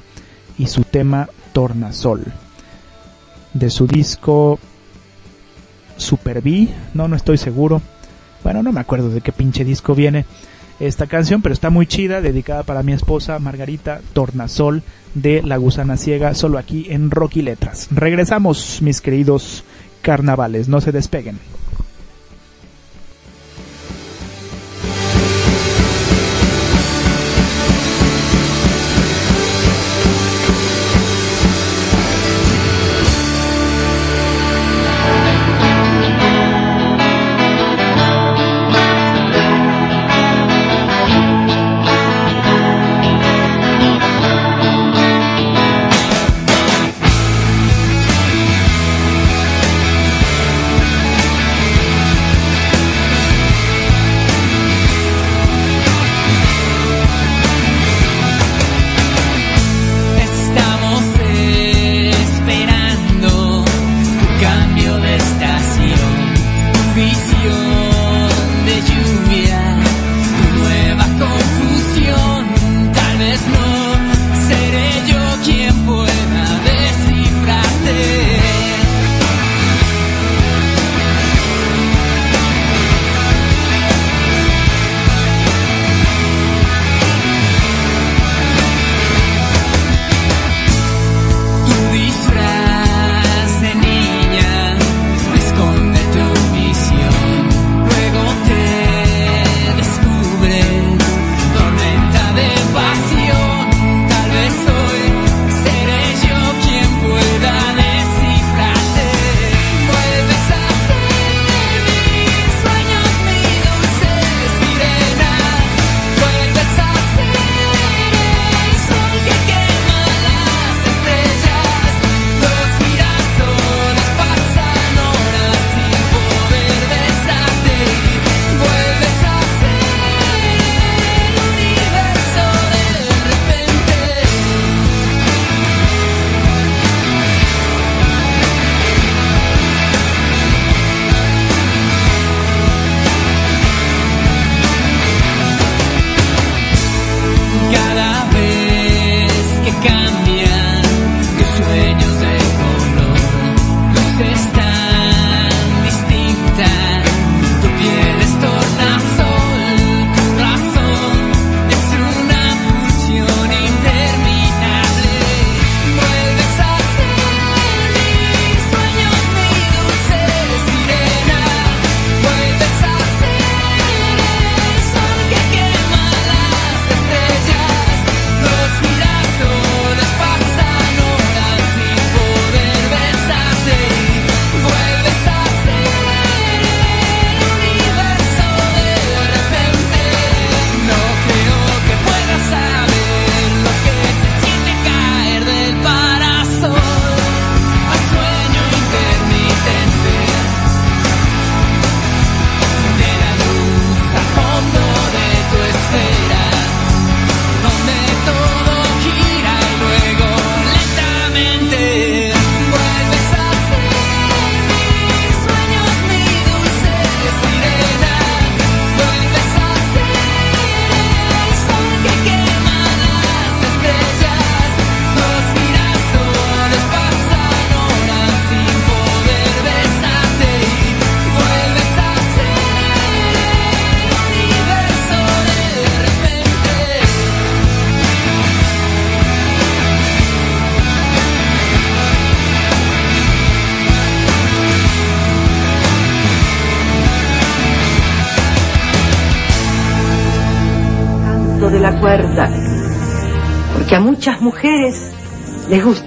[0.58, 2.24] y su tema Tornasol.
[3.54, 4.60] De su disco
[5.98, 7.82] Super B, no, no estoy seguro.
[8.44, 10.26] Bueno, no me acuerdo de qué pinche disco viene
[10.80, 14.84] esta canción, pero está muy chida, dedicada para mi esposa Margarita Tornasol
[15.14, 17.88] de La Gusana Ciega, solo aquí en Rocky Letras.
[17.92, 19.64] Regresamos, mis queridos
[20.02, 21.40] carnavales, no se despeguen.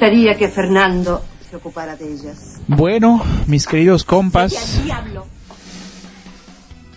[0.01, 2.59] Gustaría que Fernando se ocupara de ellas.
[2.69, 4.81] Bueno, mis queridos compas,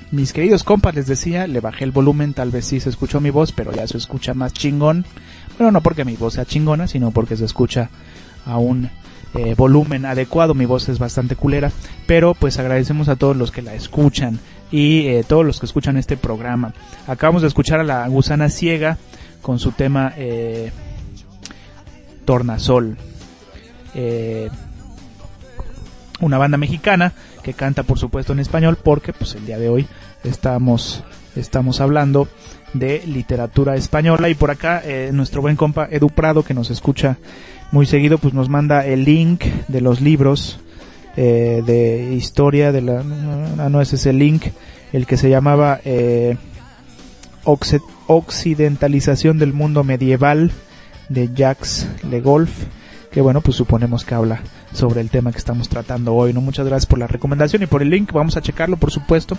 [0.10, 3.30] mis queridos compas, les decía, le bajé el volumen, tal vez sí se escuchó mi
[3.30, 5.06] voz, pero ya se escucha más chingón.
[5.58, 7.90] Bueno, no porque mi voz sea chingona, sino porque se escucha
[8.46, 8.90] a un
[9.36, 10.54] eh, volumen adecuado.
[10.54, 11.74] Mi voz es bastante culera,
[12.08, 14.40] pero pues agradecemos a todos los que la escuchan
[14.72, 16.74] y eh, todos los que escuchan este programa.
[17.06, 18.98] Acabamos de escuchar a la gusana ciega
[19.42, 20.72] con su tema eh,
[22.26, 22.98] Tornasol.
[23.95, 24.50] Eh,
[26.20, 27.14] una banda mexicana
[27.44, 29.88] que canta por supuesto en español porque pues el día de hoy
[30.24, 31.04] estamos
[31.36, 32.28] estamos hablando
[32.74, 37.18] de literatura española y por acá eh, nuestro buen compa Edu Prado que nos escucha
[37.72, 40.60] muy seguido pues nos manda el link de los libros
[41.18, 44.45] eh, de historia de la no ese es el link
[44.94, 45.82] el que se llamaba
[48.08, 50.52] occidentalización del mundo medieval
[51.14, 52.52] de Jacques Le Golf
[53.14, 54.41] que bueno pues suponemos que habla
[54.73, 57.84] sobre el tema que estamos tratando hoy no muchas gracias por la recomendación y por
[57.84, 59.38] el link vamos a checarlo por supuesto.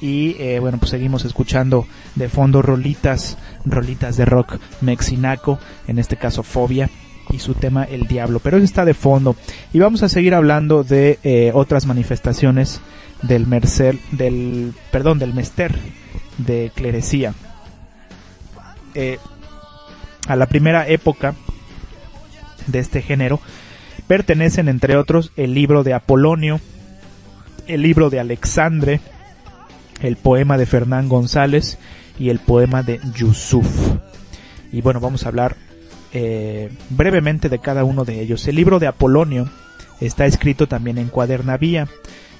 [0.00, 3.36] Y eh, bueno pues seguimos escuchando de fondo rolitas
[3.66, 6.88] rolitas de rock mexinaco en este caso fobia
[7.28, 9.36] y su tema el diablo pero eso está de fondo.
[9.74, 12.80] Y vamos a seguir hablando de eh, otras manifestaciones
[13.20, 15.76] del merced del perdón del mester
[16.38, 17.34] de clerecía.
[18.94, 19.18] Eh,
[20.26, 21.34] a la primera época
[22.66, 23.40] de este género
[24.06, 26.60] pertenecen entre otros el libro de Apolonio,
[27.66, 29.00] el libro de Alexandre,
[30.02, 31.78] el poema de Fernán González
[32.18, 33.66] y el poema de Yusuf.
[34.72, 35.56] Y bueno, vamos a hablar
[36.12, 38.46] eh, brevemente de cada uno de ellos.
[38.48, 39.48] El libro de Apolonio
[40.00, 41.88] está escrito también en cuadernavía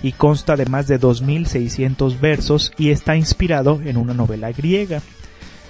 [0.03, 5.03] y consta de más de 2.600 versos y está inspirado en una novela griega.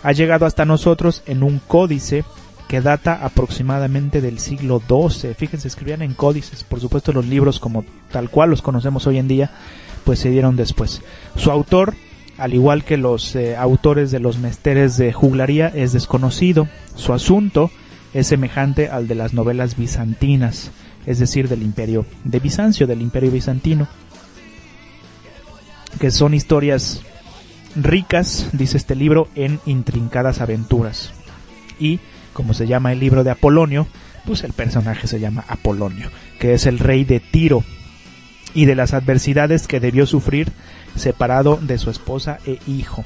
[0.02, 2.24] Ha llegado hasta nosotros en un códice
[2.68, 5.34] que data aproximadamente del siglo XII.
[5.34, 6.62] Fíjense, escribían en códices.
[6.64, 9.50] Por supuesto, los libros como tal cual los conocemos hoy en día,
[10.04, 11.02] pues se dieron después.
[11.34, 11.94] Su autor,
[12.38, 16.68] al igual que los eh, autores de los mesteres de juglaría, es desconocido.
[16.94, 17.72] Su asunto
[18.14, 20.70] es semejante al de las novelas bizantinas,
[21.06, 23.88] es decir, del imperio de Bizancio, del imperio bizantino,
[25.98, 27.02] que son historias
[27.76, 31.12] ricas, dice este libro, en intrincadas aventuras.
[31.78, 32.00] Y
[32.32, 33.86] como se llama el libro de Apolonio,
[34.26, 37.64] pues el personaje se llama Apolonio, que es el rey de Tiro
[38.54, 40.52] y de las adversidades que debió sufrir
[40.96, 43.04] separado de su esposa e hijo.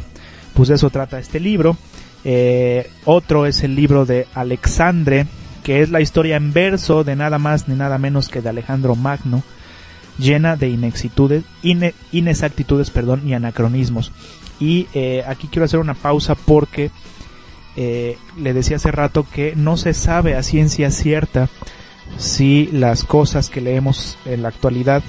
[0.55, 1.77] Pues de eso trata este libro.
[2.25, 5.27] Eh, otro es el libro de Alexandre,
[5.63, 8.97] que es la historia en verso de nada más ni nada menos que de Alejandro
[8.97, 9.43] Magno,
[10.19, 14.13] llena de inexitudes, ine- inexactitudes perdón, y anacronismos.
[14.61, 16.91] Y eh, aquí quiero hacer una pausa porque
[17.77, 21.49] eh, le decía hace rato que no se sabe a ciencia cierta
[22.19, 25.03] si las cosas que leemos en la actualidad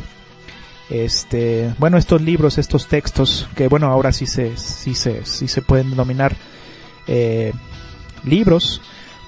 [0.89, 5.61] este bueno estos libros estos textos que bueno ahora sí se sí se sí se
[5.61, 6.35] pueden denominar
[7.07, 7.53] eh,
[8.23, 8.81] libros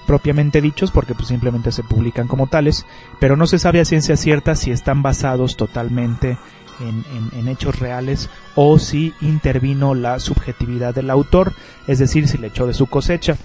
[0.06, 2.86] propiamente dichos porque pues simplemente se publican como tales
[3.20, 6.38] pero no se sabe a ciencia cierta si están basados totalmente en,
[6.80, 11.54] en- hechos reales o si intervino la subjetividad del autor
[11.86, 13.36] es decir si le echó de su cosecha.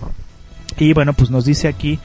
[0.78, 2.00] Y bueno pues nos dice aquí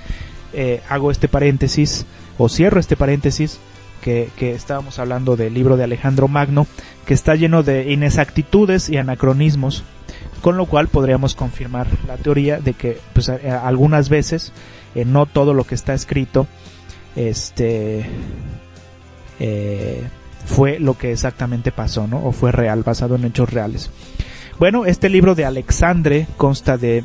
[0.52, 2.06] eh, hago este paréntesis
[2.38, 3.58] o cierro este paréntesis
[4.00, 6.66] que, estábamos hablando del libro de Alejandro Magno,
[7.06, 9.84] que está lleno de inexactitudes y anacronismos,
[10.40, 14.52] con lo cual podríamos confirmar la teoría de que pues, algunas veces
[14.94, 16.46] eh, no todo lo que está escrito
[17.16, 18.06] este
[19.40, 20.04] eh,
[20.48, 22.24] fue lo que exactamente pasó, ¿no?
[22.24, 23.90] O fue real, basado en hechos reales.
[24.58, 27.04] Bueno, este libro de Alexandre consta de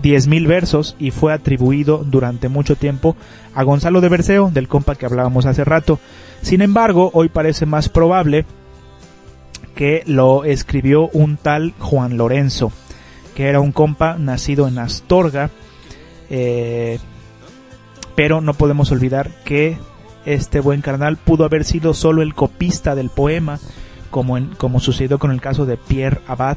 [0.00, 3.16] 10.000 versos y fue atribuido durante mucho tiempo
[3.54, 5.98] a Gonzalo de Berceo, del compa que hablábamos hace rato.
[6.42, 8.44] Sin embargo, hoy parece más probable
[9.74, 12.70] que lo escribió un tal Juan Lorenzo,
[13.34, 15.50] que era un compa nacido en Astorga,
[16.30, 16.98] eh,
[18.14, 19.78] pero no podemos olvidar que
[20.26, 23.58] este buen carnal pudo haber sido solo el copista del poema,
[24.10, 26.56] como, en, como sucedió con el caso de Pierre Abad,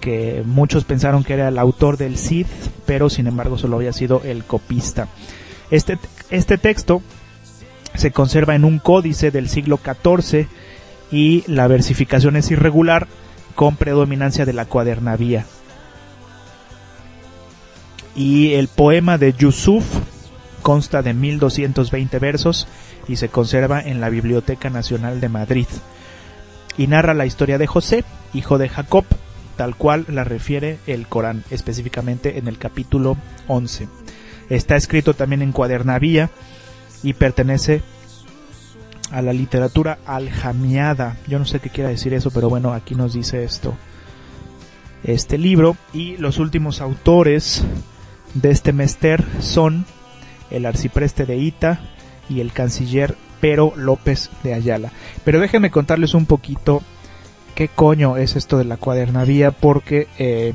[0.00, 2.46] que muchos pensaron que era el autor del Cid,
[2.86, 5.08] pero sin embargo solo había sido el copista.
[5.70, 5.98] Este,
[6.30, 7.02] este texto
[7.94, 10.46] se conserva en un códice del siglo XIV
[11.10, 13.06] y la versificación es irregular
[13.54, 15.46] con predominancia de la cuadernavía.
[18.14, 19.84] Y el poema de Yusuf
[20.62, 22.66] consta de 1220 versos
[23.08, 25.66] y se conserva en la Biblioteca Nacional de Madrid.
[26.76, 29.04] Y narra la historia de José, hijo de Jacob,
[29.56, 33.16] tal cual la refiere el Corán, específicamente en el capítulo
[33.48, 33.88] 11.
[34.48, 36.30] Está escrito también en cuadernavía
[37.02, 37.82] y pertenece
[39.10, 41.16] a la literatura aljamiada.
[41.28, 43.74] Yo no sé qué quiera decir eso, pero bueno, aquí nos dice esto.
[45.04, 47.62] Este libro y los últimos autores
[48.34, 49.84] de este mester son
[50.50, 51.80] el arcipreste de Ita
[52.32, 54.92] y el canciller Pero López de Ayala.
[55.24, 56.82] Pero déjenme contarles un poquito
[57.54, 60.54] qué coño es esto de la cuadernavía porque eh,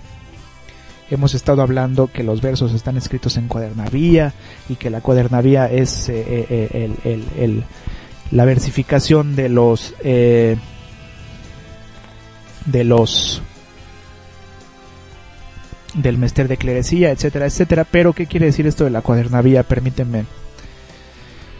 [1.12, 4.34] hemos estado hablando que los versos están escritos en cuadernavía
[4.68, 7.64] y que la cuadernavía es eh, eh, el,
[8.32, 10.58] la versificación de los de
[12.84, 13.42] los
[15.94, 17.86] del mester de clerecía, etcétera, etcétera.
[17.90, 19.64] Pero, ¿qué quiere decir esto de la cuadernavía?
[19.64, 20.26] Permítanme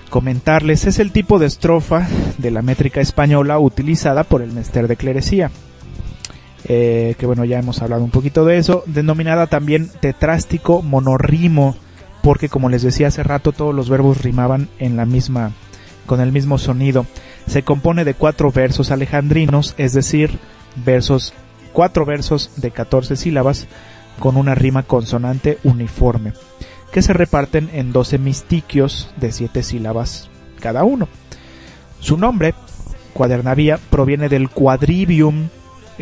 [0.10, 0.86] comentarles.
[0.86, 2.08] Es el tipo de estrofa
[2.38, 5.52] de la métrica española utilizada por el mester de clerecía.
[6.70, 8.84] Eh, que bueno, ya hemos hablado un poquito de eso.
[8.86, 11.76] Denominada también tetrástico monorrimo,
[12.22, 15.52] porque como les decía hace rato, todos los verbos rimaban en la misma,
[16.06, 17.06] con el mismo sonido.
[17.48, 20.40] Se compone de cuatro versos alejandrinos, es decir,
[20.76, 21.34] versos,
[21.72, 23.68] cuatro versos de 14 sílabas,
[24.20, 26.34] con una rima consonante uniforme,
[26.92, 31.08] que se reparten en 12 mistiquios de 7 sílabas cada uno.
[32.00, 32.54] Su nombre,
[33.14, 35.50] cuadernavía, proviene del quadrivium,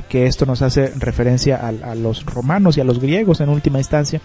[0.09, 4.21] que esto nos hace referencia a, los romanos y a los griegos en última instancia,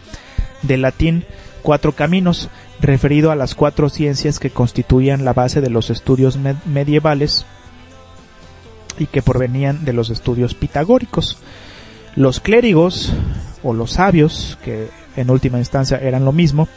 [0.63, 1.25] del latín
[1.63, 2.49] cuatro caminos,
[2.81, 7.47] referido a las cuatro ciencias que constituían la base de los estudios medievales
[8.99, 11.39] y que provenían de los estudios pitagóricos.
[12.17, 13.13] Los clérigos
[13.63, 16.69] o los sabios, que en última instancia eran lo mismo,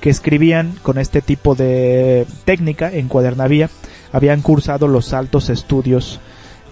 [0.00, 3.70] que escribían con este tipo de técnica en cuadernavía,
[4.12, 6.20] habían cursado los altos estudios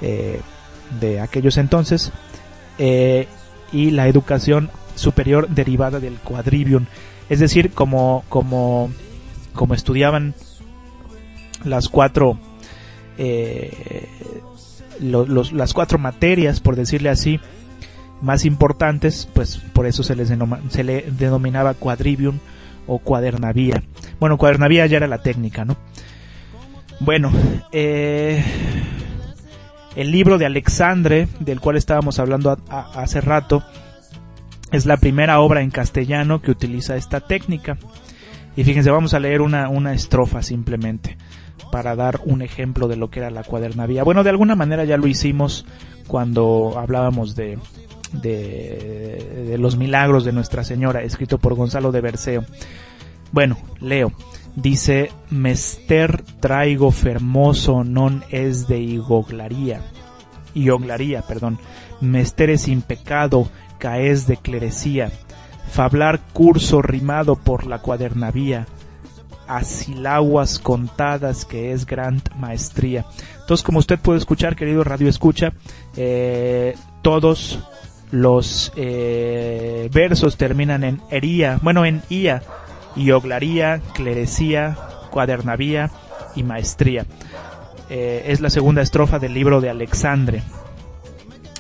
[0.03, 0.41] eh,
[1.01, 2.13] de aquellos entonces
[2.79, 3.27] eh,
[3.73, 6.87] y la educación superior derivada del quadrivium,
[7.29, 8.23] es decir, como,
[9.75, 10.35] estudiaban
[11.65, 12.39] las cuatro
[13.17, 14.09] eh,
[15.01, 17.41] las cuatro materias, por decirle así,
[18.25, 20.33] más importantes, pues por eso se, les
[20.69, 22.39] se le denominaba quadrivium
[22.87, 23.83] o cuadernavía.
[24.19, 25.77] Bueno, cuadernavía ya era la técnica, ¿no?
[27.01, 27.31] Bueno,
[27.73, 28.43] eh,
[29.97, 33.63] el libro de Alexandre, del cual estábamos hablando hace rato,
[34.73, 37.79] es la primera obra en castellano que utiliza esta técnica.
[38.57, 41.17] Y fíjense, vamos a leer una, una estrofa simplemente
[41.71, 44.05] para dar un ejemplo de lo que era la cuadernavía.
[44.05, 45.67] Bueno, de alguna manera ya lo hicimos
[46.07, 47.59] cuando hablábamos de,
[48.21, 52.45] de, los milagros de Nuestra Señora, escrito por Gonzalo de Berceo.
[53.33, 54.13] Bueno, leo.
[54.57, 59.83] Dice, Mester traigo fermoso non es de igoglaría.
[60.55, 61.59] Ioglaría, perdón.
[62.01, 65.11] Mester sin pecado, caes de clerecía.
[65.73, 68.67] Fablar curso rimado por la cuadernavía.
[69.49, 73.05] Asilaguas contadas que es gran maestría.
[73.41, 75.53] Entonces, como usted puede escuchar, querido Radio Escucha,
[75.97, 77.59] eh, todos
[78.15, 82.43] los eh, versos terminan en ería, bueno, en ia,
[82.95, 84.79] ioglaría, clerecía,
[85.11, 85.91] cuadernavía
[86.37, 87.07] y maestría.
[87.91, 90.43] Eh, es la segunda estrofa del libro de Alexandre.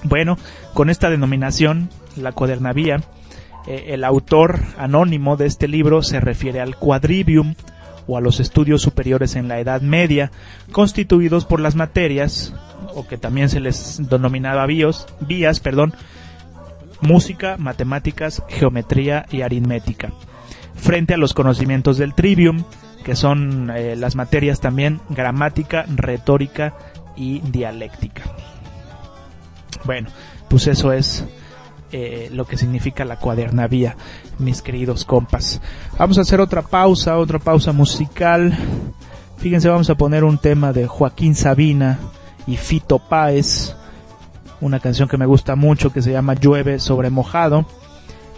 [0.05, 0.39] Bueno,
[0.75, 3.01] con esta denominación, la cuadernavía,
[3.67, 7.57] eh, el autor anónimo de este libro se refiere al quadrivium
[8.07, 10.31] o a los estudios superiores en la Edad Media,
[10.71, 12.55] constituidos por las materias,
[12.95, 15.95] o que también se les denominaba vías, perdón,
[17.05, 20.13] música, matemáticas, geometría y aritmética.
[20.75, 22.65] Frente a los conocimientos del trivium,
[23.05, 26.75] que son eh, las materias también gramática, retórica
[27.17, 28.23] y dialéctica.
[29.85, 30.09] Bueno,
[30.49, 31.25] pues eso es
[31.93, 33.97] eh, lo que significa la cuadernavía,
[34.39, 35.61] mis queridos compas.
[35.99, 38.57] Vamos a hacer otra pausa, otra pausa musical.
[39.37, 41.99] Fíjense, vamos a poner un tema de Joaquín Sabina
[42.47, 43.77] y Fito Páez
[44.65, 47.66] una canción que me gusta mucho que se llama Llueve sobre mojado,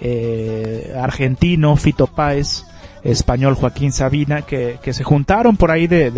[0.00, 2.64] eh, argentino Fito Páez,
[3.04, 6.08] español Joaquín Sabina, que, se juntaron por ahí de,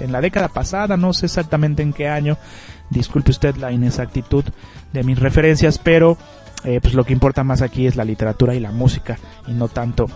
[0.00, 2.38] en la década pasada, no sé exactamente en qué año,
[2.90, 4.44] disculpe usted la inexactitud
[4.92, 6.16] de mis referencias, pero
[6.62, 9.18] eh, pues lo que importa más aquí es la literatura y la música
[9.48, 10.06] y no tanto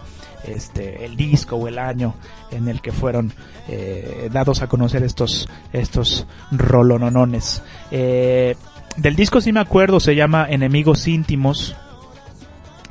[0.46, 2.14] este el disco o el año
[2.50, 3.32] en el que fueron
[3.66, 7.62] eh, dados a conocer estos estos rolononones.
[7.90, 8.54] Eh,
[8.96, 11.76] del disco sí me acuerdo, se llama Enemigos íntimos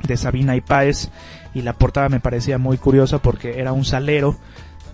[0.02, 1.10] de Sabina y Páez
[1.54, 4.36] y la portada me parecía muy curiosa porque era un salero,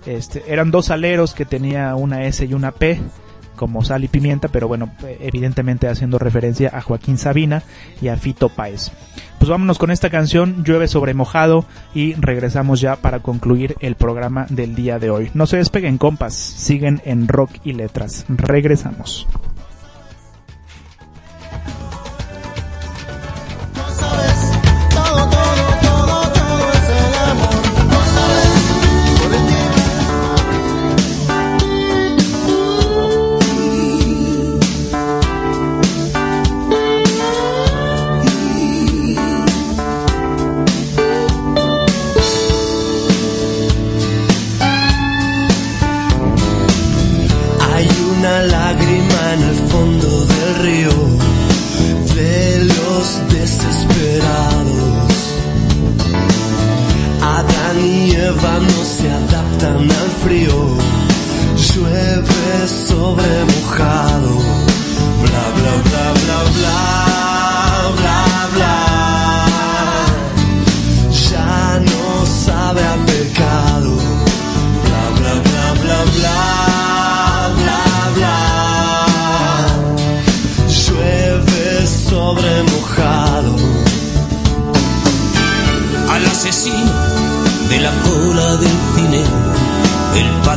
[0.06, 3.00] este, eran dos saleros que tenía una S y una P
[3.60, 7.62] como sal y pimienta, pero bueno, evidentemente haciendo referencia a Joaquín Sabina
[8.00, 8.90] y a Fito Páez.
[9.38, 14.46] Pues vámonos con esta canción, Llueve sobre mojado, y regresamos ya para concluir el programa
[14.48, 15.30] del día de hoy.
[15.34, 18.24] No se despeguen, compas, siguen en rock y letras.
[18.28, 19.26] Regresamos.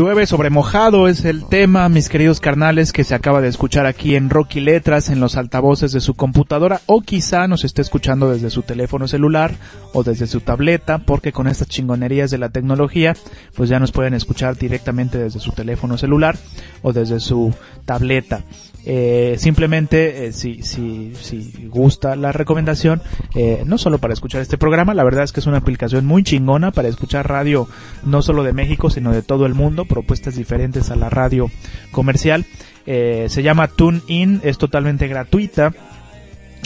[0.00, 4.16] Llueve sobre mojado es el tema, mis queridos carnales, que se acaba de escuchar aquí
[4.16, 8.48] en Rocky Letras, en los altavoces de su computadora, o quizá nos esté escuchando desde
[8.48, 9.52] su teléfono celular
[9.92, 13.14] o desde su tableta, porque con estas chingonerías de la tecnología,
[13.54, 16.38] pues ya nos pueden escuchar directamente desde su teléfono celular
[16.80, 17.52] o desde su
[17.84, 18.42] tableta.
[18.86, 23.02] Eh, simplemente, eh, si, si, si gusta la recomendación,
[23.34, 26.22] eh, no solo para escuchar este programa, la verdad es que es una aplicación muy
[26.22, 27.68] chingona para escuchar radio
[28.04, 31.50] no solo de México, sino de todo el mundo, propuestas diferentes a la radio
[31.90, 32.46] comercial.
[32.86, 35.72] se llama TuneIn, es totalmente gratuita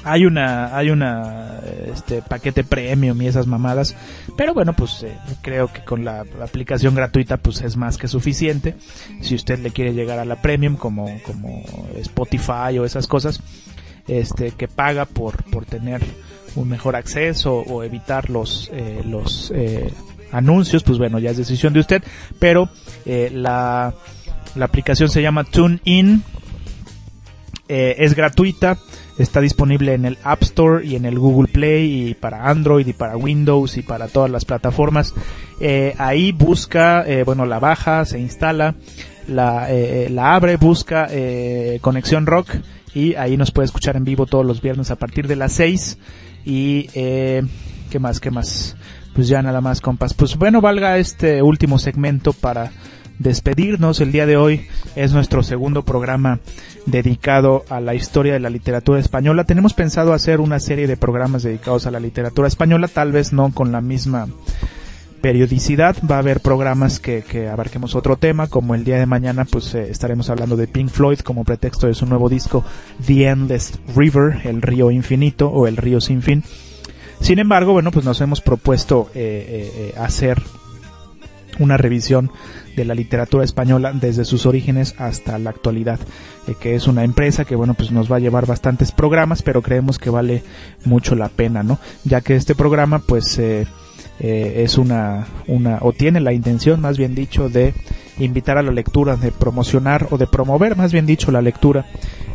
[0.02, 1.60] hay una hay una
[1.92, 3.96] este paquete premium y esas mamadas
[4.36, 8.74] pero bueno pues eh, creo que con la aplicación gratuita pues es más que suficiente.
[9.20, 11.62] Si usted le quiere llegar a la premium como como
[11.96, 13.40] Spotify o esas cosas
[14.08, 16.02] este que paga por por tener
[16.56, 19.92] un mejor acceso o evitar los eh, los eh,
[20.32, 22.02] anuncios pues bueno ya es decisión de usted.
[22.38, 22.68] Pero
[23.04, 23.94] la
[24.54, 26.22] la aplicación se llama TuneIn
[27.68, 28.78] es gratuita
[29.16, 32.92] Está disponible en el App Store y en el Google Play y para Android y
[32.92, 35.14] para Windows y para todas las plataformas.
[35.60, 38.74] Eh, ahí busca, eh, bueno, la baja, se instala,
[39.28, 41.08] la, eh, la abre, busca
[41.80, 42.56] Conexión Rock
[42.92, 45.98] y ahí nos puede escuchar en vivo todos los viernes a partir de las 6
[46.44, 48.76] y qué más, qué más.
[49.14, 50.12] Pues ya nada más, compas.
[50.12, 52.72] Pues bueno, valga este último segmento para
[53.20, 54.00] despedirnos.
[54.00, 54.66] El día de hoy
[54.96, 56.40] es nuestro segundo programa
[56.86, 59.44] dedicado a la historia de la literatura española.
[59.44, 63.52] Tenemos pensado hacer una serie de programas dedicados a la literatura española, tal vez no
[63.52, 64.28] con la misma
[65.20, 65.97] periodicidad.
[66.09, 69.74] Va a haber programas que, que abarquemos otro tema, como el día de mañana pues
[69.74, 72.62] eh, estaremos hablando de Pink Floyd como pretexto de su nuevo disco
[73.06, 76.44] The Endless River, el río infinito o el río sin fin.
[77.20, 80.43] Sin embargo, bueno, pues nos hemos propuesto eh, eh, hacer
[81.59, 82.31] una revisión
[82.76, 86.01] de la literatura española desde sus orígenes hasta la actualidad,
[86.47, 89.62] eh, que es una empresa que bueno pues nos va a llevar bastantes programas, pero
[89.62, 90.43] creemos que vale
[90.85, 91.78] mucho la pena, ¿no?
[92.05, 93.66] Ya que este programa pues eh,
[94.20, 97.74] eh, es una, una o tiene la intención, más bien dicho, de
[98.18, 101.86] invitar a la lectura, de promocionar o de promover, más bien dicho, la lectura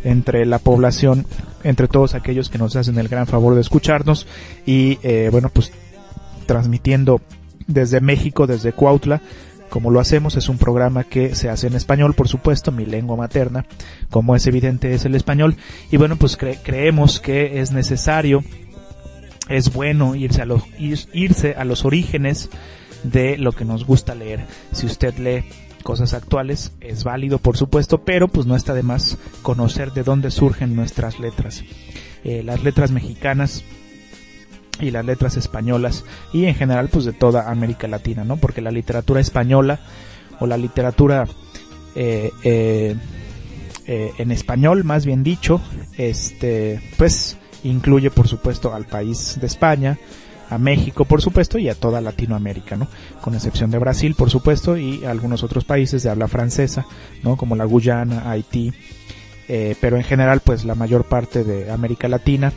[0.04, 1.26] entre la población,
[1.64, 4.26] entre todos aquellos que nos hacen el gran favor de escucharnos
[4.66, 4.98] y
[5.30, 5.72] bueno pues
[6.46, 7.20] transmitiendo
[7.66, 9.20] desde México, desde Cuautla,
[9.70, 13.16] como lo hacemos, es un programa que se hace en español, por supuesto, mi lengua
[13.16, 13.64] materna,
[14.10, 15.56] como es evidente es el español,
[15.90, 18.42] y bueno, pues creemos que es necesario,
[19.48, 22.50] es bueno irse a los, irse a los orígenes
[23.04, 24.44] de lo que nos gusta leer.
[24.72, 25.44] Si usted lee
[25.82, 30.30] cosas actuales, es válido, por supuesto, pero pues no está de más conocer de dónde
[30.30, 31.64] surgen nuestras letras.
[32.24, 33.64] Eh, las letras mexicanas
[34.80, 38.36] y las letras españolas y en general pues de toda América Latina, ¿no?
[38.36, 39.80] Porque la literatura española
[40.40, 41.26] o la literatura
[41.94, 42.96] eh, eh,
[43.86, 45.60] eh, en español, más bien dicho,
[45.96, 49.98] este, pues incluye por supuesto al país de España,
[50.48, 52.88] a México por supuesto y a toda Latinoamérica, ¿no?
[53.20, 56.86] Con excepción de Brasil por supuesto y algunos otros países de habla francesa,
[57.22, 57.36] ¿no?
[57.36, 58.72] Como la Guyana, Haití,
[59.80, 62.52] pero en general pues la mayor parte de América Latina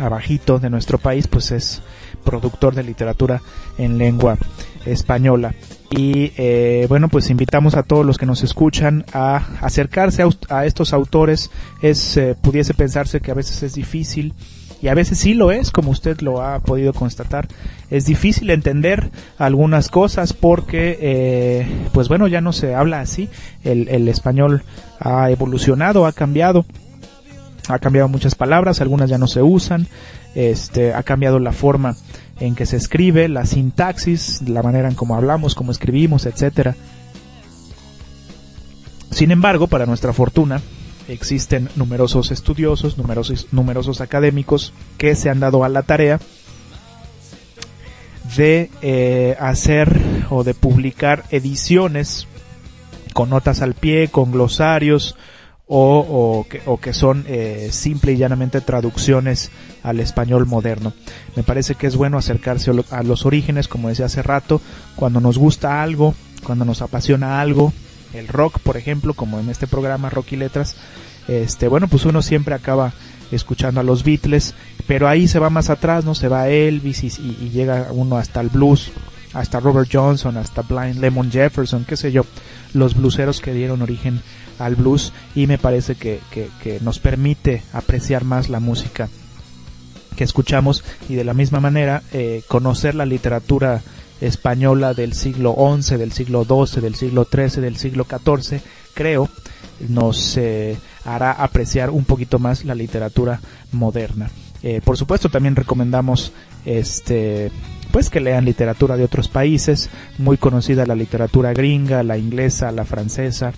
[0.00, 1.82] abajito de nuestro país, pues es
[2.24, 3.42] productor de literatura
[3.78, 4.38] en lengua
[4.86, 5.54] española.
[5.90, 10.92] Y eh, bueno, pues invitamos a todos los que nos escuchan a acercarse a, estos
[10.92, 11.50] autores.
[11.82, 14.34] Es, eh, pudiese pensarse que a veces es difícil,
[14.82, 17.46] y a veces sí lo es, como usted lo ha podido constatar.
[17.88, 23.28] Es difícil entender algunas cosas porque, eh, pues bueno, ya no se habla así.
[23.62, 24.64] El, el español
[24.98, 26.66] ha evolucionado, ha cambiado
[27.68, 29.86] ha cambiado muchas palabras, algunas ya no se usan,
[30.34, 31.96] este, ha cambiado la forma
[32.40, 36.74] en que se escribe, la sintaxis, la manera en cómo hablamos, cómo escribimos, etcétera.
[39.10, 40.60] Sin embargo, para nuestra fortuna,
[41.08, 46.18] existen numerosos estudiosos, numerosos, numerosos académicos que se han dado a la tarea
[48.36, 49.94] de eh, hacer
[50.30, 52.26] o de publicar ediciones
[53.12, 55.16] con notas al pie, con glosarios,
[55.74, 56.46] o,
[56.80, 59.50] que, son eh, simple y llanamente traducciones
[59.82, 60.92] al español moderno.
[61.34, 64.60] Me parece que es bueno acercarse a los orígenes, como decía hace rato,
[64.96, 67.72] cuando nos gusta algo, cuando nos apasiona algo,
[68.12, 70.76] el rock, por ejemplo, como en este programa Rock y Letras,
[71.26, 72.92] este, bueno, pues uno siempre acaba
[73.30, 74.54] escuchando a los Beatles,
[74.86, 78.42] pero ahí se va más atrás, no se va Elvis y, y llega uno hasta
[78.42, 78.92] el blues,
[79.32, 82.26] hasta Robert Johnson, hasta Blind Lemon Jefferson, qué sé yo,
[82.74, 84.20] los blueseros que dieron origen
[84.62, 86.20] al blues y me parece que,
[86.80, 89.08] nos permite apreciar más la música
[90.16, 93.82] que escuchamos y de la misma manera eh, conocer la literatura
[94.20, 98.60] española del siglo XI, del siglo XII, del siglo XIII, del siglo XIV,
[98.94, 99.28] creo,
[99.88, 103.40] nos eh, hará apreciar un poquito más la literatura
[103.72, 104.30] moderna.
[104.62, 106.32] Eh, por supuesto, también recomendamos
[106.64, 107.50] este
[107.90, 112.86] pues que lean literatura de otros países, muy conocida la literatura gringa, la inglesa, la
[112.86, 113.52] francesa,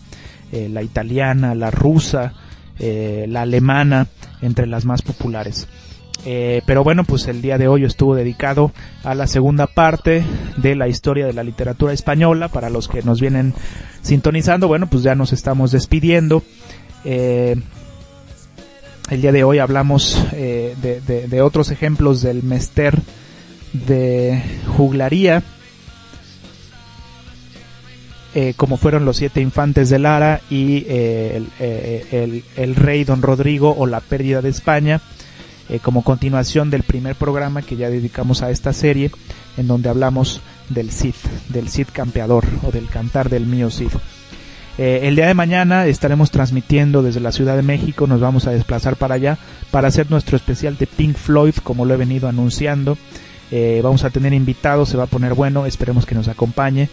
[0.54, 2.32] eh, la italiana, la rusa,
[2.78, 4.08] la alemana,
[4.42, 5.68] entre las más populares.
[6.26, 8.72] Eh, pero bueno, pues el día de hoy estuvo dedicado
[9.02, 10.24] a la segunda parte
[10.56, 12.48] de la historia de la literatura española.
[12.48, 13.54] Para los que nos vienen
[14.02, 16.42] sintonizando, bueno, pues ya nos estamos despidiendo.
[17.04, 17.56] Eh,
[19.10, 22.98] el día de hoy hablamos eh, de, otros ejemplos del mester
[23.74, 24.42] de
[24.78, 25.42] juglaría,
[28.56, 31.52] como fueron los siete infantes de Lara y el
[32.74, 35.00] rey don Rodrigo o la pérdida de España
[35.70, 39.10] eh, como continuación del primer programa que ya dedicamos a esta serie,
[39.56, 41.14] en donde hablamos del Cid,
[41.48, 43.88] del Cid campeador o del cantar del mío Cid.
[44.76, 48.50] Eh, el día de mañana estaremos transmitiendo desde la Ciudad de México, nos vamos a
[48.50, 49.38] desplazar para allá
[49.70, 52.98] para hacer nuestro especial de Pink Floyd, como lo he venido anunciando.
[53.50, 56.90] Eh, vamos a tener invitados, se va a poner bueno, esperemos que nos acompañe.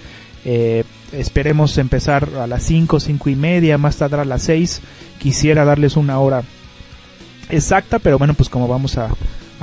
[1.12, 4.82] Esperemos empezar a las 5, 5 y media, más tarde a las 6.
[5.20, 6.44] Quisiera darles una hora
[7.50, 9.12] exacta, pero bueno, pues como vamos a,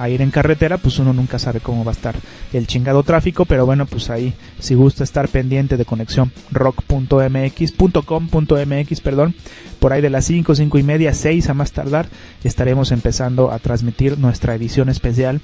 [0.09, 2.15] ir en carretera, pues uno nunca sabe cómo va a estar
[2.53, 9.35] el chingado tráfico, pero bueno, pues ahí si gusta estar pendiente de conexión rock.mx.com.mx, perdón,
[9.81, 12.09] por ahí de las 5, 5 y media, 6 a más tardar,
[12.45, 15.41] estaremos empezando a transmitir nuestra edición especial,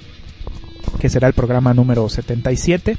[1.01, 2.97] que será el programa número 77,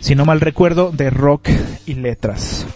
[0.00, 1.48] si no mal recuerdo, de rock
[1.86, 2.66] y letras.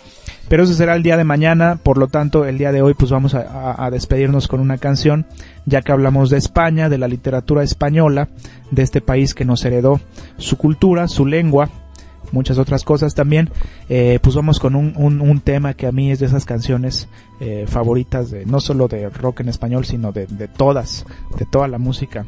[0.51, 3.13] Pero eso será el día de mañana, por lo tanto el día de hoy pues
[3.13, 5.25] vamos a, despedirnos con una canción,
[5.65, 8.29] ya que hablamos de España, de la literatura española,
[8.73, 10.01] de este país que nos heredó
[10.39, 11.71] su cultura, su lengua,
[12.33, 13.49] muchas otras cosas también,
[13.89, 17.67] eh, pues vamos con un, un, tema que a mí es de esas canciones eh,
[17.69, 21.07] favoritas, de, no solo de rock en español, sino de, de todas,
[21.39, 22.27] de toda la música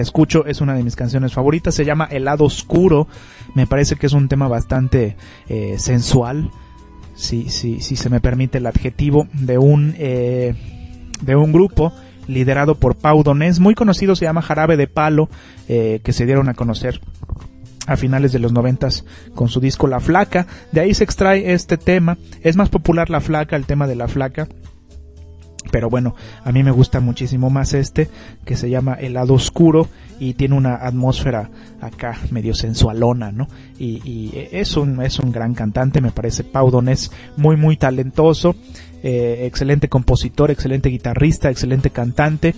[0.00, 3.08] escucho, es una de mis canciones favoritas, se llama El lado oscuro,
[3.54, 5.16] me parece que es un tema bastante
[5.48, 6.50] eh, sensual,
[7.14, 10.54] si, si, si se me permite el adjetivo, de un, eh,
[11.20, 11.92] de un grupo
[12.26, 15.28] liderado por Pau Donés, muy conocido, se llama Jarabe de Palo,
[15.68, 17.00] eh, que se dieron a conocer
[17.86, 19.04] a finales de los noventas
[19.34, 23.20] con su disco La Flaca, de ahí se extrae este tema, es más popular La
[23.20, 24.48] Flaca, el tema de La Flaca,
[25.70, 26.14] pero bueno,
[26.44, 28.08] a mí me gusta muchísimo más este,
[28.44, 29.88] que se llama El lado oscuro
[30.18, 31.50] y tiene una atmósfera
[31.80, 33.48] acá medio sensualona, ¿no?
[33.78, 36.44] Y, es, un, es un gran cantante, me parece.
[36.44, 38.54] Pau es muy, muy talentoso,
[39.02, 42.54] eh, excelente compositor, excelente guitarrista, excelente cantante.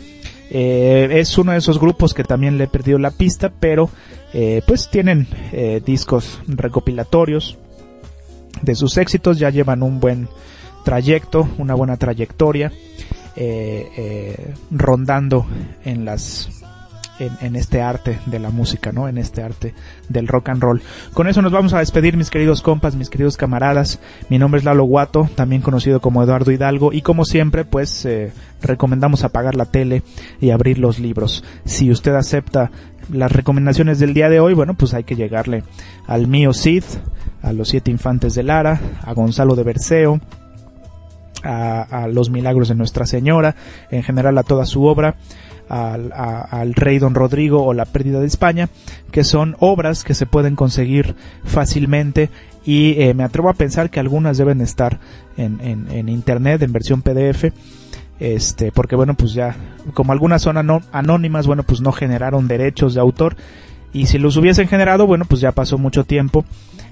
[0.51, 3.91] Eh, es uno de esos grupos que también le he perdido la pista, pero
[4.35, 5.27] eh, pues tienen
[5.85, 7.59] discos recopilatorios
[8.63, 10.29] de sus éxitos, ya llevan un buen
[10.85, 12.73] trayecto, una buena trayectoria,
[13.37, 15.47] eh, eh, rondando
[15.85, 16.63] en las
[17.19, 19.09] en, este arte de la música, ¿no?
[19.09, 19.75] En este arte
[20.09, 20.83] del rock and roll.
[21.13, 24.01] Con eso nos vamos a despedir, mis queridos compas, mis queridos camaradas.
[24.29, 28.33] Mi nombre es Lalo Guato, también conocido como Eduardo Hidalgo, y como siempre, pues eh,
[28.61, 30.03] recomendamos apagar la tele
[30.41, 31.45] y abrir los libros.
[31.65, 32.71] Si usted acepta
[33.11, 35.65] las recomendaciones del día de hoy, bueno, pues hay que llegarle
[36.07, 36.85] al mío Cid,
[37.43, 40.21] a los siete infantes de Lara, a Gonzalo de Berceo,
[41.43, 43.57] a, los milagros de Nuestra Señora,
[43.91, 45.17] en general a toda su obra,
[45.69, 48.69] al, rey don Rodrigo o la pérdida de España,
[49.11, 52.31] que son obras que se pueden conseguir fácilmente
[52.65, 55.01] y eh, me atrevo a pensar que algunas deben estar
[55.37, 57.47] en, en, internet en versión PDF
[58.21, 59.57] este porque bueno pues ya
[59.95, 60.57] como algunas son
[60.93, 63.35] anónimas bueno pues no generaron derechos de autor
[63.93, 66.45] y si los hubiesen generado bueno pues ya pasó mucho tiempo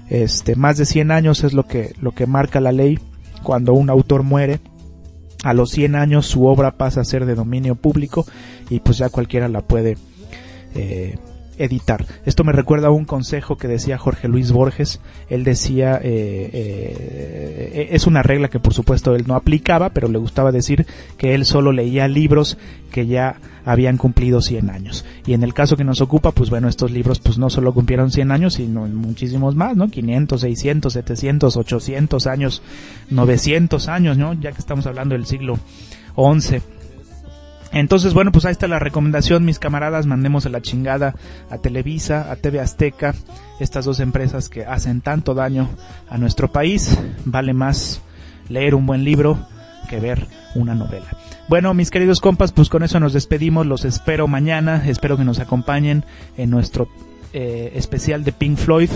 [0.09, 2.99] este más de 100 años es lo que lo que marca la ley
[3.43, 4.59] cuando un autor muere,
[5.43, 8.25] a los 100 años su obra pasa a ser de dominio público
[8.69, 9.97] y pues ya cualquiera la puede
[10.75, 11.17] eh,
[11.57, 12.05] editar.
[12.25, 14.99] Esto me recuerda a un consejo que decía Jorge Luis Borges.
[15.29, 20.17] Él decía, eh, eh, es una regla que por supuesto él no aplicaba, pero le
[20.17, 20.85] gustaba decir
[21.17, 22.57] que él solo leía libros
[22.91, 25.05] que ya habían cumplido 100 años.
[25.25, 28.11] Y en el caso que nos ocupa, pues bueno, estos libros pues no solo cumplieron
[28.11, 29.87] 100 años, sino muchísimos más, ¿no?
[29.87, 32.61] 500, 600, 700, 800 años,
[33.09, 34.33] 900 años, ¿no?
[34.33, 35.59] Ya que estamos hablando del siglo
[36.15, 36.80] 11
[37.71, 41.15] entonces, bueno, pues ahí está la recomendación, mis camaradas, mandemos a la chingada
[41.49, 43.15] a Televisa, a TV Azteca,
[43.59, 45.69] estas dos empresas que hacen tanto daño
[46.09, 46.97] a nuestro país.
[47.25, 48.01] Vale más
[48.49, 49.39] leer un buen libro
[49.89, 51.07] que ver una novela.
[51.47, 55.39] Bueno, mis queridos compas, pues con eso nos despedimos, los espero mañana, espero que nos
[55.39, 56.05] acompañen
[56.37, 56.87] en nuestro
[57.33, 58.89] eh, especial de Pink Floyd,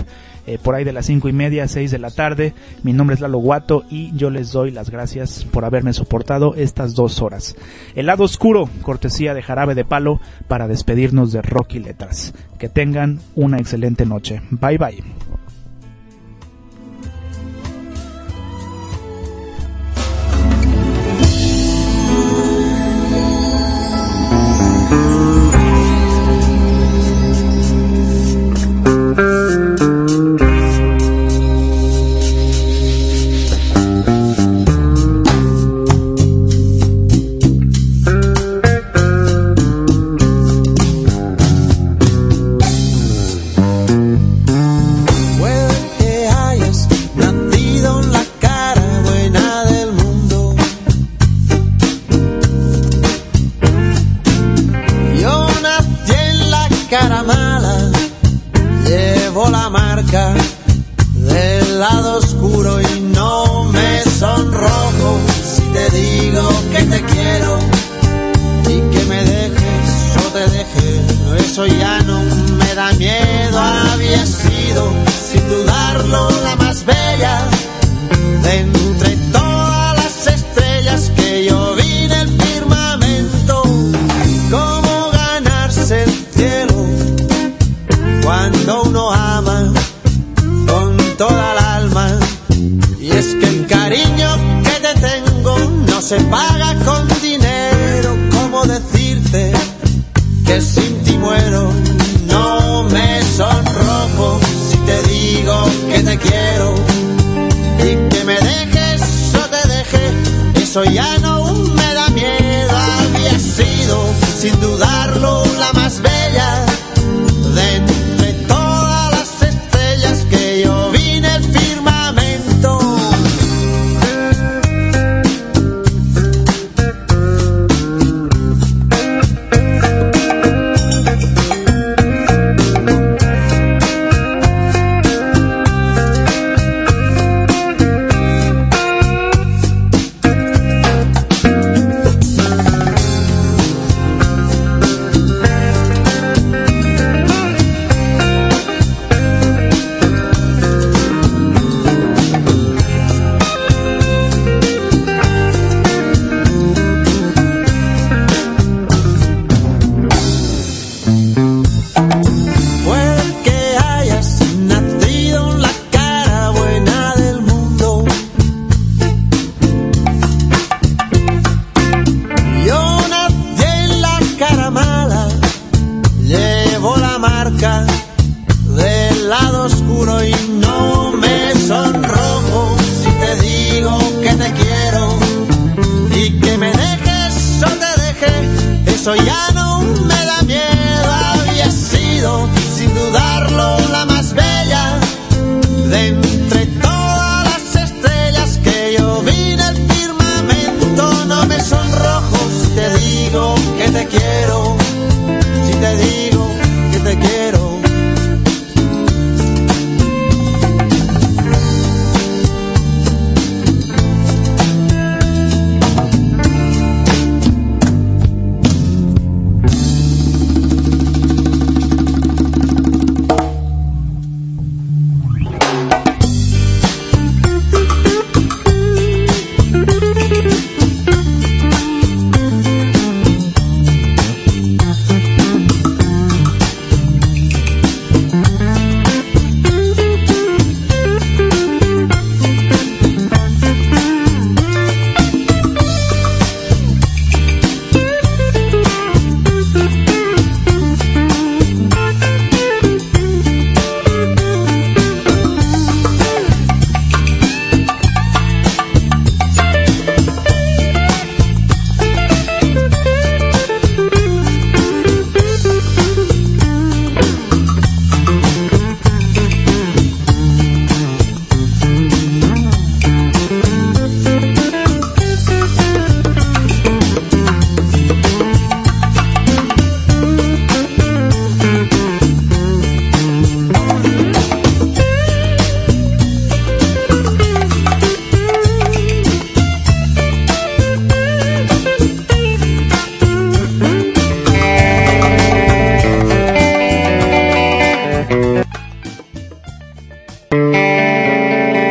[0.47, 2.53] eh, por ahí de las cinco y media, seis de la tarde.
[2.83, 6.93] Mi nombre es Lalo Guato y yo les doy las gracias por haberme soportado estas
[6.93, 7.55] dos horas.
[7.95, 12.33] El lado oscuro, cortesía de Jarabe de Palo, para despedirnos de Rocky Letras.
[12.59, 14.41] Que tengan una excelente noche.
[14.51, 15.44] Bye bye.